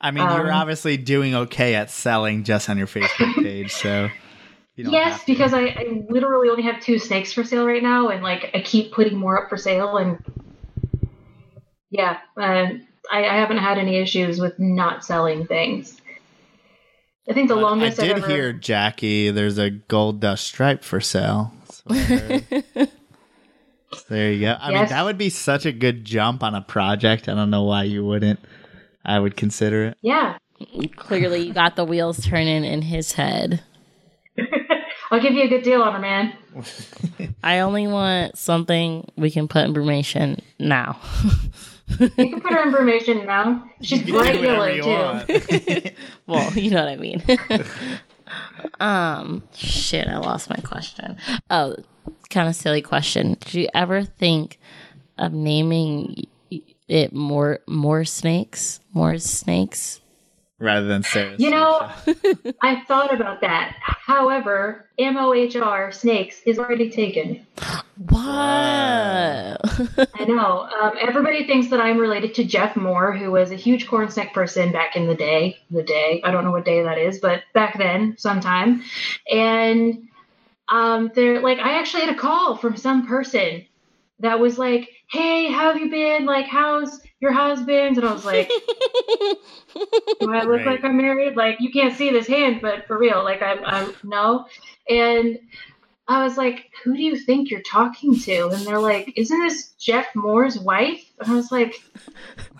[0.00, 4.10] I mean, you're um, obviously doing okay at selling just on your Facebook page, so
[4.76, 8.50] yes, because I, I literally only have two snakes for sale right now, and like
[8.54, 10.22] I keep putting more up for sale, and
[11.90, 12.68] yeah, uh,
[13.10, 16.00] I, I haven't had any issues with not selling things.
[17.28, 19.30] I think the But longest I I've did ever, hear Jackie.
[19.30, 21.52] There's a gold dust stripe for sale.
[21.60, 22.44] That's what I heard.
[24.08, 24.56] There you go.
[24.58, 27.28] I mean, that would be such a good jump on a project.
[27.28, 28.40] I don't know why you wouldn't.
[29.04, 29.98] I would consider it.
[30.02, 30.38] Yeah,
[30.96, 33.62] Clearly, you got the wheels turning in his head.
[35.10, 36.32] I'll give you a good deal on her, man.
[37.44, 40.98] I only want something we can put information now.
[42.00, 43.64] You can put her information now.
[43.80, 44.42] She's You can bright
[44.82, 45.90] yellow too.
[46.26, 47.22] well, you know what I mean.
[48.80, 51.16] um, shit, I lost my question.
[51.48, 51.76] Oh,
[52.26, 53.36] kind of silly question.
[53.40, 54.58] Did you ever think
[55.18, 56.26] of naming
[56.88, 60.00] it more more snakes, more snakes?
[60.58, 61.38] Rather than Sarah's.
[61.38, 61.80] You know,
[62.62, 63.76] I thought about that.
[63.80, 67.46] However, MOHR snakes is already taken.
[68.08, 68.18] What?
[68.18, 69.58] I
[70.26, 70.66] know.
[70.80, 74.32] Um, everybody thinks that I'm related to Jeff Mohr, who was a huge corn snake
[74.32, 75.58] person back in the day.
[75.70, 78.82] The day I don't know what day that is, but back then, sometime.
[79.30, 80.08] And
[80.68, 83.64] um, they're like, I actually had a call from some person
[84.20, 86.24] that was like, "Hey, how have you been?
[86.24, 88.48] Like, how's your husband?" And I was like,
[90.20, 90.66] "Do I look Right.
[90.66, 91.36] like I'm married?
[91.36, 94.46] Like, you can't see this hand, but for real, like, I'm, I'm no."
[94.88, 95.38] And
[96.08, 99.72] I was like, "Who do you think you're talking to?" And they're like, "Isn't this
[99.78, 101.74] Jeff Mohr's wife?" And I was like,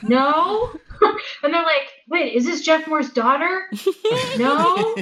[0.02, 0.70] "No."
[1.42, 3.62] and they're like, "Wait, is this Jeff Mohr's daughter?"
[4.36, 4.94] no.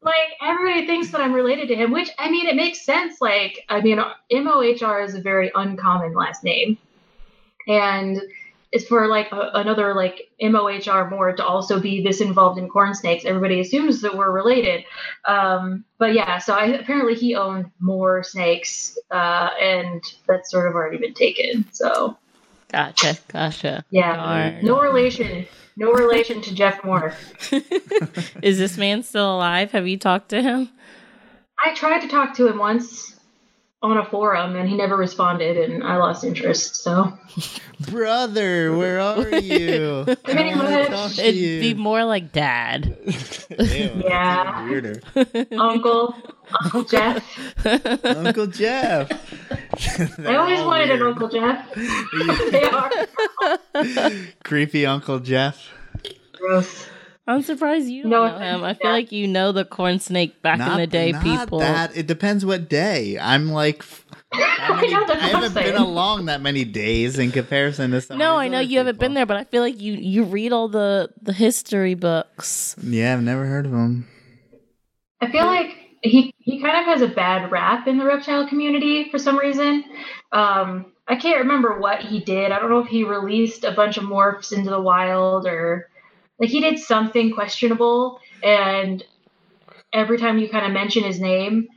[0.00, 3.20] Like everybody thinks that I'm related to him, which I mean, it makes sense.
[3.20, 3.98] Like, I mean,
[4.32, 6.78] MOHR is a very uncommon last name,
[7.66, 8.20] and
[8.70, 12.94] it's for like a, another like MOHR Moore to also be this involved in corn
[12.94, 13.24] snakes.
[13.24, 14.84] Everybody assumes that we're related,
[15.24, 16.38] um, but yeah.
[16.38, 21.66] So I, apparently he owned more snakes, uh, and that's sort of already been taken.
[21.72, 22.16] So
[22.70, 23.84] gotcha, gotcha.
[23.90, 24.64] yeah, Darn.
[24.64, 25.46] no relation,
[25.78, 27.14] no relation to Jeff Mohr.
[28.42, 29.70] Is this man still alive?
[29.70, 30.68] Have you talked to him?
[31.64, 33.14] I tried to talk to him once
[33.80, 36.76] on a forum and he never responded and I lost interest.
[36.82, 37.16] So
[37.80, 40.04] Brother, where are you?
[40.08, 41.18] I Pretty wanna much.
[41.18, 41.60] It'd you.
[41.60, 42.96] be more like dad.
[43.58, 44.66] Ew, Yeah.
[44.66, 45.00] even weirder.
[45.56, 46.14] Uncle,
[46.64, 47.66] Uncle Jeff.
[48.04, 49.10] Uncle Jeff.
[50.26, 51.74] I always wanted an Uncle Jeff.
[52.50, 52.90] they are
[54.44, 55.70] Creepy Uncle Jeff.
[56.32, 56.86] gross.
[57.26, 58.64] I'm surprised you don't No know him.
[58.64, 58.92] I feel Dad.
[58.92, 61.58] like you know the corn snake back in the day, not people.
[61.58, 63.18] That it depends what day.
[63.18, 63.84] I'm like,
[64.32, 68.16] I many, know I I'm haven't been along that many days in comparison to some.
[68.16, 70.54] No, I know other you haven't been there, but I feel like you you read
[70.54, 72.74] all the the history books.
[72.82, 74.08] Yeah, I've never heard of him.
[75.20, 79.10] I feel like he he kind of has a bad rap in the reptile community
[79.10, 79.84] for some reason.
[80.32, 82.52] Um, I can't remember what he did.
[82.52, 85.88] I don't know if he released a bunch of morphs into the wild or
[86.38, 88.20] like he did something questionable.
[88.42, 89.02] And
[89.92, 91.68] every time you kind of mention his name,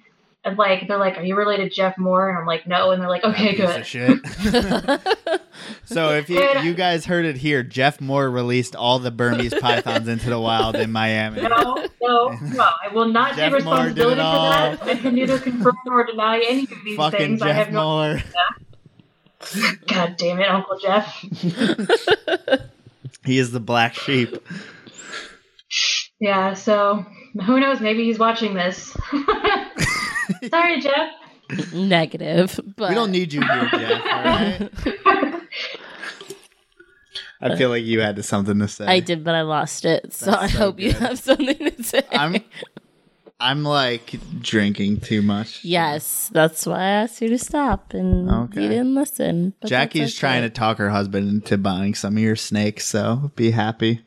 [0.44, 3.02] and like they're like, "Are you related to Jeff Mohr?" And I'm like, "No," and
[3.02, 4.22] they're like, "Okay, Piece good."
[5.94, 10.08] so if you you guys heard it here, Jeff Mohr released all the Burmese pythons
[10.08, 11.42] into the wild in Miami.
[11.42, 11.50] No,
[12.02, 12.70] no, no.
[12.84, 14.84] I will not Jeff take Moore did it responsibility for that.
[14.84, 17.42] I can neither confirm nor deny any of these Fucking things.
[17.42, 17.84] I have no.
[17.84, 18.24] Moore.
[19.88, 21.26] God damn it, Uncle Jeff.
[23.24, 24.36] He is the black sheep.
[26.20, 27.06] Yeah, so
[27.46, 27.80] who knows?
[27.80, 28.96] Maybe he's watching this.
[30.50, 31.12] Sorry, Jeff.
[31.74, 34.02] Negative, but We don't need you here, Jeff.
[34.02, 34.70] All right.
[37.44, 38.86] I feel like you had something to say.
[38.86, 40.14] I did, but I lost it.
[40.14, 42.04] So I so hope you have something to say.
[42.12, 42.44] I'm
[43.40, 45.66] I'm like drinking too much.
[45.66, 48.62] yes, that's why I asked you to stop, and Okay.
[48.62, 49.56] you didn't listen.
[49.66, 50.20] Jackie's okay.
[50.20, 54.02] trying to talk her husband into buying some of your snakes, so be happy.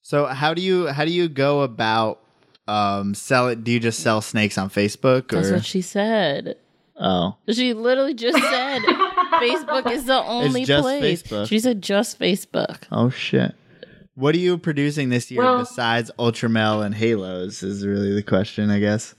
[0.00, 2.20] So how do you how do you go about
[2.68, 3.64] um sell it?
[3.64, 6.56] Do you just sell snakes on Facebook That's what she said.
[7.00, 11.22] oh, She literally just said Facebook is the only just place.
[11.22, 11.48] Facebook.
[11.48, 12.82] She said just Facebook.
[12.92, 13.54] oh shit.
[14.14, 17.62] What are you producing this year Well- besides Ultramel and Halos?
[17.62, 19.14] Is really the question, I guess.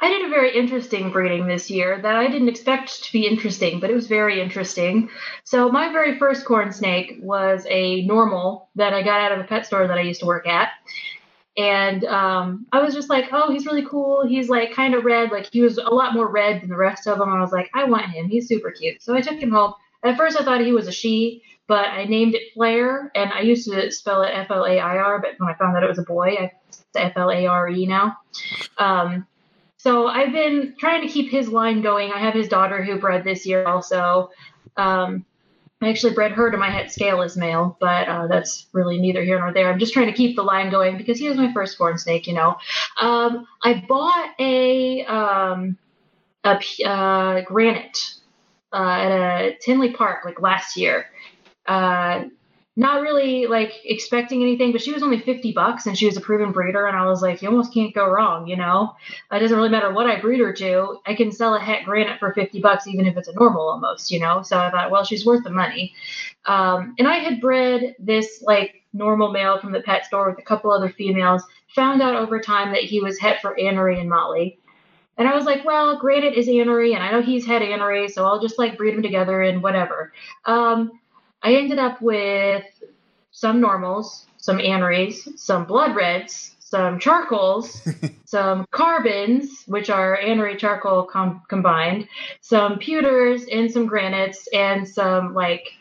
[0.00, 3.80] I did a very interesting breeding this year that I didn't expect to be interesting,
[3.80, 5.08] but it was very interesting.
[5.44, 9.44] So my very first corn snake was a normal that I got out of a
[9.44, 10.68] pet store that I used to work at.
[11.56, 14.26] And um, I was just like, oh, he's really cool.
[14.26, 15.30] He's like kind of red.
[15.30, 17.30] Like he was a lot more red than the rest of them.
[17.30, 18.28] I was like, I want him.
[18.28, 19.02] He's super cute.
[19.02, 19.74] So I took him home.
[20.02, 23.12] At first, I thought he was a she, but I named it Flair.
[23.14, 25.76] And I used to spell it F L A I R, but when I found
[25.76, 26.52] that it was a boy, I
[26.96, 28.16] F L A R E now.
[28.78, 29.26] Um,
[29.76, 32.10] so I've been trying to keep his line going.
[32.10, 34.30] I have his daughter who bred this year also.
[34.76, 35.24] Um,
[35.84, 39.38] I actually bred her to my het scaleless male, but uh, that's really neither here
[39.38, 39.70] nor there.
[39.70, 42.26] I'm just trying to keep the line going because he was my first corn snake,
[42.26, 42.56] you know.
[43.00, 45.76] Um, I bought a um,
[46.44, 47.98] a uh, granite
[48.72, 51.06] uh, at a Tinley Park like last year.
[52.76, 56.20] Not really like expecting anything, but she was only 50 bucks and she was a
[56.20, 56.86] proven breeder.
[56.86, 58.96] And I was like, you almost can't go wrong, you know?
[59.30, 60.98] It doesn't really matter what I breed her to.
[61.06, 64.10] I can sell a het granite for 50 bucks, even if it's a normal almost,
[64.10, 64.42] you know?
[64.42, 65.94] So I thought, well, she's worth the money.
[66.46, 70.42] Um, and I had bred this like normal male from the pet store with a
[70.42, 71.44] couple other females,
[71.74, 74.58] found out over time that he was het for Anery and Molly.
[75.16, 78.24] And I was like, well, Granite is Anery, and I know he's het Anery, so
[78.24, 80.12] I'll just like breed them together and whatever.
[80.44, 80.98] Um,
[81.44, 82.64] I ended up with
[83.30, 87.86] some normals, some aneries, some blood reds, some charcoals,
[88.24, 92.08] some carbons, which are anery charcoal com- combined,
[92.40, 95.74] some pewters, and some granites, and some like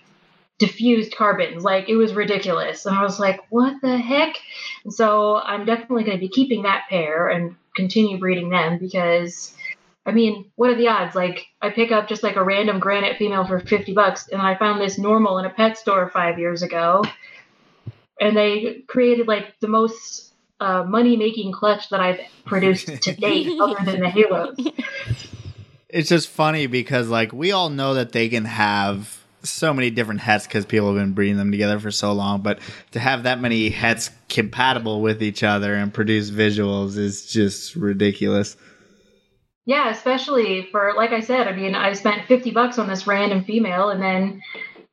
[0.59, 1.63] diffused carbons.
[1.63, 2.85] Like it was ridiculous.
[2.85, 4.35] And I was like, what the heck?
[4.83, 9.55] And so I'm definitely going to be keeping that pair and continue breeding them because
[10.05, 11.15] I mean, what are the odds?
[11.15, 14.55] Like, I pick up just like a random granite female for 50 bucks, and I
[14.55, 17.03] found this normal in a pet store five years ago.
[18.19, 23.49] And they created like the most uh, money making clutch that I've produced to date,
[23.59, 24.57] other than the Halos.
[25.89, 30.21] It's just funny because like we all know that they can have so many different
[30.21, 32.59] hets because people have been breeding them together for so long, but
[32.91, 38.55] to have that many hets compatible with each other and produce visuals is just ridiculous.
[39.65, 43.45] Yeah, especially for, like I said, I mean, I spent 50 bucks on this random
[43.45, 44.41] female and then,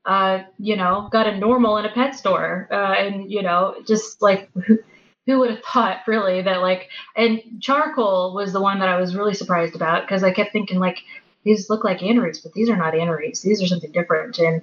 [0.05, 2.69] uh, you know, got a normal in a pet store.
[2.71, 4.79] Uh, and, you know, just like, who,
[5.27, 9.17] who would have thought really that, like, and charcoal was the one that I was
[9.17, 10.99] really surprised about because I kept thinking, like,
[11.45, 13.43] these look like aneries, but these are not aneries.
[13.43, 14.39] These are something different.
[14.39, 14.63] And,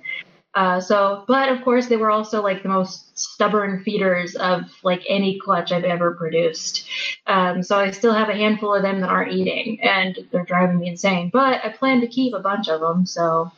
[0.57, 5.03] uh, so, but of course, they were also like the most stubborn feeders of like
[5.07, 6.89] any clutch I've ever produced.
[7.27, 10.79] Um, so I still have a handful of them that aren't eating, and they're driving
[10.79, 11.29] me insane.
[11.31, 13.51] But I plan to keep a bunch of them, so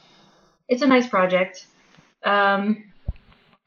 [0.68, 1.68] it's a nice project.
[2.26, 2.89] Um,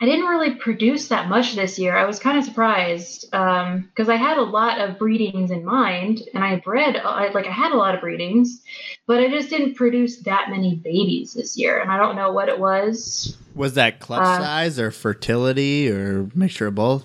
[0.02, 1.96] I didn't really produce that much this year.
[1.96, 6.42] I was kind of surprised because I had a lot of breedings in mind, and
[6.42, 8.62] I bred I, like I had a lot of breedings,
[9.06, 12.48] but I just didn't produce that many babies this year, and I don't know what
[12.48, 13.38] it was.
[13.54, 17.04] Was that clutch Uh, size or fertility or mixture of both?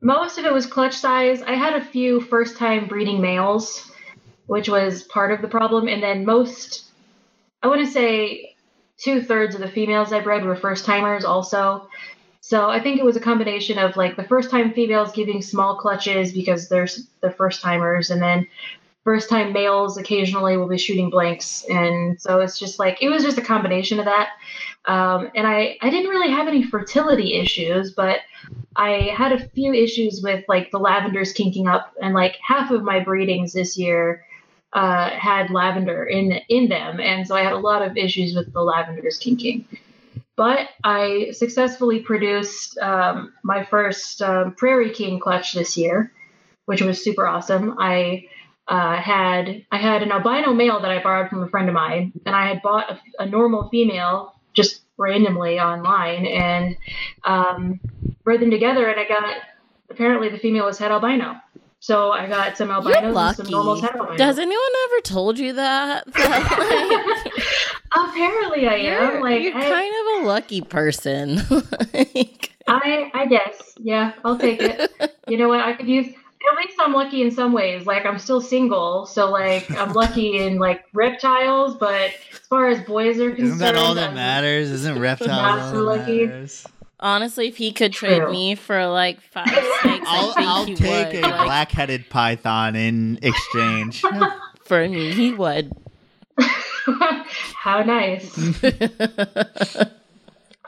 [0.00, 1.42] Most of it was clutch size.
[1.42, 3.88] I had a few first time breeding males,
[4.46, 5.86] which was part of the problem.
[5.86, 6.86] And then most,
[7.62, 8.56] I want to say
[8.98, 11.88] two thirds of the females I bred were first timers also.
[12.48, 15.78] So I think it was a combination of like the first time females giving small
[15.78, 16.86] clutches because they're,
[17.20, 18.08] they're first timers.
[18.10, 18.46] And then
[19.02, 21.64] first time males occasionally will be shooting blanks.
[21.68, 24.28] And so it's just like, it was just a combination of that.
[24.84, 28.20] Um, and I, I didn't really have any fertility issues, but
[28.76, 32.84] I had a few issues with like the lavenders kinking up, and like half of
[32.84, 34.24] my breedings this year
[34.72, 38.52] uh, had lavender in in them, and so I had a lot of issues with
[38.52, 39.64] the lavenders kinking.
[40.36, 46.12] But I successfully produced um, my first um, Prairie King clutch this year,
[46.66, 47.76] which was super awesome.
[47.78, 48.28] I
[48.68, 52.12] uh, had I had an albino male that I borrowed from a friend of mine,
[52.26, 56.76] and I had bought a, a normal female just randomly online, and
[57.24, 57.80] um,
[58.24, 59.36] bred them together, and I got
[59.90, 61.36] apparently the female was het albino.
[61.80, 64.16] So I got some albinos and some normals het albino.
[64.16, 66.04] Does anyone ever told you that?
[66.12, 67.32] That,
[67.94, 69.22] like, apparently I you're am.
[69.22, 71.40] Like you're I, kind of a lucky person.
[71.94, 73.74] Like, I I guess.
[73.78, 74.90] Yeah, I'll take it.
[75.28, 75.60] you know what?
[75.60, 77.86] I could use at least I'm lucky in some ways.
[77.86, 82.80] Like I'm still single, so like I'm lucky in like reptiles, but as far as
[82.82, 84.70] boys are concerned, Isn't that all that I'm- matters?
[84.70, 86.26] Isn't reptiles Not all so that lucky.
[86.26, 86.66] matters?
[86.98, 88.32] Honestly, if he could trade True.
[88.32, 89.48] me for like five
[89.82, 91.24] snakes, I'll, I think I'll he take would.
[91.24, 94.00] a Like, black-headed python in exchange.
[94.64, 95.72] for me, he would.
[97.56, 98.36] How nice.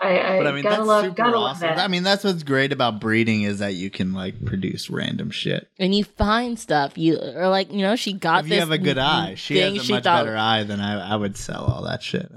[0.00, 1.68] I, I, But I mean, gotta that's love, super gotta love awesome.
[1.68, 1.78] that.
[1.78, 5.68] I mean, that's what's great about breeding is that you can like produce random shit.
[5.78, 8.70] and you find stuff you or like you know she got If this you have
[8.70, 11.14] a good eye, she thing has a she much thought better eye than I.
[11.14, 12.30] I would sell all that shit.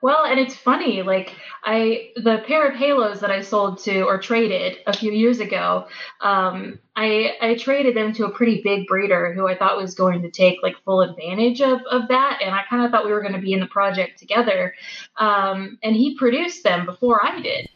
[0.00, 1.34] Well, and it's funny, like
[1.64, 5.88] I the pair of halos that I sold to or traded a few years ago,
[6.20, 10.22] um, I I traded them to a pretty big breeder who I thought was going
[10.22, 13.22] to take like full advantage of of that, and I kind of thought we were
[13.22, 14.74] going to be in the project together.
[15.16, 17.68] Um, and he produced them before I did,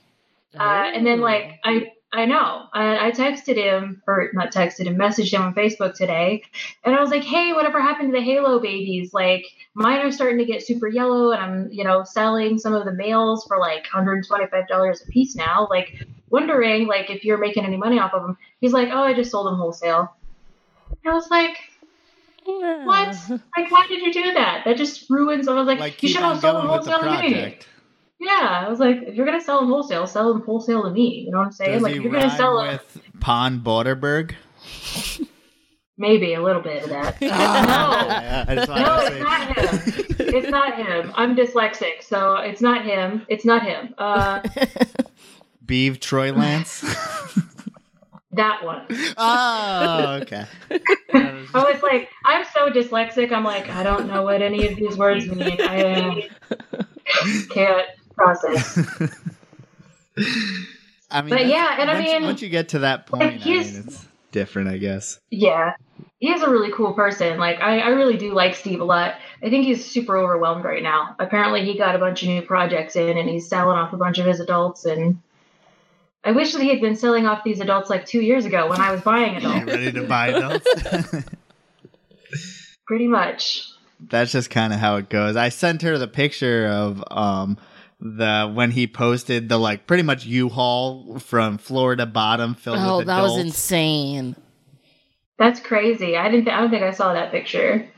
[0.58, 1.92] uh, and then like I.
[2.12, 2.66] I know.
[2.72, 6.42] I, I texted him, or not texted him, messaged him on Facebook today,
[6.84, 9.14] and I was like, "Hey, whatever happened to the Halo babies?
[9.14, 12.84] Like, mine are starting to get super yellow and i'm you know selling some of
[12.84, 17.76] the males for like $125 a piece now like wondering like if you're making any
[17.76, 20.14] money off of them he's like oh i just sold them wholesale
[21.06, 21.56] i was like
[22.46, 22.84] Yeah.
[22.84, 23.16] what
[23.56, 26.20] like why did you do that that just ruins i was like, like you should
[26.20, 27.68] have sold them going with the wholesale to me project.
[28.22, 31.24] Yeah i was like if you're gonna sell them wholesale sell them wholesale to me
[31.26, 33.02] you know what i'm saying Does like he if you're gonna rhyme sell them with
[33.20, 34.34] Pon Borderberg?
[35.98, 40.16] maybe a little bit of that no Yeah, I just wanted No, it's not him.
[40.34, 41.12] It's not him.
[41.14, 43.26] I'm dyslexic, so it's not him.
[43.28, 43.94] It's not him.
[43.98, 44.40] Uh,
[45.66, 46.80] Beeve Troy Lance.
[48.32, 48.86] that one.
[49.18, 50.46] oh, okay.
[51.14, 53.32] I was like, I'm so dyslexic.
[53.32, 55.60] I'm like, I don't know what any of these words mean.
[55.60, 56.82] I uh,
[57.50, 58.78] can't process.
[61.10, 63.40] I mean, But yeah, and I mean, once you get to that point, I mean,
[63.44, 65.20] it's different, I guess.
[65.30, 65.74] Yeah,
[66.18, 67.38] he is a really cool person.
[67.38, 69.14] Like, I, I really do like Steve a lot.
[69.42, 71.14] I think he's super overwhelmed right now.
[71.18, 74.18] Apparently, he got a bunch of new projects in, and he's selling off a bunch
[74.18, 74.86] of his adults.
[74.86, 75.20] And
[76.24, 78.80] I wish that he had been selling off these adults like two years ago when
[78.80, 79.66] I was buying adults.
[79.66, 80.66] ready to buy adults?
[82.86, 83.68] Pretty much.
[84.08, 85.36] That's just kind of how it goes.
[85.36, 87.58] I sent her the picture of um
[88.02, 93.06] the when he posted the like pretty much U-Haul from Florida bottom filled oh, with
[93.06, 94.34] that was insane.
[95.38, 96.16] That's crazy.
[96.16, 96.46] I didn't.
[96.46, 97.88] Th- I don't think I saw that picture.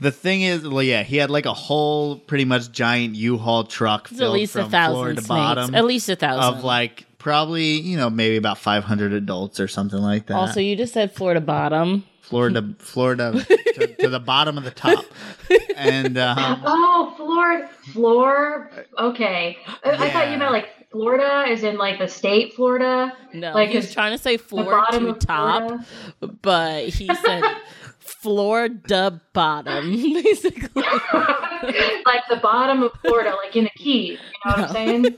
[0.00, 4.06] The thing is, well, yeah, he had like a whole pretty much giant U-Haul truck
[4.10, 5.28] It's at filled least a from floor thousand to snakes.
[5.28, 6.58] bottom At least a thousand.
[6.58, 10.34] of like probably you know maybe about 500 adults or something like that.
[10.34, 12.04] also, you just said Florida bottom.
[12.32, 13.32] Florida, Florida
[13.74, 15.04] to, to the bottom of the top,
[15.76, 18.70] and um, Oh, Florida, floor.
[18.98, 23.52] Okay, I, I thought you meant like Florida, is in like the state Florida, No,
[23.52, 25.86] Like he's trying to say the floor bottom to top, Florida.
[26.40, 27.42] but he said
[28.22, 29.90] Florida bottom,
[30.22, 30.82] basically.
[32.06, 34.12] like the bottom of Florida, like in a key.
[34.12, 34.16] You
[34.46, 35.16] know what I'm saying?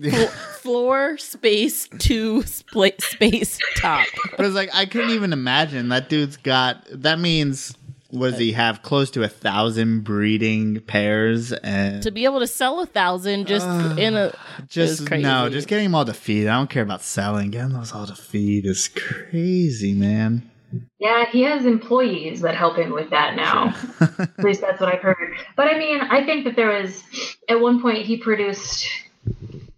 [0.10, 4.06] Flo- floor space two split space top.
[4.36, 6.86] But it's like I couldn't even imagine that dude's got.
[6.90, 7.76] That means
[8.10, 12.80] was he have close to a thousand breeding pairs and To be able to sell
[12.80, 13.66] a thousand just
[13.98, 14.32] in a
[14.68, 15.24] just crazy.
[15.24, 16.46] no, just getting them all to feed.
[16.46, 17.50] I don't care about selling.
[17.50, 20.50] Getting those all to feed is crazy, man.
[20.98, 23.74] Yeah, he has employees that help him with that now.
[24.00, 25.36] At least that's what I've heard.
[25.56, 27.02] But I mean, I think that there was
[27.48, 28.86] at one point he produced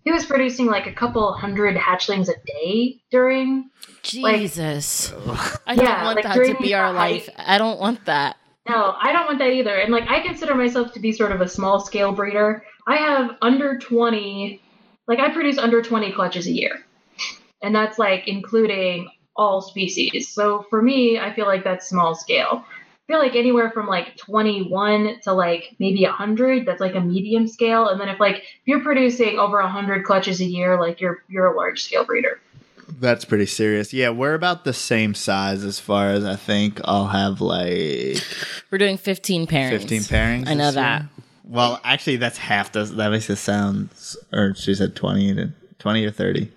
[0.04, 3.70] he was producing like a couple hundred hatchlings a day during
[4.02, 5.12] Jesus.
[5.66, 7.30] I don't Yeah, want like that during to be the our height- life.
[7.36, 8.36] I don't want that.
[8.68, 9.74] No, I don't want that either.
[9.76, 12.64] And like I consider myself to be sort of a small scale breeder.
[12.86, 14.60] I have under 20
[15.06, 16.84] like I produce under 20 clutches a year.
[17.62, 20.28] And that's like including all species.
[20.28, 22.64] So for me, I feel like that's small scale.
[22.66, 27.46] I feel like anywhere from like 21 to like maybe 100, that's like a medium
[27.46, 27.88] scale.
[27.88, 31.46] And then if like if you're producing over 100 clutches a year, like you're you're
[31.46, 32.38] a large scale breeder.
[33.00, 33.92] That's pretty serious.
[33.92, 38.22] Yeah, we're about the same size as far as I think I'll have like
[38.70, 39.70] We're doing 15 pairings.
[39.70, 40.48] 15 pairings.
[40.48, 40.84] I know this year.
[40.84, 41.02] that.
[41.44, 42.72] Well, actually, that's half.
[42.72, 43.88] Does that makes it sound?
[44.32, 46.52] Or she said 20 to 20 or 30.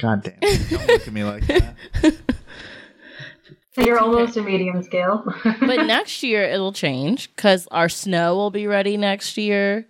[0.00, 0.34] God damn!
[0.42, 1.74] it, Don't look at me like that.
[3.74, 5.24] So you're almost a medium scale.
[5.44, 9.86] But next year it'll change because our snow will be ready next year.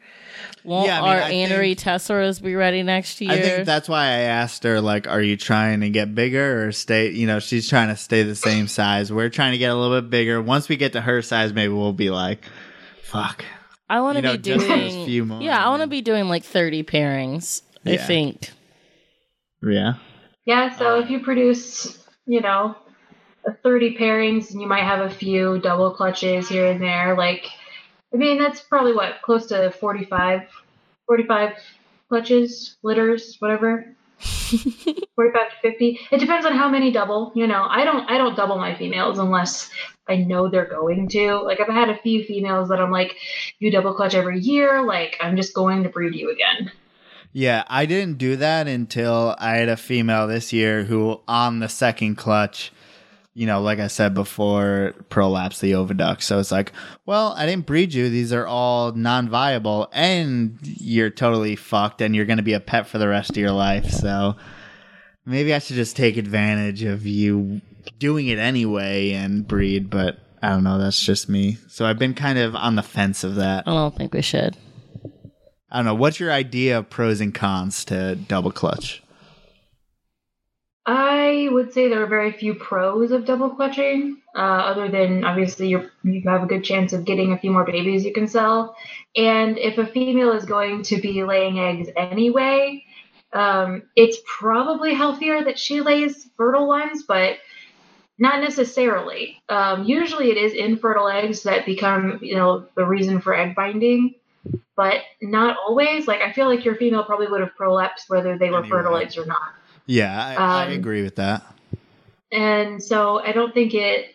[0.65, 3.33] Won't Yeah, I mean, our I think- anery tesseras be ready next year?
[3.33, 6.71] I think that's why I asked her, like, are you trying to get bigger or
[6.71, 9.13] stay, you know, she's trying to stay the same size.
[9.13, 10.41] We're trying to get a little bit bigger.
[10.41, 12.45] Once we get to her size, maybe we'll be like,
[13.03, 13.45] fuck.
[13.91, 15.07] I want to you know, be just those doing.
[15.07, 17.63] few more, yeah, I want to be doing like 30 pairings.
[17.85, 18.51] I think.
[19.63, 19.95] Yeah.
[20.45, 22.77] Yeah, so if you produce, you know,
[23.63, 27.47] 30 pairings and you might have a few double clutches here and there, like,
[28.13, 30.43] I mean, that's probably what, close to 45,
[31.07, 31.53] 45
[32.09, 33.95] clutches, litters, whatever.
[34.21, 35.99] 45 to 50.
[36.11, 37.33] It depends on how many double.
[37.35, 39.71] You know, I don't I don't double my females unless
[40.09, 41.37] I know they're going to.
[41.37, 43.17] Like I've had a few females that I'm like,
[43.59, 46.71] you double clutch every year, like I'm just going to breed you again.
[47.33, 51.69] Yeah, I didn't do that until I had a female this year who on the
[51.69, 52.73] second clutch,
[53.33, 56.21] you know, like I said before, prolapsed the oviduct.
[56.21, 56.73] So it's like,
[57.07, 58.11] well, I didn't breed you.
[58.11, 62.87] These are all non-viable, and you're totally fucked, and you're going to be a pet
[62.87, 63.91] for the rest of your life.
[63.91, 64.37] So
[65.25, 67.63] maybe I should just take advantage of you
[67.99, 69.89] doing it anyway and breed.
[69.89, 70.79] But I don't know.
[70.79, 71.57] That's just me.
[71.69, 73.67] So I've been kind of on the fence of that.
[73.67, 74.59] I don't think we should.
[75.73, 75.95] I don't know.
[75.95, 79.03] What's your idea of pros and cons to double clutch?
[80.85, 85.69] I would say there are very few pros of double clutching, uh, other than obviously
[85.69, 88.77] you you have a good chance of getting a few more babies you can sell.
[89.17, 92.85] And if a female is going to be laying eggs anyway,
[93.33, 97.39] um, it's probably healthier that she lays fertile ones, but
[98.19, 99.41] not necessarily.
[99.49, 104.17] Um, usually, it is infertile eggs that become, you know, the reason for egg binding,
[104.77, 106.07] but not always.
[106.07, 108.71] Like I feel like your female probably would have prolapsed whether they were Anyway.
[108.71, 109.55] fertile eggs or not.
[109.87, 111.43] Yeah, I, I Um, agree with that.
[112.31, 114.15] and so I don't think it.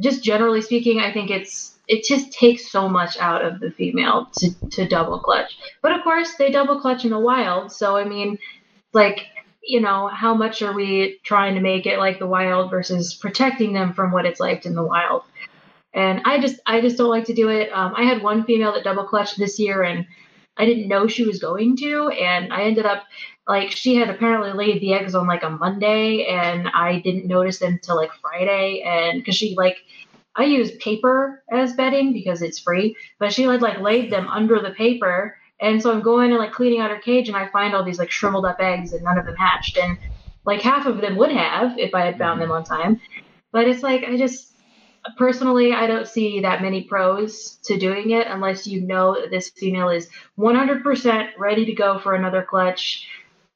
[0.00, 4.28] Just generally speaking, I think it's it just takes so much out of the female
[4.38, 5.58] to to double clutch.
[5.82, 7.72] But of course, they double clutch in the wild.
[7.72, 8.38] So I mean,
[8.92, 9.26] like
[9.64, 13.72] you know, how much are we trying to make it like the wild versus protecting
[13.74, 15.22] them from what it's like in the wild?
[15.94, 17.70] And I just I just don't like to do it.
[17.72, 20.06] Um, I had one female that double clutched this year, and
[20.56, 23.04] I didn't know she was going to, and I ended up
[23.46, 27.58] like she had apparently laid the eggs on like a Monday, and I didn't notice
[27.58, 29.78] them till like Friday, and because she like
[30.34, 34.60] I use paper as bedding because it's free, but she had like laid them under
[34.60, 37.74] the paper, and so I'm going and like cleaning out her cage, and I find
[37.74, 39.98] all these like shriveled up eggs, and none of them hatched, and
[40.44, 43.00] like half of them would have if I had found them on time,
[43.52, 44.51] but it's like I just
[45.16, 49.50] personally I don't see that many pros to doing it unless you know that this
[49.50, 50.08] female is
[50.38, 53.08] 100% ready to go for another clutch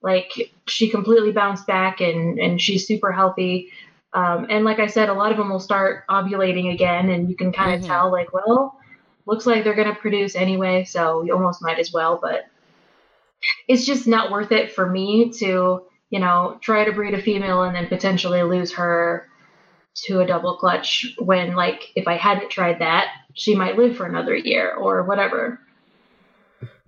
[0.03, 3.71] like she completely bounced back and and she's super healthy
[4.13, 7.37] um, and like i said a lot of them will start ovulating again and you
[7.37, 7.87] can kind of Mhm.
[7.87, 8.77] tell like well
[9.27, 12.47] looks like they're going to produce anyway so you almost might as well but
[13.69, 17.63] it's just not worth it for me to you know try to breed a female
[17.63, 19.27] and then potentially lose her
[20.05, 24.07] to a double clutch when like if i hadn't tried that she might live for
[24.07, 25.59] another year or whatever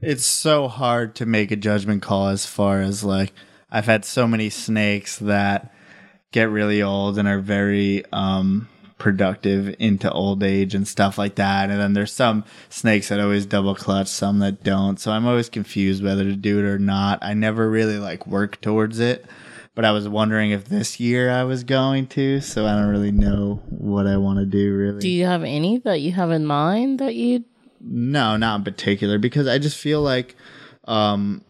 [0.00, 3.32] It's so hard to make a judgment call as far as like
[3.70, 5.74] I've had so many snakes that
[6.32, 8.68] get really old and are very um
[8.98, 11.70] productive into old age and stuff like that.
[11.70, 14.98] And then there's some snakes that always double clutch, some that don't.
[14.98, 17.20] So I'm always confused whether to do it or not.
[17.22, 19.24] I never really like work towards it.
[19.78, 23.12] But I was wondering if this year I was going to, so I don't really
[23.12, 24.98] know what I want to do really.
[24.98, 27.44] Do you have any that you have in mind that you?
[27.80, 30.34] No, not in particular, because I just feel like
[30.88, 31.44] um,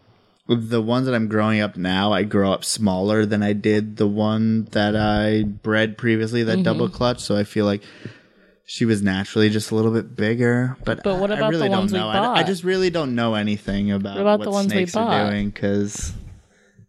[0.46, 4.06] the ones that I'm growing up now, I grow up smaller than I did the
[4.06, 7.20] one that I bred previously, that double clutch.
[7.20, 7.82] So I feel like
[8.66, 10.76] she was naturally just a little bit bigger.
[10.84, 12.36] But, But what I- I about the really don't ones we bought?
[12.36, 14.92] I- I, just really don't know anything about What about what the ones we snakes
[14.92, 15.14] bought?
[15.14, 16.12] are doing because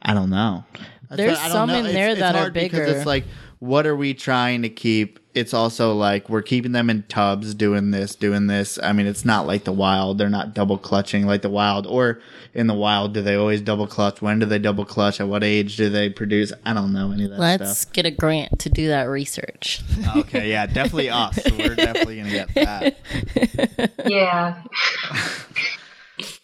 [0.01, 0.65] I don't know.
[1.09, 1.75] That's There's what- I don't some know.
[1.75, 2.87] in It's- there it's that are hard because.
[2.89, 3.25] It's like,
[3.59, 5.19] what are we trying to keep?
[5.35, 8.79] It's also like we're keeping them in tubs, doing this, doing this.
[8.81, 10.17] I mean, it's not like the wild.
[10.17, 11.85] They're not double clutching like the wild.
[11.87, 12.19] Or
[12.53, 14.21] in the wild, do they always double clutch?
[14.21, 15.19] When do they double clutch?
[15.19, 16.51] At what age do they produce?
[16.65, 17.93] I don't know any of that Let's stuff.
[17.93, 19.81] get a grant to do that research.
[20.07, 21.39] Oh, okay, yeah, definitely us.
[21.57, 23.91] We're definitely gonna get that.
[24.07, 24.63] yeah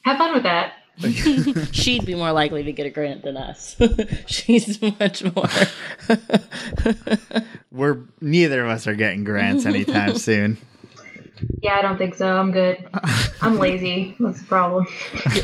[0.03, 0.73] have fun with that
[1.71, 3.75] She'd be more likely to get a grant than us.
[4.27, 5.49] She's much more.
[7.71, 10.57] We're neither of us are getting grants anytime soon.
[11.61, 12.37] Yeah, I don't think so.
[12.37, 12.87] I'm good.
[13.41, 14.15] I'm lazy.
[14.19, 14.87] That's the problem.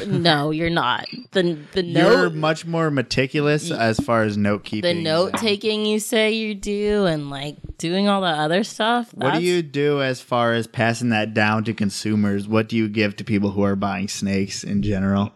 [0.08, 1.06] no, you're not.
[1.32, 4.98] The the note You're much more meticulous as far as note keeping.
[4.98, 9.14] the note taking you say you do and like doing all the other stuff.
[9.14, 12.48] What do you do as far as passing that down to consumers?
[12.48, 15.34] What do you give to people who are buying snakes in general?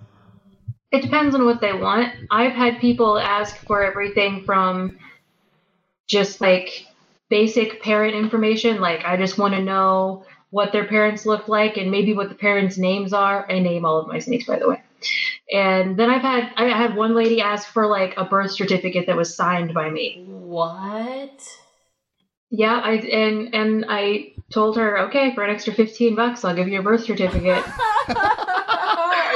[0.95, 2.13] It depends on what they want.
[2.31, 4.97] I've had people ask for everything from
[6.07, 6.87] just like
[7.29, 11.91] basic parent information, like I just want to know what their parents look like and
[11.91, 13.45] maybe what the parents' names are.
[13.51, 14.81] I name all of my snakes, by the way.
[15.51, 19.17] And then I've had I had one lady ask for like a birth certificate that
[19.17, 20.23] was signed by me.
[20.25, 21.57] What?
[22.51, 26.69] Yeah, I and and I told her, okay, for an extra fifteen bucks, I'll give
[26.69, 27.65] you a birth certificate.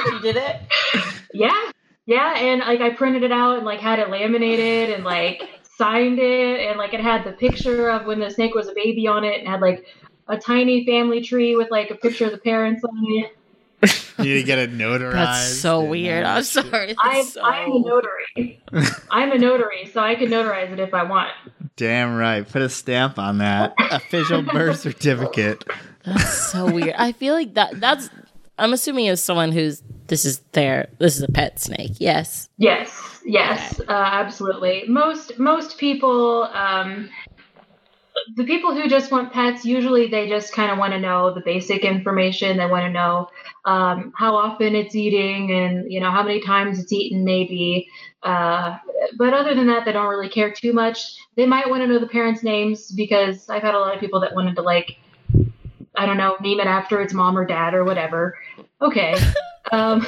[0.06, 0.62] you did it.
[1.34, 1.72] yeah,
[2.06, 5.44] Yeah, and like I printed it out and like had it laminated and like
[5.78, 9.08] signed it and like it had the picture of when the snake was a baby
[9.08, 9.86] on it and had like
[10.28, 13.36] a tiny family tree with like a picture of the parents on it.
[14.18, 15.14] You need to get it notarized.
[15.14, 16.26] That's so weird.
[16.26, 16.94] I'm sorry.
[17.00, 17.42] I'm, so...
[17.42, 18.62] I'm a notary.
[19.10, 21.30] I'm a notary, so I can notarize it if I want.
[21.78, 22.48] Damn right.
[22.48, 23.74] Put a stamp on that.
[23.92, 25.64] Official birth certificate.
[26.04, 26.96] That's so weird.
[26.98, 27.80] I feel like that.
[27.80, 28.10] That's.
[28.58, 29.82] I'm assuming it's someone who's.
[30.10, 30.90] This is their.
[30.98, 31.94] This is a pet snake.
[32.00, 32.50] Yes.
[32.58, 34.84] Yes, yes, uh, absolutely.
[34.88, 37.10] Most most people, um,
[38.36, 41.42] the people who just want pets, usually they just kind of want to know the
[41.42, 42.58] basic information.
[42.58, 43.30] They want to know
[43.66, 47.88] um, how often it's eating and you know how many times it's eaten, maybe.
[48.24, 48.78] Uh,
[49.18, 51.16] but other than that, they don't really care too much.
[51.36, 54.20] They might want to know the parents' names because I've had a lot of people
[54.22, 54.98] that wanted to like,
[55.96, 58.38] I don't know, name it after its mom or dad or whatever.
[58.82, 59.16] Okay.
[59.72, 60.02] Um,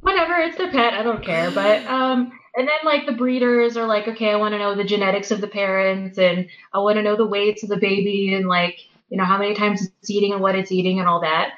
[0.00, 3.86] whatever it's their pet i don't care but um and then like the breeders are
[3.86, 7.02] like okay i want to know the genetics of the parents and i want to
[7.02, 8.78] know the weights of the baby and like
[9.12, 11.52] you know how many times it's eating and what it's eating and all that.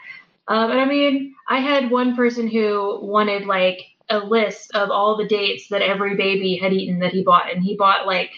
[0.48, 3.80] Um and i mean i had one person who wanted like
[4.10, 7.62] a list of all the dates that every baby had eaten that he bought and
[7.62, 8.30] he bought like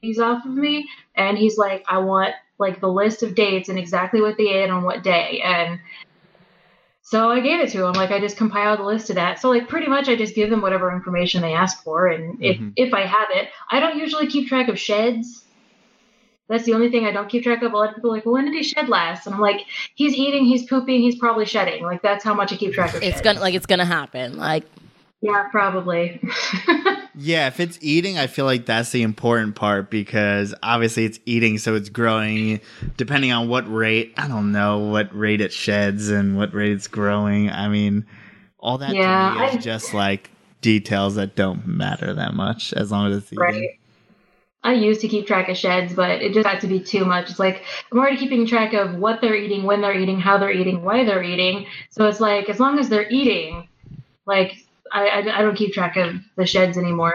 [0.00, 3.78] these off of me and he's like i want like the list of dates and
[3.78, 5.78] exactly what they ate on what day and
[7.02, 7.92] so I gave it to him.
[7.94, 9.38] Like I just compiled a list of that.
[9.40, 12.58] So like pretty much I just give them whatever information they ask for, and if
[12.58, 12.74] Mhm.
[12.76, 15.42] if I have it, I don't usually keep track of sheds.
[16.50, 17.72] That's the only thing I don't keep track of.
[17.72, 19.24] A lot of people are like, well, when did he shed last?
[19.26, 19.60] And I'm like,
[19.94, 21.82] he's eating, he's pooping, he's probably shedding.
[21.82, 23.02] Like that's how much I keep track of.
[23.02, 23.20] It's sheds.
[23.22, 24.36] gonna like it's gonna happen.
[24.36, 24.64] Like
[25.20, 26.20] yeah, probably.
[27.20, 31.58] Yeah, if it's eating, I feel like that's the important part because obviously it's eating,
[31.58, 32.60] so it's growing.
[32.96, 36.86] Depending on what rate, I don't know what rate it sheds and what rate it's
[36.86, 37.50] growing.
[37.50, 38.06] I mean,
[38.60, 40.30] all that Yeah, to me is I- just like
[40.60, 43.40] details that don't matter that much as long as it's eating.
[43.42, 43.70] right.
[44.62, 47.30] I used to keep track of sheds, but it just got to be too much.
[47.30, 50.52] It's like I'm already keeping track of what they're eating, when they're eating, how they're
[50.52, 51.66] eating, why they're eating.
[51.90, 53.66] So it's like as long as they're eating,
[54.24, 57.14] like I, I, I don't keep track of the sheds anymore.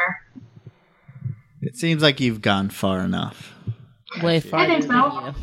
[1.62, 3.54] It seems like you've gone far enough.
[4.22, 4.60] way far.
[4.62, 5.34] I think so.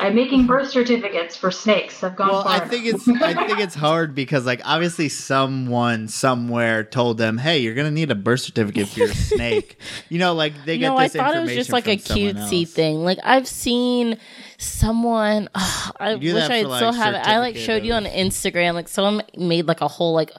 [0.00, 2.02] I'm making birth certificates for snakes.
[2.02, 3.06] I've gone Well, far I think enough.
[3.06, 7.92] it's I think it's hard because like obviously someone somewhere told them, "Hey, you're gonna
[7.92, 9.78] need a birth certificate for your snake."
[10.08, 12.16] You know, like they get no, I this thought it was just like a from
[12.16, 12.72] cutesy else.
[12.72, 13.04] thing.
[13.04, 14.18] Like I've seen
[14.58, 15.48] someone.
[15.54, 17.18] ugh, I wish I for, still like, have it.
[17.26, 18.74] I like showed you on Instagram.
[18.74, 20.32] Like someone made like a whole like,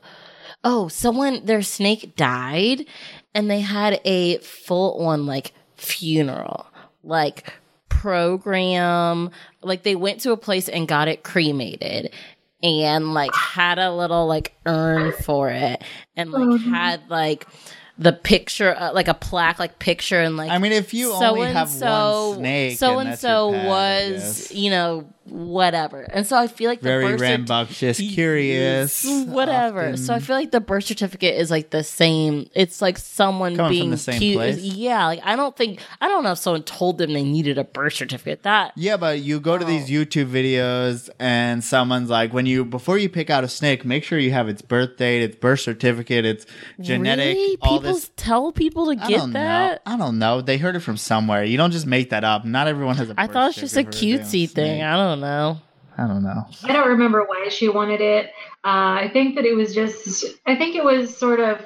[0.64, 2.86] oh, someone their snake died,
[3.34, 6.68] and they had a full on like funeral,
[7.04, 7.54] like
[7.90, 9.32] program.
[9.62, 12.14] Like they went to a place and got it cremated.
[12.64, 15.84] And like had a little like urn for it,
[16.16, 17.48] and like had like
[17.98, 21.38] the picture, uh, like a plaque, like picture, and like I mean, if you so
[21.38, 26.02] only have so, one snake, so and so was, you know, whatever.
[26.02, 29.98] And so I feel like the very birth cert- rambunctious, curious, whatever.
[29.98, 32.50] So I feel like the birth certificate is like the same.
[32.56, 34.36] It's like someone Coming from being the same cute.
[34.38, 34.58] place?
[34.60, 37.64] Yeah, like I don't think I don't know if someone told them they needed a
[37.64, 38.44] birth certificate.
[38.44, 42.98] That Yeah, but you go to these YouTube videos and someone's like, when you before
[42.98, 46.26] you pick out a snake, make sure you have its birth date, its birth certificate,
[46.26, 46.46] its
[46.80, 47.58] genetic, really?
[47.62, 48.12] all people this.
[48.16, 49.86] tell people to I get don't that.
[49.86, 49.94] know.
[49.94, 50.42] I don't know.
[50.42, 51.44] They heard it from somewhere.
[51.44, 52.44] You don't just make that up.
[52.46, 53.14] Not everyone has a.
[53.18, 54.82] I thought it's just a certificate for their damn cutesy thing.
[54.84, 55.60] I don't know.
[55.98, 56.48] I don't know.
[56.64, 58.28] I don't remember why she wanted it.
[58.64, 61.60] Uh, I think that it was just, I think it was sort of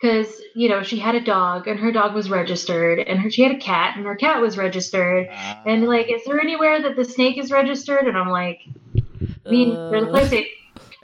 [0.00, 3.42] because, you know, she had a dog and her dog was registered and her, she
[3.42, 5.28] had a cat and her cat was registered.
[5.64, 8.06] And like, is there anywhere that the snake is registered?
[8.06, 8.60] And I'm like,
[8.94, 10.46] I mean, there's a Uh, place it,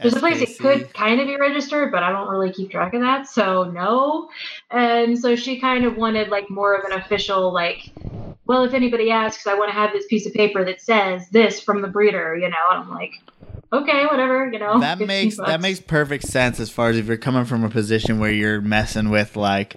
[0.02, 2.92] there's a place it could kind of be registered, but I don't really keep track
[2.92, 3.26] of that.
[3.26, 4.28] So no.
[4.70, 7.90] And so she kind of wanted like more of an official, like,
[8.46, 11.60] well, if anybody asks, I want to have this piece of paper that says this
[11.60, 12.56] from the breeder, you know.
[12.70, 13.12] And I'm like,
[13.72, 14.78] okay, whatever, you know.
[14.80, 17.70] that 15 makes that makes perfect sense as far as if you're coming from a
[17.70, 19.76] position where you're messing with like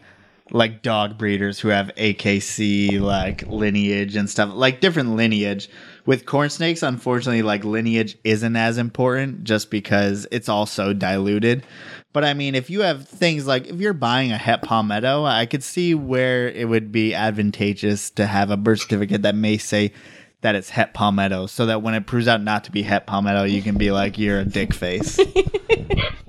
[0.52, 5.70] like dog breeders who have AKC like lineage and stuff like different lineage.
[6.06, 11.64] With corn snakes, unfortunately, like lineage isn't as important just because it's all so diluted.
[12.12, 15.46] But I mean, if you have things like if you're buying a het palmetto, I
[15.46, 19.94] could see where it would be advantageous to have a birth certificate that may say
[20.42, 23.44] that it's het palmetto, so that when it proves out not to be het palmetto,
[23.44, 25.20] you can be like you're a dick face.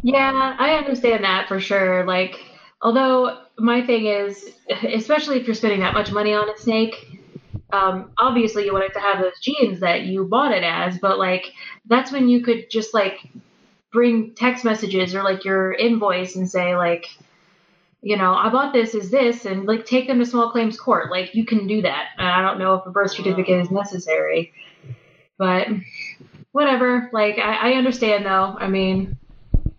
[0.02, 2.07] Yeah, I understand that for sure.
[2.07, 2.43] Like,
[2.81, 4.51] although my thing is,
[4.94, 7.20] especially if you're spending that much money on a snake,
[7.73, 11.19] um, obviously you want it to have those genes that you bought it as, but
[11.19, 11.52] like,
[11.86, 13.20] that's when you could just like
[13.93, 17.07] bring text messages or like your invoice and say like
[18.03, 21.11] you know i bought this is this and like take them to small claims court
[21.11, 24.53] like you can do that and i don't know if a birth certificate is necessary
[25.39, 25.67] but
[26.53, 29.19] whatever like i, I understand though i mean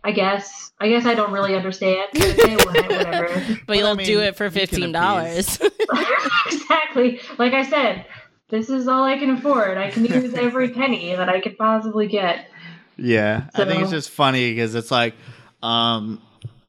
[0.03, 3.01] i guess i guess i don't really understand but they whatever
[3.71, 5.57] But you'll I mean, do it for fifteen dollars.
[6.45, 7.21] exactly.
[7.37, 8.05] Like I said,
[8.49, 9.77] this is all I can afford.
[9.77, 12.50] I can use every penny that I could possibly get.
[13.01, 15.15] Yeah, I think it's just funny because it's like,
[15.63, 16.21] um,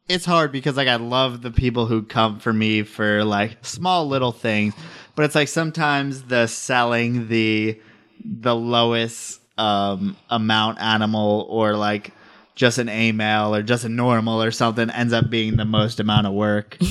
[0.09, 4.09] it's hard because like I love the people who come for me for like small
[4.09, 4.75] little things,
[5.15, 7.81] but it's like sometimes the selling the
[8.25, 12.13] the lowest um amount animal or like
[12.55, 16.27] just an amel or just a normal or something ends up being the most amount
[16.27, 16.79] of work.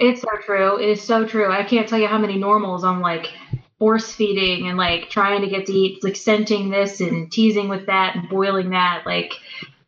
[0.00, 0.78] It's so true.
[0.78, 1.52] It is so true.
[1.52, 3.28] I can't tell you how many normals I'm like
[3.80, 7.86] force feeding and like trying to get to eat, like scenting this and teasing with
[7.86, 9.02] that and boiling that.
[9.04, 9.32] Like,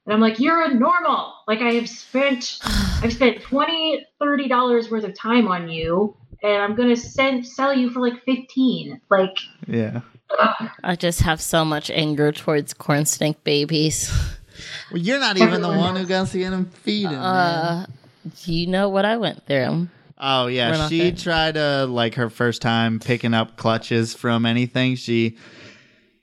[0.06, 1.34] and I'm like, you're a normal.
[1.46, 6.62] Like I have spent, I've spent 20 30 dollars worth of time on you, and
[6.62, 9.00] I'm gonna send sell you for like 15.
[9.10, 9.36] Like,
[9.68, 10.00] yeah.
[10.40, 10.70] ugh.
[10.82, 14.10] I just have so much anger towards corn snake babies.
[14.90, 17.12] Well, you're not even the one who got to get him feed him.
[17.12, 17.20] man.
[17.20, 17.86] Uh,
[18.44, 19.88] you know what I went through.
[20.24, 21.12] Oh yeah, she there.
[21.12, 24.94] tried to like her first time picking up clutches from anything.
[24.94, 25.36] She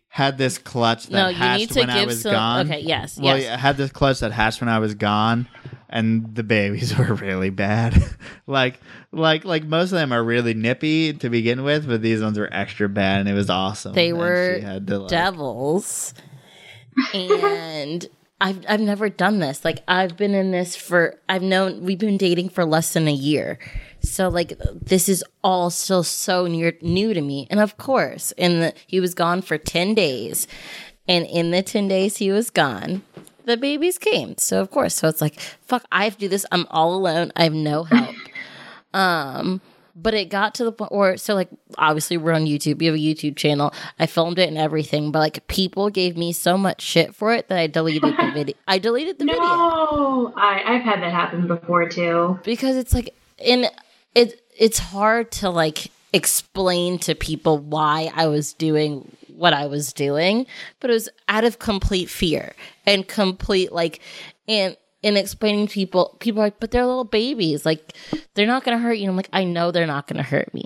[0.08, 2.32] had this clutch that No, hatched when I was some.
[2.32, 2.66] gone.
[2.68, 3.46] Okay, yes, Well, yes.
[3.46, 5.48] yeah, I had this clutch that hatched when I was gone,
[5.90, 8.02] and the babies were really bad.
[8.48, 8.80] like,
[9.12, 12.50] like, like most of them are really nippy to begin with, but these ones were
[12.52, 13.94] extra bad, and it was awesome.
[13.94, 16.14] They And were to, like- devils
[17.14, 18.08] and
[18.42, 19.64] I've I've never done this.
[19.66, 23.14] Like I've been in this for I've known we've been dating for less than a
[23.14, 23.60] year.
[24.02, 27.48] So like this is all still so near new to me.
[27.50, 30.48] And of course, in the he was gone for 10 days.
[31.08, 33.02] And in the 10 days he was gone,
[33.46, 34.38] the babies came.
[34.38, 36.46] So of course, so it's like fuck, I have to do this.
[36.52, 37.32] I'm all alone.
[37.36, 38.16] I have no help.
[38.92, 39.62] Um,
[39.96, 42.80] but it got to the point where, so like, obviously we're on YouTube.
[42.80, 43.74] We have a YouTube channel.
[44.00, 47.50] I filmed it and everything, but like, people gave me so much shit for it
[47.50, 48.56] that I deleted the video.
[48.68, 52.40] I deleted the video no, I I've had that happen before too.
[52.44, 53.14] because it's like,
[53.46, 53.70] and
[54.16, 59.94] it it's hard to like explain to people why I was doing what I was
[59.94, 60.46] doing,
[60.80, 62.54] but it was out of complete fear
[62.86, 64.00] and complete like,
[64.48, 67.94] and in explaining to people, people are like, but they're little babies, like
[68.34, 69.10] they're not gonna hurt you.
[69.10, 70.66] I'm like, I know they're not gonna hurt me.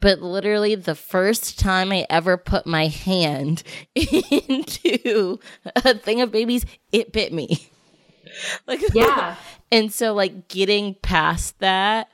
[0.00, 3.64] But literally, the first time I ever put my hand
[3.96, 5.40] into
[5.74, 7.70] a thing of babies, it bit me.
[8.66, 9.36] Like, Yeah.
[9.72, 12.08] and so, like, getting past that,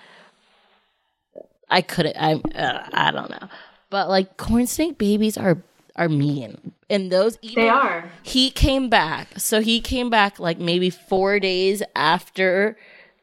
[1.70, 2.16] I couldn't.
[2.16, 3.48] I uh, I don't know,
[3.90, 5.62] but like, corn snake babies are
[5.96, 8.10] are mean, and those They are.
[8.22, 9.28] he came back.
[9.38, 12.76] So he came back like maybe four days after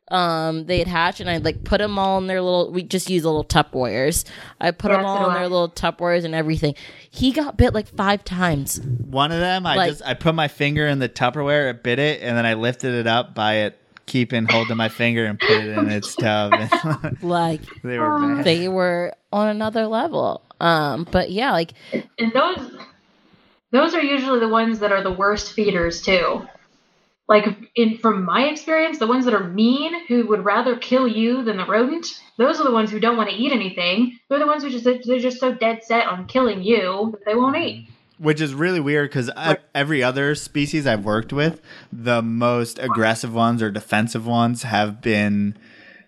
[0.10, 2.72] um they had hatched, and I like put them all in their little.
[2.72, 4.26] We just use little Tupperwares.
[4.60, 6.76] I put Yeah, them all do in their little Tupperwares and everything.
[7.10, 8.82] He got bit like five times.
[8.82, 12.00] One of them, I Like- just I put my finger in the Tupperware, it bit
[12.00, 15.52] it, and then I lifted it up by it keeping holding my finger and put
[15.52, 16.54] it in its tub.
[16.54, 18.46] And Like they were bad.
[18.46, 20.42] they were on another level.
[20.60, 21.74] Um, but yeah, like
[22.20, 22.72] And those
[23.72, 26.46] those are usually the ones that are the worst feeders too.
[27.28, 27.46] Like
[27.76, 31.56] in from my experience, the ones that are mean, who would rather kill you than
[31.58, 32.06] the rodent,
[32.38, 34.20] those are the ones who don't want to eat anything.
[34.28, 37.36] They're the ones who just they're just so dead set on killing you that they
[37.36, 37.88] won't eat.
[38.22, 39.32] Which is really weird because
[39.74, 41.60] every other species I've worked with,
[41.92, 45.58] the most aggressive ones or defensive ones have been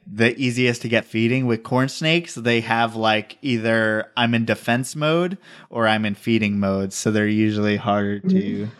[0.05, 1.47] the easiest to get feeding.
[1.47, 5.37] With corn snakes, they have like either I'm in defense mode
[5.69, 8.71] or I'm in feeding mode, so they're usually harder to mm-hmm.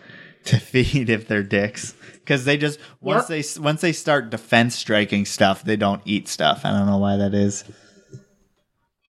[0.46, 5.26] to feed if they're dicks because they just once they once they start defense striking
[5.26, 6.62] stuff, they don't eat stuff.
[6.64, 7.64] I don't know why that is.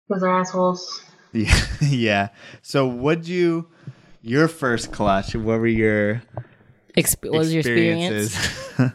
[0.07, 1.03] Because they're assholes.
[1.31, 2.29] Yeah, yeah.
[2.61, 3.67] So, would you
[4.23, 5.35] your first clutch?
[5.35, 6.23] What were your
[6.97, 8.33] exp- what was your experience?
[8.35, 8.93] experiences?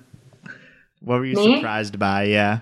[1.01, 1.57] what were you Me?
[1.57, 2.25] surprised by?
[2.25, 2.61] Yeah.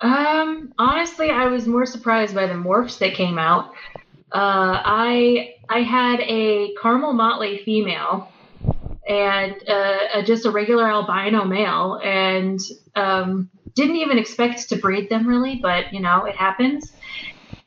[0.00, 3.72] Um, honestly, I was more surprised by the morphs that came out.
[4.32, 8.32] Uh, I I had a caramel motley female
[9.06, 12.58] and uh, a, just a regular albino male, and
[12.96, 16.92] um, didn't even expect to breed them really, but you know it happens.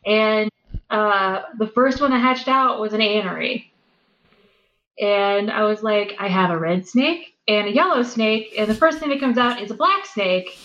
[0.06, 0.49] And
[0.90, 3.66] uh, the first one that hatched out was an anery,
[5.00, 8.76] and I was like, I have a red snake and a yellow snake, and the
[8.76, 10.58] first thing that comes out is a black snake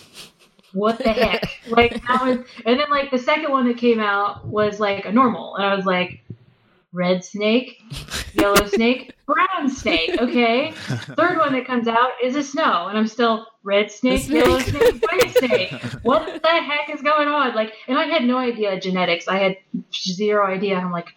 [0.73, 1.49] what the heck?
[1.69, 5.13] like that was, and then like the second one that came out was like a
[5.13, 6.22] normal, and I was like,
[6.93, 7.81] red snake,
[8.35, 10.17] yellow snake, brown snake.
[10.21, 10.73] Okay.
[10.73, 14.45] Third one that comes out is a snow, and I'm still red snake, snake.
[14.45, 15.71] yellow snake, white snake.
[16.03, 17.55] What the heck is going on?
[17.55, 19.29] Like, and I had no idea genetics.
[19.29, 19.57] I had
[19.95, 20.77] zero idea.
[20.77, 21.09] I'm like,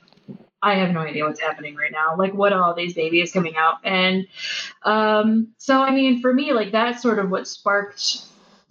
[0.62, 2.16] I have no idea what's happening right now.
[2.18, 3.76] Like, what are all these babies coming out?
[3.84, 4.26] And
[4.84, 8.22] um, so, I mean, for me, like that's sort of what sparked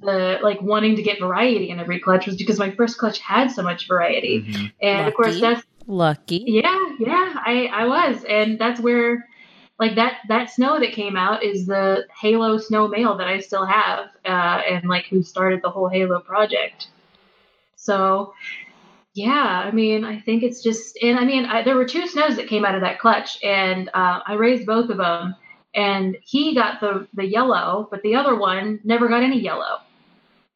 [0.01, 3.51] the like wanting to get variety in every clutch was because my first clutch had
[3.51, 4.73] so much variety, Mhm.
[4.83, 6.45] and of course that's Lucky.
[6.47, 9.27] yeah, yeah, I I was, and that's where
[9.79, 13.67] like that that snow that came out is the Halo snow male that I still
[13.67, 16.89] have, uh, and like who started the whole Halo project.
[17.77, 18.33] So
[19.15, 22.35] yeah, I mean, I think it's just, and I mean, I, there were two snows
[22.37, 25.37] that came out of that clutch, and uh, I raised both of them,
[25.75, 29.79] and he got the the yellow, but the other one never got any yellow.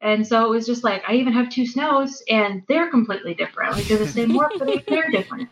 [0.01, 3.73] And so it was just like I even have two snows, and they're completely different.
[3.73, 5.49] Like they're the same morph, but they- they're different.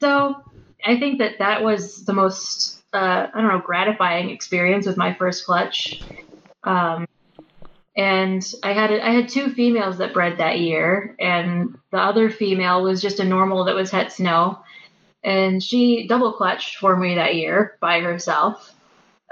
[0.00, 0.36] So
[0.84, 5.14] I think that that was the most uh, I don't know gratifying experience with my
[5.14, 6.02] first clutch.
[6.62, 7.06] Um,
[7.96, 12.82] and I had I had two females that bred that year, and the other female
[12.82, 14.58] was just a normal that was het snow,
[15.22, 18.72] and she double clutched for me that year by herself.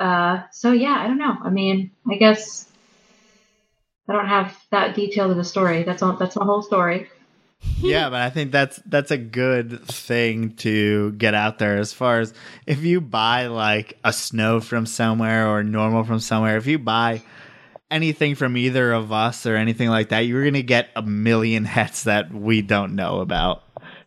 [0.00, 1.36] Uh, so yeah, I don't know.
[1.42, 2.68] I mean, I guess
[4.08, 5.84] I don't have that detail of the story.
[5.84, 6.16] That's all.
[6.16, 7.08] That's the whole story.
[7.78, 12.20] yeah, but I think that's that's a good thing to get out there as far
[12.20, 12.34] as
[12.66, 17.22] if you buy like a snow from somewhere or normal from somewhere, if you buy
[17.90, 22.04] anything from either of us or anything like that, you're gonna get a million hets
[22.04, 23.62] that we don't know about.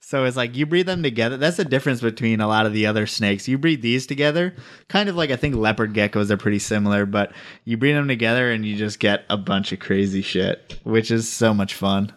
[0.08, 1.36] So it's like you breed them together.
[1.36, 3.48] That's the difference between a lot of the other snakes.
[3.48, 4.54] You breed these together,
[4.88, 7.32] kind of like I think leopard geckos are pretty similar, but
[7.64, 11.28] you breed them together and you just get a bunch of crazy shit, which is
[11.28, 12.14] so much fun.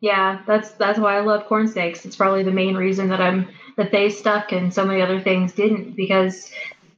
[0.00, 2.04] Yeah, that's that's why I love corn snakes.
[2.04, 3.46] It's probably the main reason that I'm
[3.76, 6.50] that they stuck and so many other things didn't because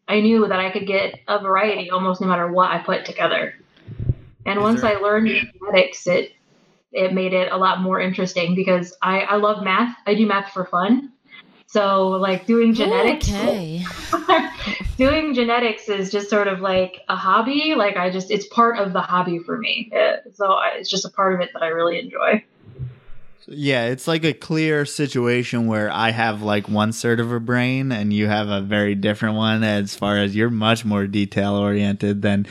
[0.09, 3.55] I knew that I could get a variety almost no matter what I put together.
[4.47, 6.32] And Is once there- I learned genetics, it
[6.92, 9.96] it made it a lot more interesting because I I love math.
[10.06, 11.12] I do math for fun.
[11.66, 13.84] So like doing genetics Okay.
[14.96, 17.74] doing genetics is just sort of like a hobby.
[17.76, 19.90] Like I just it's part of the hobby for me.
[19.94, 22.44] Uh, so I, it's just a part of it that I really enjoy.
[23.46, 27.90] Yeah, it's like a clear situation where I have like one sort of a brain
[27.90, 32.22] and you have a very different one as far as you're much more detail oriented
[32.22, 32.46] than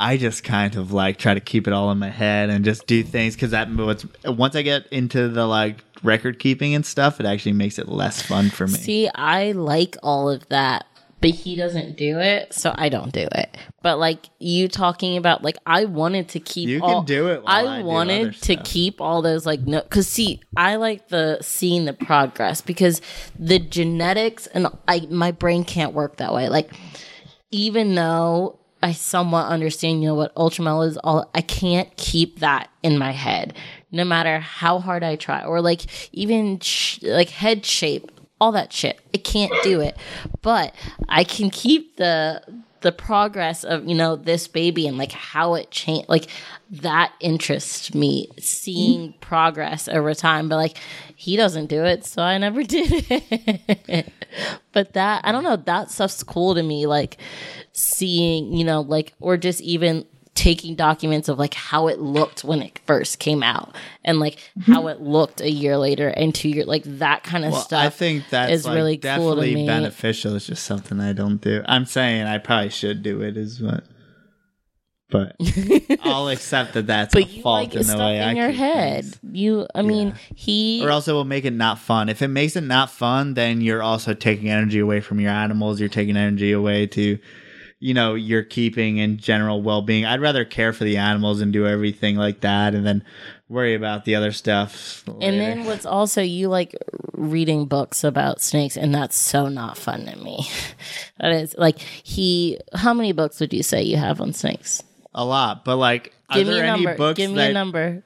[0.00, 2.86] I just kind of like try to keep it all in my head and just
[2.86, 7.18] do things because that what's once I get into the like record keeping and stuff,
[7.18, 8.78] it actually makes it less fun for me.
[8.78, 10.86] See, I like all of that,
[11.20, 13.58] but he doesn't do it, so I don't do it.
[13.82, 16.68] But like you talking about, like I wanted to keep.
[16.68, 17.42] You all, can do it.
[17.44, 21.86] I, I wanted to keep all those like no, because see, I like the seeing
[21.86, 23.02] the progress because
[23.36, 26.48] the genetics and I my brain can't work that way.
[26.48, 26.70] Like
[27.50, 32.70] even though I somewhat understand, you know what ultramel is all, I can't keep that
[32.82, 33.54] in my head,
[33.90, 35.82] no matter how hard I try, or like
[36.12, 38.10] even sh- like head shape,
[38.40, 39.00] all that shit.
[39.12, 39.96] I can't do it,
[40.42, 40.74] but
[41.08, 42.42] I can keep the
[42.80, 46.28] the progress of you know this baby and like how it changed like
[46.70, 50.78] that interests me seeing progress over time but like
[51.16, 54.12] he doesn't do it so i never did it
[54.72, 57.18] but that i don't know that stuff's cool to me like
[57.72, 60.04] seeing you know like or just even
[60.34, 63.74] taking documents of like how it looked when it first came out
[64.04, 67.50] and like how it looked a year later and two years like that kind of
[67.50, 69.66] Well, stuff I think that's is like really cool to definitely me.
[69.66, 70.36] beneficial.
[70.36, 71.64] It's just something I don't do.
[71.66, 73.82] I'm saying I probably should do it, is what.
[75.10, 75.34] But
[76.02, 78.32] I'll accept that that's but a you fault like in the stuff way in I
[78.34, 79.18] your head things.
[79.32, 80.14] you i mean Yeah.
[80.36, 82.08] he Or else it will make it not fun.
[82.10, 85.80] If it makes it not fun, then you're also taking energy away from your animals.
[85.80, 87.18] You're taking energy away to,
[87.80, 90.04] you know, your keeping and general well being.
[90.04, 93.04] I'd rather care for the animals and do everything like that and then
[93.48, 95.04] worry about the other stuff.
[95.06, 96.76] And then what's also you like
[97.12, 100.48] reading books about snakes, and that's so not fun to me.
[101.20, 102.58] that is like he.
[102.74, 104.82] How many books would you say you have on snakes?
[105.14, 106.96] a lot, but like, are Give me there a any number.
[106.96, 108.02] books Give me that a number.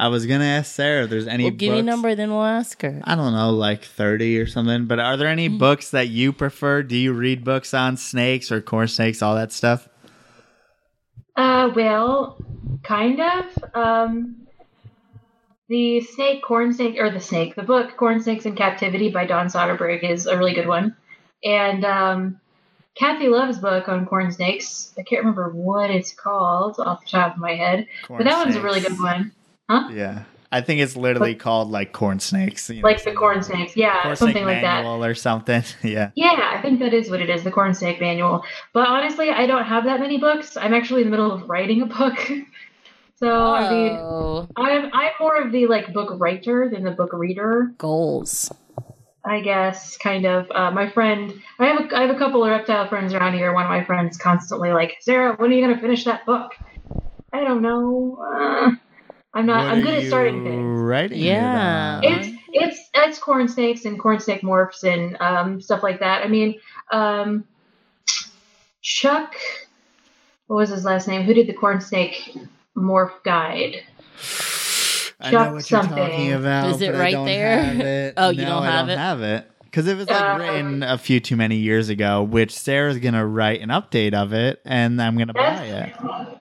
[0.00, 1.60] I was gonna ask Sarah if there's any Well, books.
[1.60, 3.00] give me a number, then we'll ask her.
[3.04, 4.86] I don't know, like 30 or something.
[4.86, 5.32] But are there Mm.
[5.32, 6.82] any books that you prefer?
[6.84, 9.88] Do you read books on snakes or corn snakes, all that stuff?
[11.36, 12.38] Uh, well,
[12.84, 13.44] kind of.
[13.74, 14.36] Um,
[15.68, 19.48] the snake, corn snake, or the snake, the book "Corn Snakes in Captivity" by Don
[19.48, 20.96] Soderberg is a really good one,
[21.44, 22.40] and um,
[22.96, 24.94] Kathy Love's book on corn snakes.
[24.98, 28.56] I can't remember what it's called off the top of my head, but that one's
[28.56, 29.32] a really good one.
[29.68, 30.24] Yeah.
[30.50, 32.70] I think it's literally called like corn snakes.
[32.70, 33.76] you know, like the corn snakes.
[33.76, 34.84] Yeah, corn something snake like that.
[34.84, 35.62] or something.
[35.82, 36.10] Yeah.
[36.14, 38.42] Yeah, I think that is what it is, the corn snake manual.
[38.72, 40.56] But honestly, I don't have that many books.
[40.56, 42.18] I'm actually in the middle of writing a book.
[43.16, 47.74] so I mean I'm I'm more of the like book writer than the book reader,
[47.76, 48.50] goals.
[49.26, 50.50] I guess, kind of.
[50.50, 53.52] Uh, my friend I have a I have a couple of reptile friends around here.
[53.52, 56.52] One of my friends constantly like, Sarah, when are you gonna finish that book?
[57.34, 58.18] I don't know.
[58.34, 58.70] Uh,
[59.38, 60.80] I'm not What I'm good at starting things.
[60.80, 61.10] Right?
[61.12, 61.98] Yeah.
[61.98, 62.04] on?
[62.04, 66.24] It's it's it's corn snakes and corn snake morphs and um, stuff like that.
[66.24, 66.58] I mean,
[66.90, 67.44] um,
[68.82, 69.36] Chuck,
[70.48, 71.22] what was his last name?
[71.22, 72.36] Who did the corn snake
[72.76, 73.76] morph guide?
[75.20, 75.96] I know Chuck what you're something.
[75.96, 76.70] talking about.
[76.70, 77.62] Is it but I right don't there?
[77.62, 78.14] have it.
[78.16, 78.98] Oh, you No, don't have I have don't it?
[78.98, 79.50] have it.
[79.64, 83.24] Because it was like Uh, written a few too many years ago, which Sarah's gonna
[83.26, 85.92] write an update of it, and I'm gonna buy it.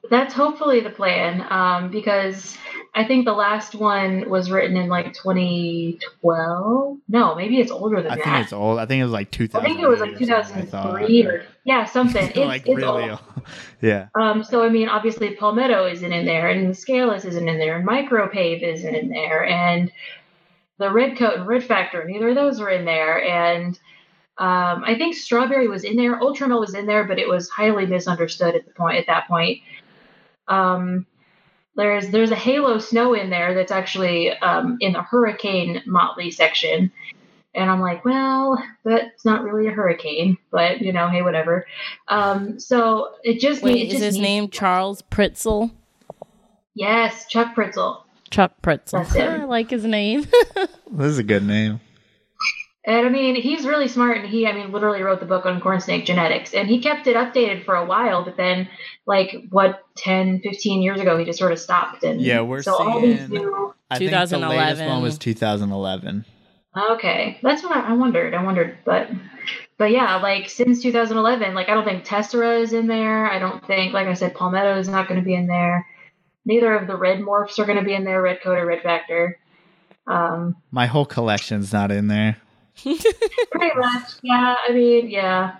[0.09, 2.57] That's hopefully the plan, um, because
[2.97, 6.97] I think the last one was written in like 2012.
[7.07, 8.23] No, maybe it's older than I that.
[8.23, 8.79] think it's old.
[8.79, 9.61] I think it was like 2000.
[9.61, 9.69] I 2000.
[9.69, 12.27] think it was like 2003 or yeah, something.
[12.29, 13.19] It's, like it's really old.
[13.35, 13.43] old.
[13.81, 14.07] yeah.
[14.19, 17.87] Um, so I mean, obviously Palmetto isn't in there, and Scaleless isn't in there, and
[17.87, 19.91] Micropave isn't in there, and
[20.79, 23.79] the Red Coat and Red Factor, neither of those are in there, and
[24.39, 27.85] um, I think Strawberry was in there, Ultramel was in there, but it was highly
[27.85, 29.61] misunderstood at the point at that point.
[30.47, 31.05] Um,
[31.77, 36.91] there's there's a Halo Snow in there that's actually um, in the Hurricane Motley section.
[37.55, 41.65] And I'm like, well, that's not really a hurricane, but you know, hey, whatever.
[42.07, 45.71] Um, so it just Wait, it is just his name Charles Pritzel?
[46.75, 48.03] Yes, Chuck Pritzel.
[48.29, 48.91] Chuck Pritzel.
[48.91, 49.41] That's him.
[49.41, 50.27] I like his name.
[50.89, 51.81] This is a good name.
[52.87, 55.59] And I mean, he's really smart, and he, I mean, literally wrote the book on
[55.59, 58.69] corn snake genetics, and he kept it updated for a while, but then,
[59.05, 62.05] like, what, 10, 15 years ago, he just sort of stopped.
[62.05, 63.73] And Yeah, we're so all these seeing- new.
[63.91, 64.87] I think the latest 2011.
[64.87, 66.23] one was 2011.
[66.91, 68.33] Okay, that's what I, I wondered.
[68.33, 69.09] I wondered, but,
[69.77, 73.29] but yeah, like since 2011, like I don't think Tessera is in there.
[73.29, 75.85] I don't think, like I said, Palmetto is not going to be in there.
[76.45, 78.21] Neither of the red morphs are going to be in there.
[78.21, 79.39] Red coat or red factor.
[80.05, 82.37] Um, My whole collection's not in there.
[82.83, 84.55] Pretty much, yeah.
[84.67, 85.57] I mean, yeah.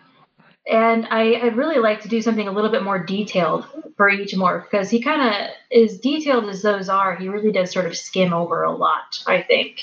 [0.69, 3.65] And I, I'd really like to do something a little bit more detailed
[3.95, 7.71] for each morph because he kind of, as detailed as those are, he really does
[7.71, 9.79] sort of skim over a lot, I think.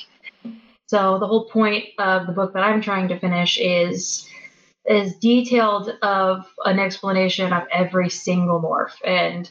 [0.86, 4.28] So the whole point of the book that I'm trying to finish is
[4.86, 9.50] is detailed of an explanation of every single morph and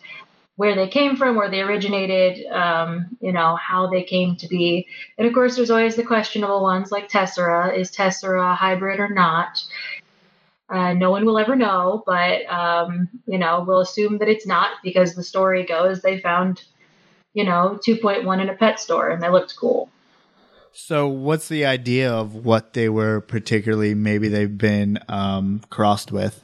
[0.55, 4.88] where they came from, where they originated, um, you know, how they came to be.
[5.17, 7.75] And of course, there's always the questionable ones like Tessera.
[7.75, 9.63] Is Tessera a hybrid or not?
[10.69, 14.71] Uh, no one will ever know, but um, you know, we'll assume that it's not
[14.84, 16.63] because the story goes they found,
[17.34, 19.89] you know, 2.1 in a pet store and they looked cool.
[20.71, 23.93] So, what's the idea of what they were particularly?
[23.93, 26.43] Maybe they've been um, crossed with.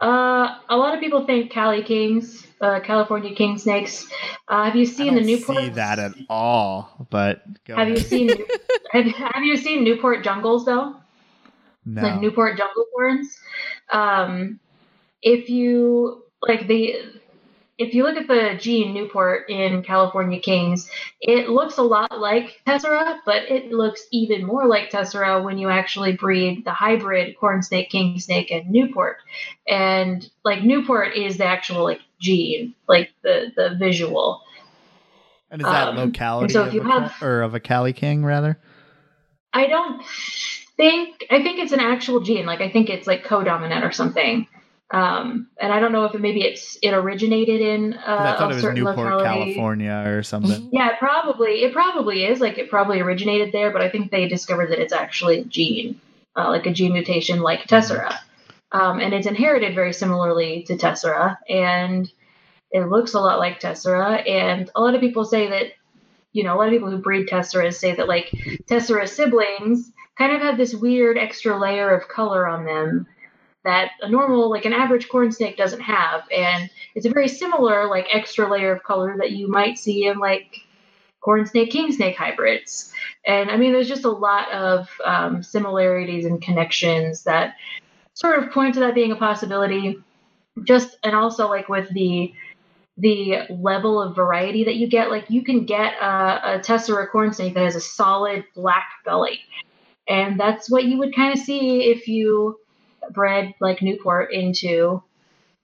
[0.00, 4.06] Uh, a lot of people think Cali Kings, uh, California king snakes.
[4.46, 5.58] Uh, have you seen the Newport?
[5.58, 7.06] see that at all.
[7.10, 8.28] But go Have you seen
[8.92, 10.96] have, have you seen Newport jungles though?
[11.86, 12.02] no.
[12.02, 13.38] like Newport jungle horns.
[13.90, 14.60] Um,
[15.22, 16.96] if you like the,
[17.78, 20.90] if you look at the gene Newport in California Kings,
[21.20, 25.68] it looks a lot like Tessera, but it looks even more like Tessera when you
[25.68, 29.18] actually breed the hybrid corn snake, king snake, and Newport.
[29.68, 34.42] And like Newport is the actual like gene, like the the visual.
[35.50, 38.24] and is that um, locality so if you have- Cal- or of a Cali King
[38.24, 38.58] rather?
[39.52, 40.02] I don't
[40.78, 42.46] think I think it's an actual gene.
[42.46, 44.48] Like I think it's like codominant or something.
[44.90, 47.94] Um, and I don't know if it maybe it's it originated in.
[47.94, 49.54] uh, I thought a it was certain Newport, locality.
[49.54, 50.68] California, or something.
[50.72, 54.28] Yeah, it probably it probably is like it probably originated there, but I think they
[54.28, 56.00] discovered that it's actually a gene,
[56.36, 58.16] uh, like a gene mutation like Tessera,
[58.70, 62.10] um, and it's inherited very similarly to Tessera, and
[62.70, 64.22] it looks a lot like Tessera.
[64.28, 65.72] And a lot of people say that,
[66.32, 68.30] you know, a lot of people who breed Tesseras say that like
[68.68, 73.06] Tessera siblings kind of have this weird extra layer of color on them
[73.66, 76.22] that a normal like an average corn snake doesn't have.
[76.34, 80.18] And it's a very similar like extra layer of color that you might see in
[80.18, 80.60] like
[81.20, 82.92] corn snake king snake hybrids.
[83.26, 87.56] And i mean there's just a lot of um, similarities and connections that
[88.14, 89.98] sort of point to that being a possibility.
[90.62, 92.32] Just and also like with the
[92.98, 97.32] the level of variety that you get like you can get a, a tessera corn
[97.32, 99.40] snake that has a solid black belly.
[100.08, 102.60] And that's what you would kind of see if you
[103.12, 105.02] bred like Newport into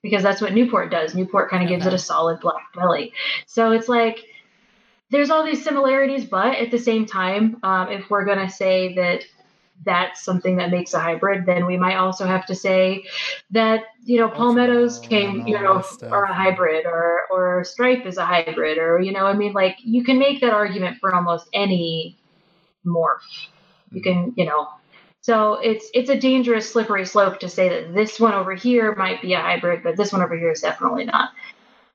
[0.02, 1.14] because that's what Newport does.
[1.14, 3.12] Newport kind of gives it a solid black belly.
[3.46, 4.24] So it's like
[5.10, 8.94] there's all these similarities, but at the same time, um, if we're going to say
[8.94, 9.24] that
[9.84, 13.04] that's something that makes a hybrid, then we might also have to say
[13.50, 18.24] that you know palmettos came you know are a hybrid or or stripe is a
[18.24, 22.18] hybrid or you know I mean like you can make that argument for almost any
[22.86, 23.48] morph.
[23.90, 24.68] You can you know
[25.22, 29.22] so it's it's a dangerous slippery slope to say that this one over here might
[29.22, 31.30] be a hybrid, but this one over here is definitely not.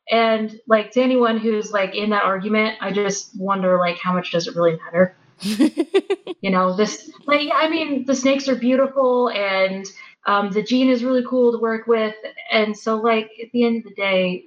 [0.10, 4.32] And like to anyone who's like in that argument, I just wonder like how much
[4.32, 5.18] does it really matter?
[5.42, 9.86] you know, this like I mean the snakes are beautiful and
[10.26, 12.16] um, the gene is really cool to work with,
[12.50, 14.46] and so like at the end of the day,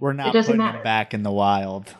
[0.00, 0.78] we're not putting matter.
[0.78, 1.94] them back in the wild.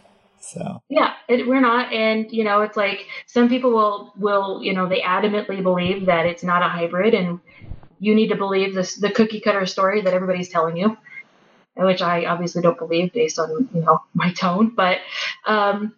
[0.53, 4.73] So yeah, it, we're not, and you know, it's like some people will will you
[4.73, 7.41] know they adamantly believe that it's not a hybrid, and
[7.99, 10.97] you need to believe this the cookie cutter story that everybody's telling you
[11.77, 14.71] which I obviously don't believe based on you know my tone.
[14.75, 14.99] But
[15.47, 15.95] um,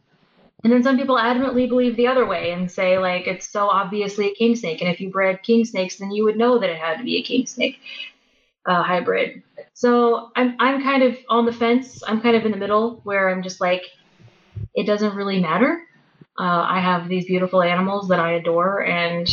[0.65, 4.31] and then some people adamantly believe the other way and say like it's so obviously
[4.31, 6.79] a king snake, and if you bred king snakes, then you would know that it
[6.79, 7.79] had to be a king snake
[8.66, 9.43] uh, hybrid.
[9.74, 12.03] So I'm I'm kind of on the fence.
[12.07, 13.85] I'm kind of in the middle where I'm just like
[14.74, 15.82] it doesn't really matter.
[16.39, 19.28] Uh, I have these beautiful animals that I adore, and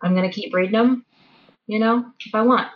[0.00, 1.04] I'm gonna keep breeding them.
[1.66, 2.68] You know, if I want.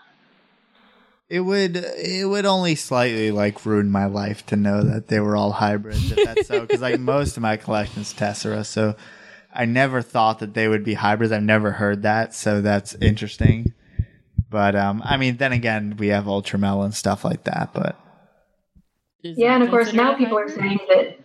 [1.28, 5.36] It would it would only slightly like ruin my life to know that they were
[5.36, 8.96] all hybrids if that's so because like most of my collection's Tessera, so
[9.54, 11.32] I never thought that they would be hybrids.
[11.32, 13.74] I've never heard that, so that's interesting.
[14.50, 17.70] But um, I mean, then again, we have Ultramel and stuff like that.
[17.72, 17.96] But
[19.22, 21.19] yeah, and of course now people are saying that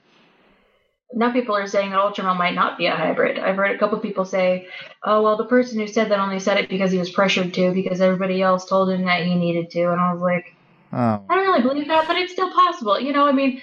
[1.16, 3.40] now people are saying that Ultramel might not be a hybrid.
[3.40, 4.68] I've heard a couple people say,
[5.02, 7.74] "Oh, well, the person who said that only said it because he was pressured to,
[7.74, 10.54] because everybody else told him that he needed to." And I was like,
[10.92, 11.26] oh.
[11.30, 13.00] I don't really believe that, but it's still possible.
[13.00, 13.62] You know, I mean,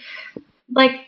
[0.74, 1.06] like,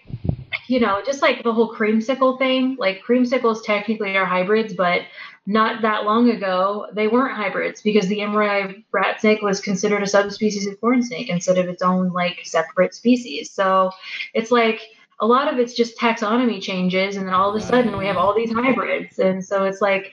[0.68, 2.76] you know, just like the whole creamsicle thing.
[2.78, 5.02] Like, creamsicles technically are hybrids, but
[5.46, 10.06] not that long ago they weren't hybrids because the Emoryi rat snake was considered a
[10.06, 13.50] subspecies of corn snake instead of its own like separate species.
[13.50, 13.90] So
[14.32, 14.80] it's like
[15.20, 18.16] a lot of it's just taxonomy changes and then all of a sudden we have
[18.16, 19.18] all these hybrids.
[19.18, 20.12] And so it's like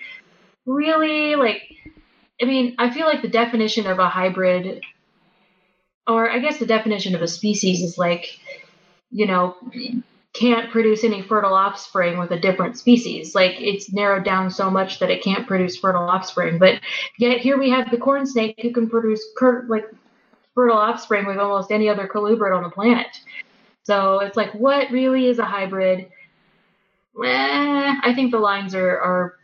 [0.66, 1.64] really like
[2.42, 4.82] i mean i feel like the definition of a hybrid
[6.08, 8.40] or i guess the definition of a species is like
[9.10, 9.56] you know
[10.34, 13.36] can't produce any fertile offspring with a different species.
[13.36, 16.58] Like it's narrowed down so much that it can't produce fertile offspring.
[16.58, 16.80] But
[17.20, 19.84] yet here we have the corn snake who can produce cur- like
[20.56, 23.08] fertile offspring with almost any other colubrid on the planet
[23.84, 26.08] so it's like, what really is a hybrid?
[27.24, 29.36] Eh, I think the lines are, are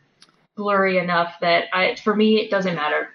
[0.55, 3.09] blurry enough that I, for me, it doesn't matter.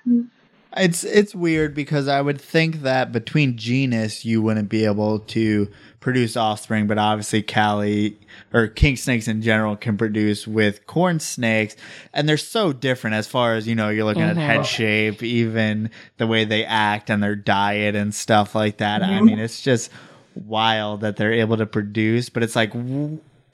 [0.75, 5.71] It's it's weird because I would think that between genus you wouldn't be able to
[6.01, 8.19] produce offspring, but obviously Cali
[8.55, 11.77] or king snakes in general can produce with corn snakes,
[12.15, 13.91] and they're so different as far as you know.
[13.91, 14.39] You're looking mm-hmm.
[14.39, 19.03] at head shape, even the way they act and their diet and stuff like that.
[19.03, 19.13] Mm-hmm.
[19.13, 19.91] I mean, it's just
[20.35, 22.73] wild that they're able to produce, but it's like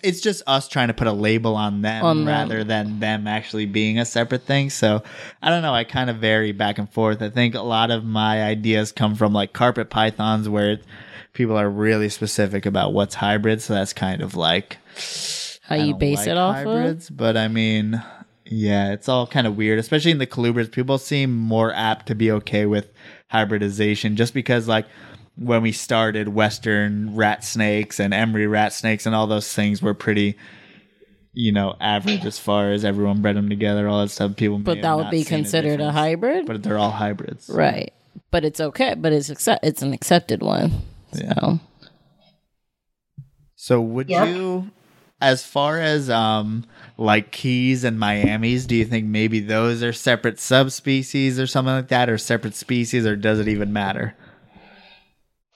[0.03, 2.69] it's just us trying to put a label on them on rather them.
[2.69, 4.71] than them actually being a separate thing.
[4.71, 5.03] So
[5.43, 5.75] I don't know.
[5.75, 7.21] I kind of vary back and forth.
[7.21, 10.79] I think a lot of my ideas come from like carpet pythons where
[11.33, 13.61] people are really specific about what's hybrid.
[13.61, 14.79] So that's kind of like
[15.63, 17.11] how you base like it off hybrids.
[17.11, 17.17] Of?
[17.17, 18.03] But I mean,
[18.45, 20.71] yeah, it's all kind of weird, especially in the colubrids.
[20.71, 22.91] People seem more apt to be okay with
[23.31, 24.87] hybridization just because like
[25.39, 29.95] when we started Western rat snakes and Emoryi rat snakes and all those things were
[29.95, 30.37] pretty,
[31.33, 34.37] you know, average as far as everyone bred them together, all that stuff.
[34.37, 36.47] People, but that would be considered a, a, hybrid.
[36.47, 37.93] But they're all hybrids, right?
[38.31, 38.95] But it's okay.
[38.95, 39.65] But it's accept.
[39.65, 40.73] It's an accepted one.
[41.13, 41.35] Yeah.
[41.35, 41.61] So,
[43.55, 44.29] so would yep.
[44.29, 44.71] you,
[45.21, 46.65] as far as um
[46.97, 51.89] like keys and Miamis, do you think maybe those are separate subspecies or something like
[51.89, 54.17] that, or separate species, or does it even matter?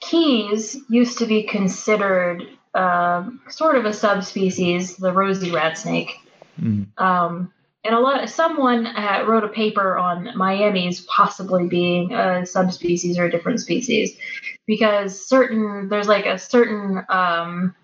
[0.09, 2.43] Keys used to be considered
[2.73, 6.11] uh, sort of a subspecies, the rosy rat snake.
[6.59, 6.87] Mm.
[6.99, 7.53] Um,
[7.85, 13.25] and a lot, someone uh, wrote a paper on Miamis possibly being a subspecies or
[13.25, 14.17] a different species,
[14.65, 17.75] because certain there's like a certain um,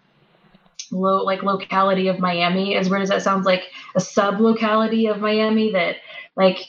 [0.91, 2.75] low like locality of Miami.
[2.75, 3.63] As weird as that sounds, like
[3.95, 5.97] a sub locality of Miami that
[6.35, 6.59] like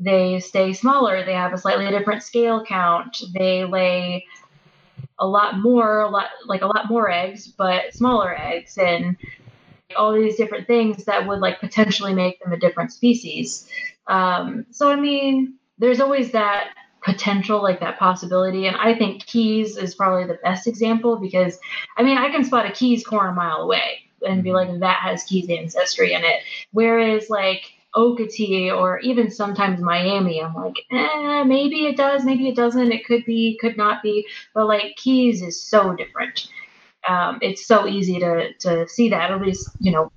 [0.00, 4.26] they stay smaller, they have a slightly different scale count, they lay
[5.22, 9.16] a lot more, a lot like a lot more eggs, but smaller eggs, and
[9.96, 13.68] all these different things that would like potentially make them a different species.
[14.08, 16.74] Um, so I mean, there's always that
[17.04, 18.66] potential, like that possibility.
[18.66, 21.58] And I think Keys is probably the best example because,
[21.96, 25.00] I mean, I can spot a Keys corn a mile away and be like, that
[25.00, 26.42] has Keys ancestry in it.
[26.70, 32.56] Whereas, like, Okeetee or even sometimes Miami, I'm like, eh, maybe it does, maybe it
[32.56, 32.92] doesn't.
[32.92, 34.26] It could be, could not be.
[34.54, 36.48] But like Keys is so different.
[37.08, 39.30] Um, it's so easy to to see that.
[39.30, 40.10] At least you know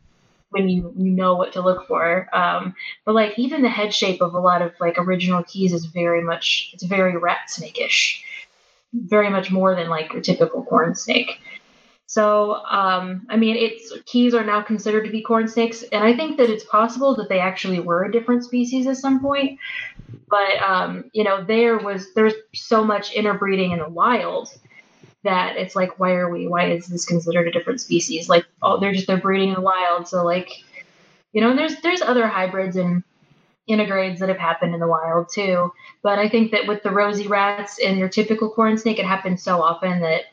[0.49, 2.29] when you you know what to look for.
[2.33, 2.75] Um,
[3.05, 6.23] but like even the head shape of a lot of like original keys is very
[6.23, 8.23] much it's very rat snake-ish,
[8.93, 11.39] very much more than like a typical corn snake.
[12.07, 16.15] So um, I mean, it's keys are now considered to be corn snakes, and I
[16.15, 19.59] think that it's possible that they actually were a different species at some point.
[20.29, 24.49] But um, you know, there was there's so much interbreeding in the wild
[25.25, 28.79] that it's like why are we why is this considered a different species like oh
[28.79, 30.63] they're just they're breeding in the wild so like
[31.33, 33.03] you know and there's there's other hybrids and
[33.67, 35.71] integrades that have happened in the wild too
[36.03, 39.41] but i think that with the rosy rats and your typical corn snake it happens
[39.41, 40.25] so often that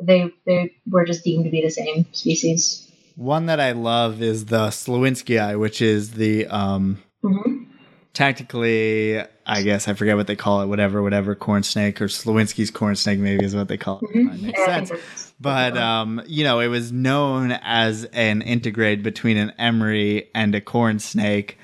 [0.00, 4.46] they they were just deemed to be the same species one that i love is
[4.46, 7.64] the slowinskii which is the um mm-hmm.
[8.12, 9.20] tactically
[9.50, 12.96] I guess I forget what they call it, whatever, whatever corn snake or Slowinski's corn
[12.96, 14.14] snake maybe is what they call it.
[14.14, 14.46] Mm-hmm.
[14.46, 15.32] Makes sense.
[15.40, 20.60] But um, you know, it was known as an intergrade between an Emory and a
[20.60, 21.56] corn snake,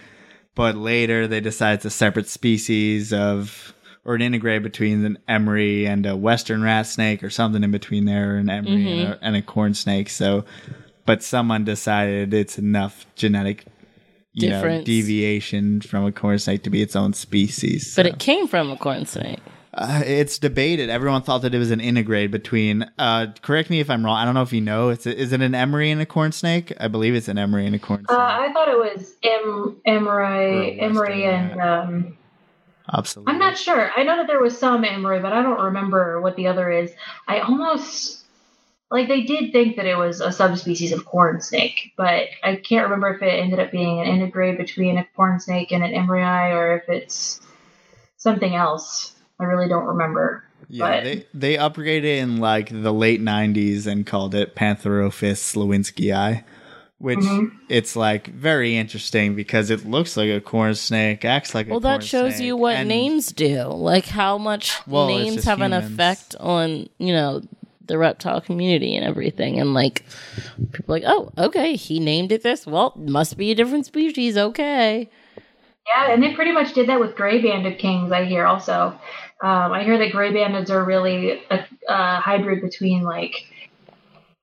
[0.54, 3.73] but later they decided it's a separate species of
[4.04, 8.04] or an intergrade between an Emory and a western rat snake or something in between
[8.04, 9.00] there, an Emory Mm-hmm.
[9.00, 10.08] and, a, and a corn snake.
[10.10, 10.44] So,
[11.06, 13.64] but someone decided it's enough genetic
[14.32, 17.94] you know, deviation from a corn snake to be its own species.
[17.94, 19.38] But it came from a corn snake.
[19.76, 20.88] Uh, it's debated.
[20.88, 22.88] Everyone thought that it was an intergrade between.
[22.98, 24.16] Uh, correct me if I'm wrong.
[24.16, 24.88] I don't know if you know.
[24.90, 26.72] It's a, is it an Emory and a corn snake?
[26.78, 28.16] I believe it's an Emory and a corn snake.
[28.18, 32.16] uh, i thought it was em Emory Or Emory and um
[32.92, 33.32] Absolutely.
[33.32, 33.90] I'm not sure.
[33.96, 36.92] I know that there was some Emory, but I don't remember what the other is.
[37.26, 38.22] I almost
[38.90, 42.84] like they did think that it was a subspecies of corn snake, but I can't
[42.84, 46.52] remember if it ended up being an intergrade between a corn snake and an Emoryi
[46.52, 47.40] or if it's
[48.18, 49.12] something else.
[49.40, 50.44] I really don't remember.
[50.68, 56.44] Yeah, but- they they upgraded in like the late '90s and called it Pantherophis slowinskii,
[57.04, 57.50] which Mhm.
[57.68, 61.80] it's like very interesting because it looks like a corn snake, acts like a Well,
[61.80, 65.74] that shows you what and- names do, like how much Well, names just have an
[65.74, 67.42] effect on you know
[67.86, 69.60] the reptile community and everything.
[69.60, 70.04] And like
[70.72, 72.66] people are like, oh, okay, he named it this.
[72.66, 74.38] Well, must be a different species.
[74.38, 75.10] Okay.
[75.86, 78.10] Yeah, and they pretty much did that with gray banded kings.
[78.10, 78.98] I hear also.
[79.42, 83.34] Um, I hear that gray bandeds are really a, a hybrid between like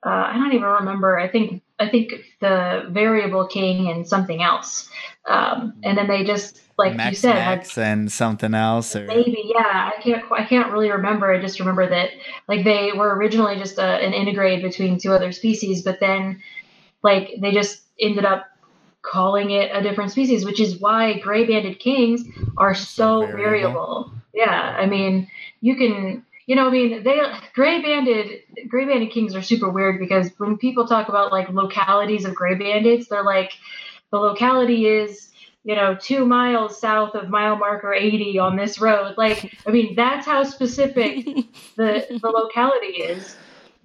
[0.05, 1.17] uh, I don't even remember.
[1.19, 4.89] I think I think the variable king and something else.
[5.27, 9.05] Um, and then they just like Max you said had Max and something else or
[9.05, 12.09] maybe yeah i can't i can't really remember i just remember that
[12.47, 16.41] like they were originally just a, an intergrade between two other species but then
[17.03, 18.47] like they just ended up
[19.03, 22.23] calling it a different species which is why gray banded kings
[22.57, 23.35] are so, variable.
[23.37, 24.13] variable.
[24.33, 25.27] yeah i mean
[25.61, 27.21] you can you know i mean they
[27.53, 32.25] gray banded gray banded kings are super weird because when people talk about like localities
[32.25, 33.51] of gray bandits they're like
[34.11, 35.31] the locality is
[35.63, 39.15] you know, two miles south of mile marker 80 on this road.
[39.17, 41.25] Like, I mean, that's how specific
[41.75, 43.35] the, the locality is.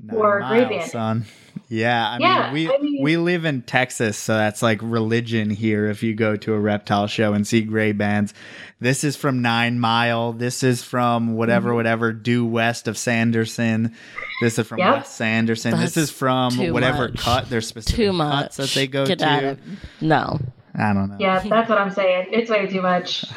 [0.02, 0.90] Nine or gray miles, bandit.
[0.90, 1.24] son.
[1.68, 5.50] Yeah, I Yeah, mean, we I mean- we live in Texas, so that's like religion
[5.50, 5.88] here.
[5.90, 8.32] If you go to a reptile show and see gray bands,
[8.80, 10.32] this is from Nine Mile.
[10.32, 11.76] This is from whatever, Mm-hmm.
[11.76, 13.94] whatever, due west of Sanderson.
[14.40, 14.94] This is from Yep.
[14.94, 15.72] West Sanderson.
[15.80, 17.18] this is from too whatever much.
[17.18, 18.68] cut their specific Too cuts much.
[18.68, 19.26] that they go Get to.
[19.26, 19.58] out of
[20.00, 20.38] no.
[20.78, 21.16] I don't know.
[21.18, 22.28] Yeah, that's what I'm saying.
[22.32, 23.24] It's way too much.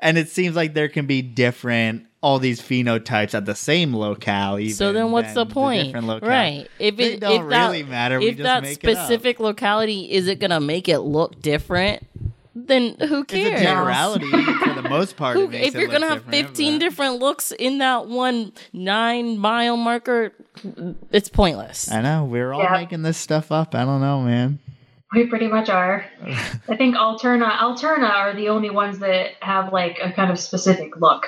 [0.00, 4.58] And it seems like there can be different all these phenotypes at the same locale.
[4.58, 5.92] Even So then, what's the than point?
[5.92, 6.66] different right?
[6.80, 8.18] If They it don't if that, really matter.
[8.18, 8.96] We If just that make it up.
[9.06, 12.04] specific locality is it gonna make it look different,
[12.56, 13.60] then who It's cares?
[13.60, 14.28] a generality
[14.64, 15.36] for the most part.
[15.36, 18.06] Who, it makes if it you're look gonna have 15 but- different looks in that
[18.08, 20.32] one nine mile marker,
[21.12, 21.88] it's pointless.
[21.92, 22.72] I know we're all Yeah.
[22.72, 23.76] making this stuff up.
[23.76, 24.58] I don't know, man.
[25.12, 26.06] We pretty much are.
[26.68, 30.96] I think Alterna Alterna are the only ones that have like a kind of specific
[30.96, 31.26] look.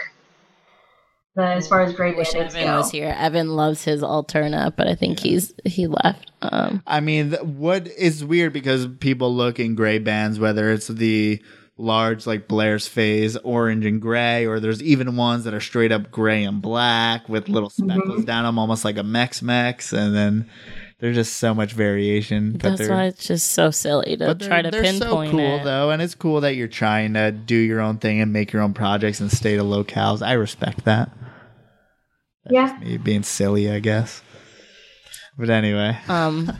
[1.36, 2.76] The, as far as gray I wish bandits Evan go.
[2.78, 3.14] was here.
[3.18, 6.30] Evan loves his Alterna, but I think he's he left.
[6.42, 10.86] Um, I mean, th- what is weird because people look in gray bands, whether it's
[10.86, 11.42] the
[11.76, 16.12] large like Blair's phase, orange and gray, or there's even ones that are straight up
[16.12, 20.50] gray and black with little speckles down them, almost like a Mex Mex, and then.
[21.04, 22.52] There's just so much variation.
[22.52, 25.32] But That's they're, why it's just so silly to but they're, try to they're pinpoint
[25.32, 25.64] so cool it.
[25.64, 28.62] though, and it's cool that you're trying to do your own thing and make your
[28.62, 30.26] own projects and stay to locales.
[30.26, 31.10] I respect that.
[32.46, 32.78] That's Yeah.
[32.82, 34.22] me being silly, I guess.
[35.36, 36.50] But anyway, Um,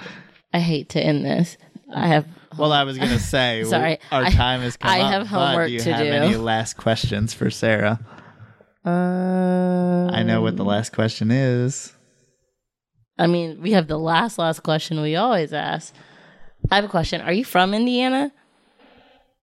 [0.52, 1.56] I hate to end this.
[1.90, 2.26] I have
[2.58, 5.28] well, I was gonna say, Sorry, our I- time is come I up, have but
[5.28, 6.12] homework do you to have do.
[6.12, 8.00] any last questions for Sarah?
[8.84, 11.94] Uh, I know what the last question is.
[13.18, 15.94] I mean, we have the last last question we always ask.
[16.70, 17.20] I have a question.
[17.20, 18.32] Are you from Indiana?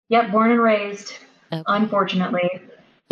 [0.09, 1.13] Yep, born and raised.
[1.51, 1.63] Okay.
[1.67, 2.49] Unfortunately,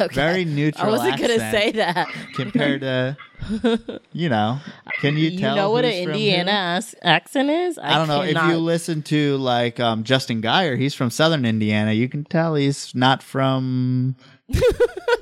[0.00, 0.14] okay.
[0.14, 0.86] Very neutral.
[0.86, 2.08] I wasn't gonna say that.
[2.34, 3.16] compared to,
[4.12, 4.58] you know.
[5.00, 5.54] Can you You tell?
[5.54, 7.78] You know what an Indiana as- accent is?
[7.78, 8.22] I don't know.
[8.22, 11.92] If you listen to like um, Justin Geyer, he's from Southern Indiana.
[11.92, 14.16] You can tell he's not from.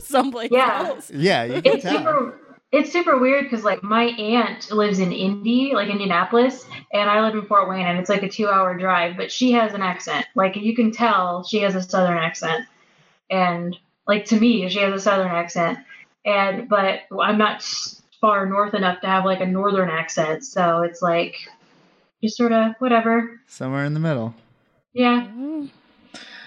[0.01, 0.85] someplace Yeah.
[0.86, 1.11] else.
[1.12, 1.98] Yeah, you can it's tell.
[1.98, 2.40] super.
[2.72, 7.34] It's super weird because like my aunt lives in Indy, like Indianapolis, and I live
[7.34, 9.16] in Fort Wayne, and it's like a two-hour drive.
[9.16, 10.26] But she has an accent.
[10.34, 12.66] Like you can tell she has a Southern accent,
[13.30, 13.76] and
[14.06, 15.78] like to me, she has a Southern accent.
[16.24, 17.62] And but I'm not
[18.20, 21.36] far north enough to have like a Northern accent, so it's like
[22.22, 23.40] just sort of whatever.
[23.47, 24.34] Somewhere in the middle.
[24.93, 25.28] Yeah.
[25.32, 25.70] Mm.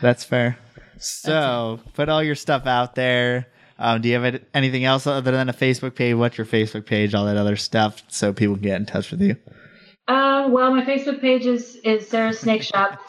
[0.01, 0.57] That's fair.
[0.97, 3.47] So put all your stuff out there.
[3.81, 6.13] Um, do you have anything else other than a Facebook page?
[6.13, 7.15] What's your Facebook page?
[7.15, 9.37] All that other stuff, so people can get in touch with you.
[10.05, 12.99] Uh, well, my Facebook page is is Sarah Snake Shop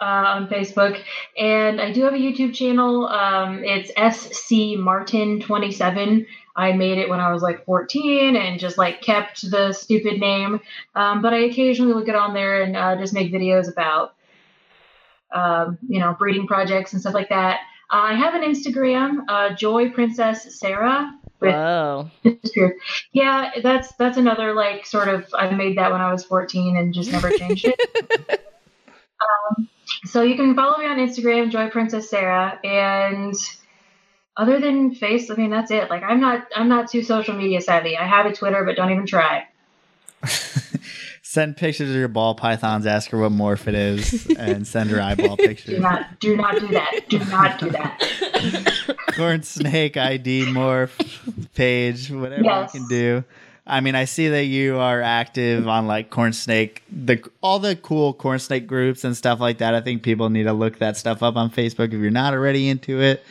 [0.00, 1.02] uh, on Facebook,
[1.36, 3.08] and I do have a YouTube channel.
[3.08, 6.24] Um, it's SC Martin twenty seven.
[6.54, 10.60] I made it when I was like fourteen, and just like kept the stupid name.
[10.94, 14.14] Um, but I occasionally will get on there and uh, just make videos about,
[15.34, 17.58] um, you know, breeding projects and stuff like that.
[17.92, 21.14] I have an Instagram, uh, Joy Princess Sarah.
[21.40, 22.10] With Whoa.
[23.12, 25.26] Yeah, that's that's another like sort of.
[25.34, 27.80] I made that when I was 14 and just never changed it.
[29.20, 29.68] um,
[30.04, 33.34] so you can follow me on Instagram, Joy Princess Sarah, and
[34.36, 35.90] other than Face, I mean that's it.
[35.90, 37.96] Like I'm not I'm not too social media savvy.
[37.96, 39.46] I have a Twitter, but don't even try.
[41.32, 42.84] Send pictures of your ball pythons.
[42.84, 45.76] Ask her what morph it is, and send her eyeball pictures.
[45.76, 47.08] Do not do not do that.
[47.08, 48.96] Do not do that.
[49.16, 50.90] Corn snake ID morph
[51.54, 52.74] page, whatever Yes.
[52.74, 53.24] you can do.
[53.66, 57.76] I mean, I see that you are active on like corn snake, the all the
[57.76, 59.74] cool corn snake groups and stuff like that.
[59.74, 62.68] I think people need to look that stuff up on Facebook if you're not already
[62.68, 63.24] into it,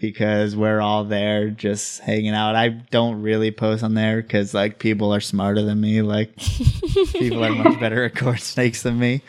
[0.00, 2.54] because we're all there just hanging out.
[2.56, 6.02] I don't really post on there because like people are smarter than me.
[6.02, 6.36] Like
[7.12, 9.22] people are much better at corn snakes than me.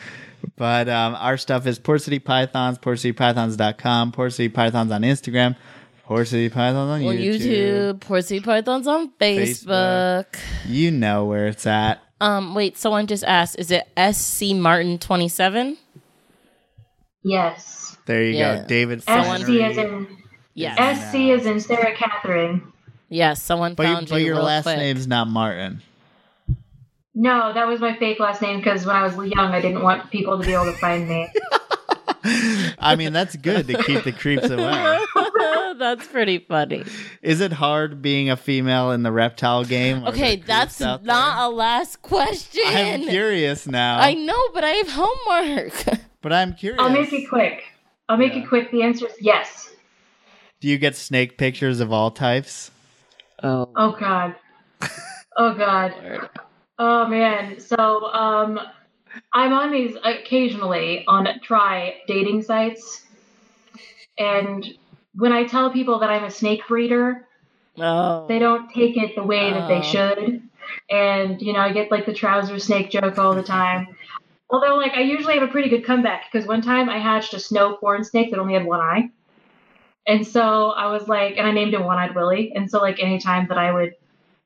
[0.56, 5.56] But um, our stuff is Port City Pythons, PortCityPythons.com, Port City Pythons on Instagram,
[6.04, 7.40] Port City Pythons on On YouTube.
[7.40, 10.26] YouTube, Port City Pythons on Facebook.
[10.34, 10.38] Facebook.
[10.66, 12.00] You know where it's at.
[12.20, 15.76] Um, wait, someone just asked, is it SC Martin twenty seven?
[17.22, 17.96] Yes.
[18.06, 18.60] There you Yeah.
[18.62, 18.66] go.
[18.68, 20.06] David SC as in
[20.56, 21.10] Yes.
[21.10, 22.72] SC is in Sarah Catherine.
[23.08, 24.78] Yes, someone But, you, found but you your real last quick.
[24.78, 25.82] name's not Martin.
[27.14, 30.10] No, that was my fake last name because when I was young, I didn't want
[30.10, 31.28] people to be able to find me.
[32.78, 34.98] I mean, that's good to keep the creeps away.
[35.78, 36.84] That's pretty funny.
[37.20, 40.02] Is it hard being a female in the reptile game?
[40.04, 42.62] Are Okay, that's creeps out not a last question.
[42.66, 43.98] I'm curious now.
[44.00, 46.00] I know, but I have homework.
[46.22, 46.80] but I'm curious.
[46.82, 47.64] I'll make it quick.
[48.08, 48.40] I'll make Yeah.
[48.42, 48.70] it quick.
[48.70, 49.70] The answer is yes.
[50.60, 52.70] Do you get snake pictures of all types?
[53.42, 53.68] oh.
[53.76, 54.34] Oh God.
[55.36, 55.92] Oh God.
[56.78, 57.60] Oh man.
[57.60, 57.76] So
[58.06, 58.58] um,
[59.32, 63.04] I'm on these occasionally on try dating sites,
[64.18, 64.66] and
[65.14, 67.26] when I tell people that I'm a snake breeder,
[67.78, 68.26] Oh.
[68.26, 69.68] they don't take it the way that Oh.
[69.68, 70.42] they should.
[70.90, 73.88] And, you know, I get like the trouser snake joke all the time.
[74.48, 77.38] Although, like, I usually have a pretty good comeback because one time I hatched a
[77.40, 79.10] snow corn snake that only had one eye.
[80.06, 82.52] And so I was like, and I named him One Eyed Willie.
[82.54, 83.94] And so, like, anytime that I would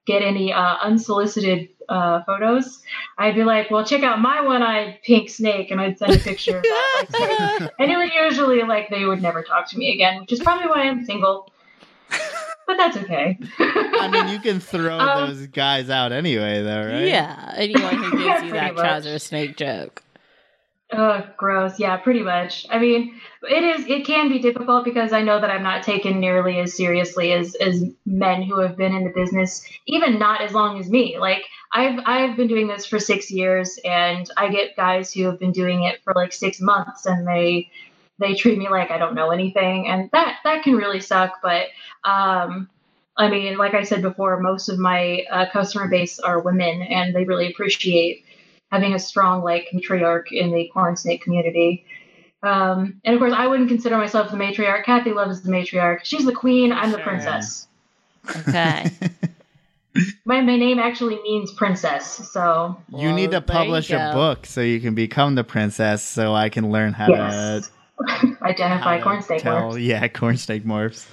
[0.07, 2.81] get any uh, unsolicited uh, photos,
[3.19, 5.71] I'd be like, well, check out my one eyed pink snake.
[5.71, 7.07] And I'd send a picture of that
[7.61, 7.73] like.
[7.79, 10.67] And it would usually, like, they would never talk to me again, which is probably
[10.69, 11.53] why I'm single.
[12.67, 13.37] But that's okay.
[13.59, 17.07] I mean, you can throw Um, those guys out anyway, though, right?
[17.09, 18.85] Yeah, anyone who gives you pretty that much.
[18.85, 20.03] trouser snake joke.
[20.93, 21.79] Oh, gross.
[21.79, 22.67] Yeah, pretty much.
[22.69, 23.87] I mean, it is.
[23.87, 27.55] It can be difficult because I know that I'm not taken nearly as seriously as
[27.57, 31.17] as men who have been in the business, even not as long as me.
[31.17, 35.39] Like I've I've been doing this for six years, and I get guys who have
[35.39, 37.71] been doing it for like six months, and they
[38.19, 41.35] they treat me like I don't know anything, and that that can really suck.
[41.41, 41.67] But
[42.03, 42.69] um,
[43.17, 47.15] I mean, like I said before, most of my uh, customer base are women, and
[47.15, 48.25] they really appreciate
[48.71, 51.85] having a strong like matriarch in the corn snake community.
[52.43, 54.85] Um, and of course, I wouldn't consider myself the matriarch.
[54.85, 56.01] Kathy loves the matriarch.
[56.05, 56.73] She's the queen.
[56.73, 57.05] I'm the Sure.
[57.07, 57.67] princess.
[58.49, 58.91] Okay.
[60.25, 62.31] My my name actually means princess.
[62.31, 65.43] So you need to Well, there you publish a book so you can become the
[65.43, 67.69] princess so I can learn how yes,
[68.21, 69.85] to identify how corn snake tell- morphs.
[69.85, 71.07] Yeah, corn snake morphs.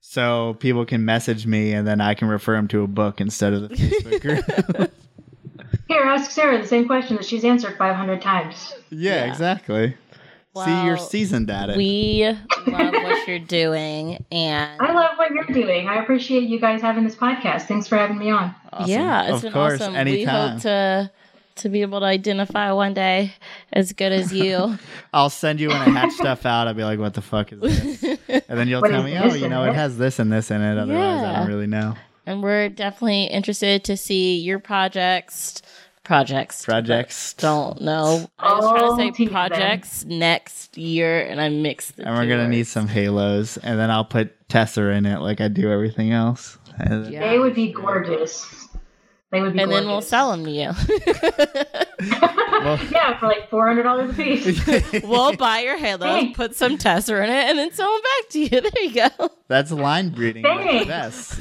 [0.00, 3.52] So people can message me and then I can refer them to a book instead
[3.52, 4.92] of the Facebook group.
[5.88, 8.74] Here, ask Sarah the same question that she's answered 500 times.
[8.90, 9.30] yeah, Yeah.
[9.32, 9.96] exactly.
[10.64, 11.76] See, you're seasoned at it.
[11.76, 12.24] We
[12.66, 15.86] love what you're doing, and I love what you're doing.
[15.88, 17.62] I appreciate you guys having this podcast.
[17.62, 18.52] Thanks for having me on.
[18.72, 18.90] Awesome.
[18.90, 19.94] yeah, it's of been course, awesome.
[19.94, 20.16] anytime.
[20.18, 21.10] We hope to
[21.56, 23.34] to be able to identify one day
[23.72, 24.78] as good as you.
[25.12, 26.66] I'll send you when I hatch stuff out.
[26.66, 29.48] I'll be like, "What the fuck is this?" And then you'll tell me, "Oh, you
[29.48, 31.94] know, it?" it has this and this in it." Otherwise, I don't really know.
[32.26, 35.62] and we're definitely interested to see your projects.
[36.08, 36.64] Projects.
[36.64, 37.34] Projects.
[37.34, 38.30] Don't know.
[38.38, 42.26] I was trying to say team projects next year, and I mixed the And we're
[42.26, 46.12] gonna need some halos, and then I'll put Tessa in it like I do everything
[46.12, 46.56] else.
[46.80, 47.28] Yeah.
[47.28, 48.68] They would be gorgeous.
[49.30, 49.84] They would be and gorgeous.
[49.84, 50.70] then we'll sell them to you.
[52.90, 55.02] yeah, for like $400 a piece.
[55.04, 56.36] we'll buy your halos, Thanks.
[56.38, 58.48] put some Tesser in it, and then sell them back to you.
[58.62, 59.30] There you go.
[59.48, 61.38] That's line breeding with the best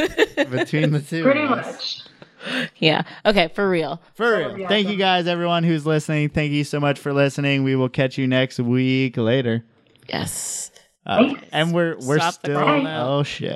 [0.52, 1.24] between the two.
[1.24, 1.66] Pretty of us.
[1.66, 2.07] much.
[2.78, 3.04] Yeah.
[3.26, 4.02] Okay, for real.
[4.14, 4.58] For real.
[4.60, 4.68] Yeah.
[4.68, 6.30] Thank you guys, everyone who's listening.
[6.30, 7.64] Thank you so much for listening.
[7.64, 9.66] We will catch you next week later.
[10.08, 10.72] Yes.
[11.06, 13.56] Uh, and we're we're Stop still oh shit.